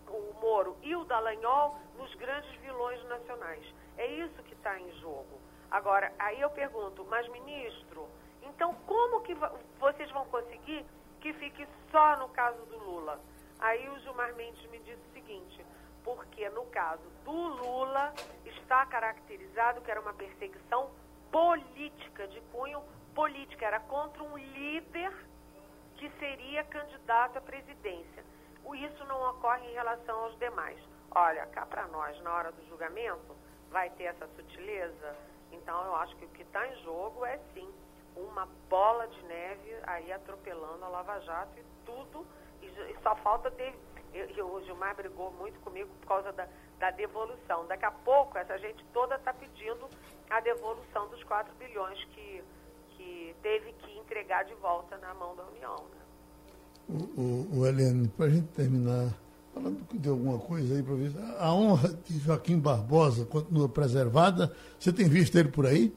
o 0.07 0.33
Moro 0.41 0.75
e 0.81 0.95
o 0.95 1.03
Dallagnol 1.05 1.75
nos 1.97 2.13
grandes 2.15 2.49
vilões 2.61 3.03
nacionais. 3.05 3.65
É 3.97 4.07
isso 4.07 4.41
que 4.43 4.53
está 4.53 4.79
em 4.79 4.91
jogo. 4.99 5.39
Agora, 5.71 6.11
aí 6.17 6.41
eu 6.41 6.49
pergunto, 6.49 7.05
mas 7.09 7.27
ministro, 7.29 8.07
então 8.41 8.73
como 8.85 9.21
que 9.21 9.35
vocês 9.79 10.09
vão 10.11 10.25
conseguir 10.25 10.85
que 11.21 11.33
fique 11.33 11.67
só 11.91 12.17
no 12.17 12.29
caso 12.29 12.65
do 12.65 12.77
Lula? 12.77 13.19
Aí 13.59 13.87
o 13.89 13.99
Gilmar 13.99 14.33
Mendes 14.35 14.69
me 14.71 14.79
disse 14.79 15.01
o 15.09 15.13
seguinte, 15.13 15.65
porque 16.03 16.49
no 16.49 16.65
caso 16.67 17.03
do 17.23 17.31
Lula 17.31 18.13
está 18.45 18.85
caracterizado 18.85 19.81
que 19.81 19.91
era 19.91 19.99
uma 19.99 20.13
perseguição 20.13 20.89
política, 21.31 22.27
de 22.27 22.41
cunho 22.51 22.81
política, 23.13 23.65
era 23.65 23.79
contra 23.81 24.23
um 24.23 24.37
líder 24.37 25.13
que 25.97 26.09
seria 26.17 26.63
candidato 26.63 27.37
à 27.37 27.41
presidência. 27.41 28.23
Isso 28.73 29.03
não 29.05 29.29
ocorre 29.31 29.67
em 29.67 29.73
relação 29.73 30.17
aos 30.23 30.37
demais. 30.37 30.79
Olha, 31.11 31.45
cá 31.47 31.65
para 31.65 31.87
nós, 31.87 32.19
na 32.21 32.33
hora 32.33 32.51
do 32.51 32.65
julgamento, 32.67 33.35
vai 33.69 33.89
ter 33.91 34.03
essa 34.05 34.27
sutileza. 34.35 35.15
Então, 35.51 35.85
eu 35.85 35.95
acho 35.95 36.15
que 36.15 36.25
o 36.25 36.29
que 36.29 36.43
está 36.43 36.67
em 36.67 36.83
jogo 36.83 37.25
é 37.25 37.39
sim 37.53 37.67
uma 38.15 38.47
bola 38.69 39.07
de 39.07 39.21
neve 39.23 39.75
aí 39.83 40.11
atropelando 40.11 40.83
a 40.83 40.89
Lava 40.89 41.19
Jato 41.21 41.57
e 41.57 41.63
tudo. 41.85 42.25
E, 42.61 42.65
e 42.65 42.97
só 43.01 43.15
falta 43.17 43.49
eu, 44.13 44.53
o 44.53 44.61
Gilmar 44.63 44.95
brigou 44.95 45.31
muito 45.31 45.59
comigo 45.59 45.89
por 46.01 46.07
causa 46.07 46.31
da, 46.31 46.47
da 46.79 46.91
devolução. 46.91 47.67
Daqui 47.67 47.85
a 47.85 47.91
pouco, 47.91 48.37
essa 48.37 48.57
gente 48.57 48.83
toda 48.93 49.15
está 49.15 49.33
pedindo 49.33 49.87
a 50.29 50.39
devolução 50.39 51.07
dos 51.09 51.23
4 51.23 51.53
bilhões 51.55 52.03
que, 52.05 52.43
que 52.91 53.35
teve 53.41 53.73
que 53.73 53.97
entregar 53.97 54.43
de 54.45 54.53
volta 54.55 54.97
na 54.97 55.13
mão 55.13 55.35
da 55.35 55.43
União. 55.45 55.75
Né? 55.75 55.99
O, 56.89 57.21
o, 57.21 57.69
o 57.69 58.09
para 58.17 58.25
a 58.25 58.29
gente 58.29 58.47
terminar, 58.47 59.13
falando 59.53 59.85
de 59.93 60.09
alguma 60.09 60.39
coisa 60.39 60.75
aí, 60.75 60.81
ver 60.81 61.11
a 61.39 61.53
honra 61.53 61.89
de 61.89 62.19
Joaquim 62.19 62.59
Barbosa 62.59 63.25
continua 63.25 63.67
preservada. 63.67 64.55
Você 64.79 64.91
tem 64.93 65.07
visto 65.07 65.37
ele 65.37 65.49
por 65.49 65.65
aí? 65.65 65.93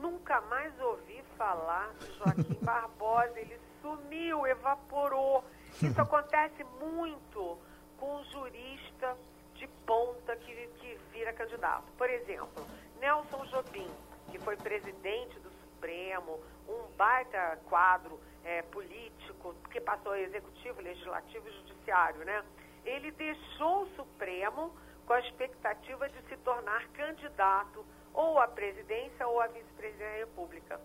Nunca 0.00 0.40
mais 0.42 0.72
ouvi 0.80 1.22
falar 1.36 1.94
de 2.00 2.18
Joaquim 2.18 2.58
Barbosa. 2.64 3.38
Ele 3.38 3.58
sumiu, 3.82 4.46
evaporou. 4.46 5.44
Isso 5.82 6.00
acontece 6.00 6.64
muito 6.80 7.58
com 7.98 8.16
um 8.16 8.24
jurista 8.24 9.16
de 9.54 9.66
ponta 9.86 10.36
que, 10.36 10.52
que 10.80 10.98
vira 11.12 11.32
candidato. 11.32 11.84
Por 11.96 12.08
exemplo, 12.08 12.64
Nelson 13.00 13.44
Jobim, 13.46 13.88
que 14.30 14.38
foi 14.38 14.56
presidente 14.56 15.38
do 15.40 15.50
Supremo, 15.50 16.40
um 16.68 16.96
baita 16.96 17.58
quadro 17.68 18.18
é, 18.44 18.62
político, 18.62 19.54
que 19.70 19.80
passou 19.80 20.16
executivo, 20.16 20.80
legislativo 20.80 21.48
e 21.48 21.52
judiciário, 21.52 22.24
né? 22.24 22.42
Ele 22.88 23.10
deixou 23.12 23.82
o 23.82 23.88
Supremo 23.96 24.74
com 25.06 25.12
a 25.12 25.20
expectativa 25.20 26.08
de 26.08 26.22
se 26.22 26.36
tornar 26.38 26.88
candidato 26.88 27.84
ou 28.14 28.38
à 28.38 28.48
presidência 28.48 29.28
ou 29.28 29.40
à 29.40 29.46
vice-presidência 29.46 30.10
da 30.10 30.24
República. 30.24 30.80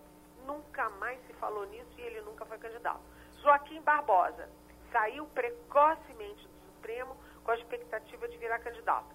Nunca 0.46 0.90
mais 0.90 1.18
se 1.26 1.32
falou 1.34 1.64
nisso 1.66 1.88
e 1.96 2.02
ele 2.02 2.20
nunca 2.20 2.44
foi 2.44 2.58
candidato. 2.58 3.00
Joaquim 3.42 3.80
Barbosa, 3.80 4.50
saiu 4.92 5.24
precocemente 5.28 6.46
do 6.46 6.66
Supremo 6.66 7.16
com 7.42 7.50
a 7.50 7.56
expectativa 7.56 8.28
de 8.28 8.36
virar 8.36 8.58
candidato. 8.58 9.14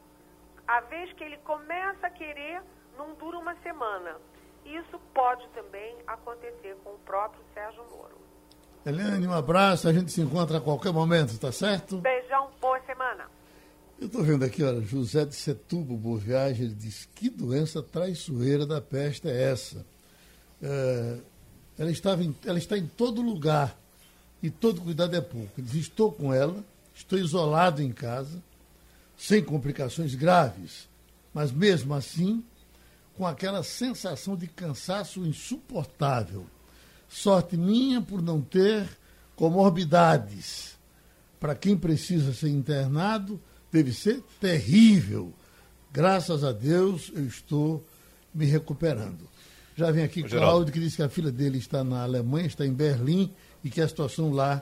A 0.68 0.80
vez 0.82 1.14
que 1.14 1.24
ele 1.24 1.38
começa 1.38 2.08
a 2.08 2.12
querer, 2.12 2.64
não 2.98 3.14
dura 3.14 3.38
uma 3.38 3.56
semana. 3.58 4.20
Isso 4.66 5.00
pode 5.14 5.48
também 5.50 5.96
acontecer 6.08 6.76
com 6.84 6.96
o 6.96 7.00
próprio 7.00 7.44
Sérgio 7.54 7.84
Moro. 7.92 8.29
Helene, 8.86 9.28
um 9.28 9.34
abraço, 9.34 9.88
a 9.90 9.94
gente 9.94 10.12
se 10.12 10.22
encontra 10.22 10.58
a 10.58 10.62
qualquer 10.62 10.94
momento, 10.94 11.38
tá 11.38 11.52
certo? 11.52 11.98
Beijão, 11.98 12.50
boa 12.62 12.80
semana. 12.86 13.26
Eu 14.00 14.08
estou 14.08 14.24
vendo 14.24 14.46
aqui, 14.46 14.64
olha, 14.64 14.80
José 14.82 15.26
de 15.26 15.36
Setúbal 15.36 15.98
Boa 15.98 16.18
Viagem, 16.18 16.66
ele 16.66 16.76
diz, 16.76 17.08
que 17.14 17.30
doença 17.30 17.84
traiçoeira 17.84 18.66
da 18.66 18.80
peste 18.80 19.28
é 19.28 19.52
essa? 19.52 19.86
É, 20.62 21.18
ela, 21.78 21.92
estava 21.92 22.24
em, 22.24 22.34
ela 22.46 22.58
está 22.58 22.78
em 22.78 22.88
todo 22.88 23.22
lugar 23.22 23.78
e 24.42 24.50
todo 24.50 24.80
cuidado 24.80 25.14
é 25.14 25.22
pouco. 25.22 25.52
Ele 25.58 25.68
diz, 25.68 25.82
estou 25.82 26.14
com 26.14 26.34
ela, 26.34 26.64
estou 26.96 27.20
isolado 27.20 27.82
em 27.82 27.92
casa, 27.92 28.42
sem 29.18 29.44
complicações 29.44 30.16
graves, 30.16 30.88
mas 31.34 31.52
mesmo 31.52 31.94
assim, 31.94 32.42
com 33.18 33.28
aquela 33.28 33.62
sensação 33.62 34.38
de 34.38 34.48
cansaço 34.48 35.26
insuportável. 35.26 36.46
Sorte 37.10 37.58
minha 37.58 38.02
por 38.02 38.22
não 38.22 38.40
ter 38.40 38.88
comorbidades. 39.36 40.78
Para 41.40 41.56
quem 41.56 41.76
precisa 41.76 42.34
ser 42.34 42.50
internado, 42.50 43.42
deve 43.72 43.92
ser 43.92 44.24
terrível. 44.40 45.34
Graças 45.92 46.44
a 46.44 46.52
Deus, 46.52 47.12
eu 47.16 47.26
estou 47.26 47.84
me 48.34 48.46
recuperando. 48.46 49.28
Já 49.76 49.92
vem 49.92 50.04
aqui 50.04 50.22
Cláudio, 50.24 50.74
que 50.74 50.80
disse 50.80 50.98
que 50.98 51.04
a 51.04 51.10
filha 51.10 51.32
dele 51.32 51.58
está 51.58 51.84
na 51.84 52.04
Alemanha, 52.04 52.48
está 52.48 52.66
em 52.66 52.74
Berlim, 52.74 53.34
e 53.64 53.70
que 53.70 53.82
a 53.82 53.88
situação 53.88 54.32
lá 54.32 54.62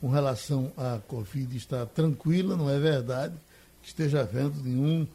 com 0.00 0.10
relação 0.10 0.72
à 0.76 1.00
Covid 1.06 1.56
está 1.56 1.86
tranquila, 1.86 2.56
não 2.56 2.68
é 2.68 2.78
verdade 2.78 3.34
que 3.80 3.88
esteja 3.88 4.20
havendo 4.20 4.62
nenhum 4.62 5.06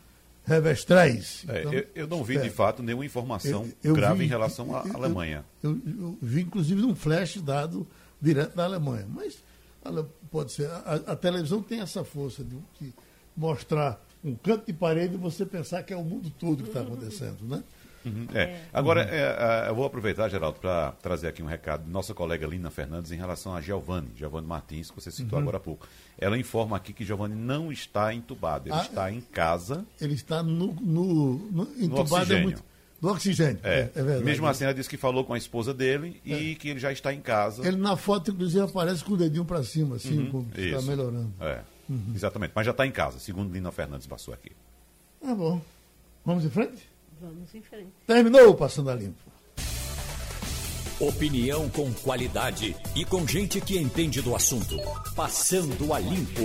revestrais. 0.51 1.45
É, 1.47 1.59
então, 1.61 1.73
eu, 1.73 1.87
eu, 1.95 2.07
não 2.07 2.23
vi, 2.23 2.39
de 2.39 2.49
fato, 2.49 2.83
nenhuma 2.83 3.05
informação 3.05 3.63
eu, 3.83 3.91
eu 3.91 3.95
grave 3.95 4.19
vi, 4.19 4.25
em 4.25 4.27
relação 4.27 4.75
à 4.75 4.81
Alemanha. 4.93 5.45
Eu, 5.63 5.79
vi, 6.21 6.41
inclusive, 6.41 6.83
um 6.83 6.95
flash 6.95 7.37
dado 7.41 7.87
direto 8.21 8.55
da 8.55 8.65
Alemanha. 8.65 9.07
Mas 9.09 9.41
pode 10.29 10.51
ser. 10.51 10.69
A, 10.69 11.01
a 11.07 11.15
televisão 11.15 11.61
tem 11.61 11.81
essa 11.81 12.03
força 12.03 12.43
de, 12.43 12.57
de, 12.79 12.93
mostrar 13.35 14.03
um 14.23 14.35
canto 14.35 14.65
de 14.67 14.73
parede 14.73 15.15
e 15.15 15.17
você 15.17 15.45
pensar 15.45 15.81
que 15.83 15.93
é 15.93 15.97
o 15.97 16.03
mundo 16.03 16.29
todo 16.29 16.63
que 16.63 16.69
está 16.69 16.81
acontecendo, 16.81 17.43
né? 17.43 17.63
Uhum, 18.05 18.27
é. 18.33 18.41
é. 18.41 18.61
Agora, 18.73 19.03
é, 19.03 19.65
é, 19.65 19.69
eu 19.69 19.75
vou 19.75 19.85
aproveitar, 19.85 20.29
Geraldo, 20.29 20.59
para 20.59 20.91
trazer 21.01 21.27
aqui 21.27 21.43
um 21.43 21.45
recado 21.45 21.83
de 21.83 21.89
nossa 21.89 22.13
colega 22.13 22.47
Lina 22.47 22.69
Fernandes 22.69 23.11
em 23.11 23.17
relação 23.17 23.55
a 23.55 23.61
Giovanni, 23.61 24.09
Giovanni 24.15 24.47
Martins, 24.47 24.89
que 24.89 24.95
você 24.95 25.11
citou 25.11 25.37
uhum. 25.37 25.43
agora 25.43 25.57
há 25.57 25.59
pouco. 25.59 25.87
Ela 26.17 26.37
informa 26.37 26.77
aqui 26.77 26.93
que 26.93 27.05
Giovanni 27.05 27.35
não 27.35 27.71
está 27.71 28.13
entubado, 28.13 28.67
ele 28.67 28.75
ah, 28.75 28.81
está 28.81 29.11
em 29.11 29.21
casa. 29.21 29.85
Ele 29.99 30.13
está 30.13 30.41
no, 30.43 30.73
no, 30.73 31.35
no 31.51 31.63
entubado 31.79 31.89
no 31.89 31.97
é 31.97 32.01
oxigênio. 32.01 32.37
É 32.37 32.43
muito, 32.43 32.63
do 33.01 33.07
oxigênio. 33.09 33.59
É. 33.63 33.79
é, 33.79 33.91
é 33.95 34.03
verdade. 34.03 34.23
Mesmo 34.23 34.45
assim, 34.47 34.63
ela 34.63 34.73
disse 34.73 34.87
que 34.87 34.95
falou 34.95 35.25
com 35.25 35.33
a 35.33 35.37
esposa 35.37 35.73
dele 35.73 36.21
e 36.23 36.51
é. 36.51 36.55
que 36.55 36.69
ele 36.69 36.79
já 36.79 36.91
está 36.91 37.11
em 37.11 37.19
casa. 37.19 37.67
Ele 37.67 37.77
na 37.77 37.97
foto, 37.97 38.29
inclusive, 38.29 38.63
aparece 38.63 39.03
com 39.03 39.13
o 39.13 39.17
dedinho 39.17 39.43
para 39.43 39.63
cima, 39.63 39.95
assim, 39.95 40.19
uhum, 40.19 40.31
como 40.31 40.51
está 40.55 40.81
melhorando. 40.83 41.33
É, 41.39 41.61
uhum. 41.89 42.11
exatamente. 42.13 42.53
Mas 42.55 42.65
já 42.65 42.71
está 42.71 42.85
em 42.85 42.91
casa, 42.91 43.17
segundo 43.17 43.51
Lina 43.51 43.71
Fernandes 43.71 44.05
passou 44.05 44.31
aqui. 44.33 44.51
Tá 45.19 45.33
bom. 45.33 45.59
Vamos 46.23 46.45
em 46.45 46.49
frente? 46.51 46.90
Vamos 47.21 47.53
em 47.53 47.61
frente. 47.61 47.91
Terminou 48.07 48.49
o 48.49 48.55
Passando 48.55 48.89
a 48.89 48.95
Limpo. 48.95 49.21
Opinião 50.99 51.69
com 51.69 51.93
qualidade 51.93 52.75
e 52.95 53.05
com 53.05 53.27
gente 53.27 53.61
que 53.61 53.77
entende 53.77 54.23
do 54.23 54.35
assunto. 54.35 54.75
Passando 55.15 55.93
a 55.93 55.99
Limpo. 55.99 56.41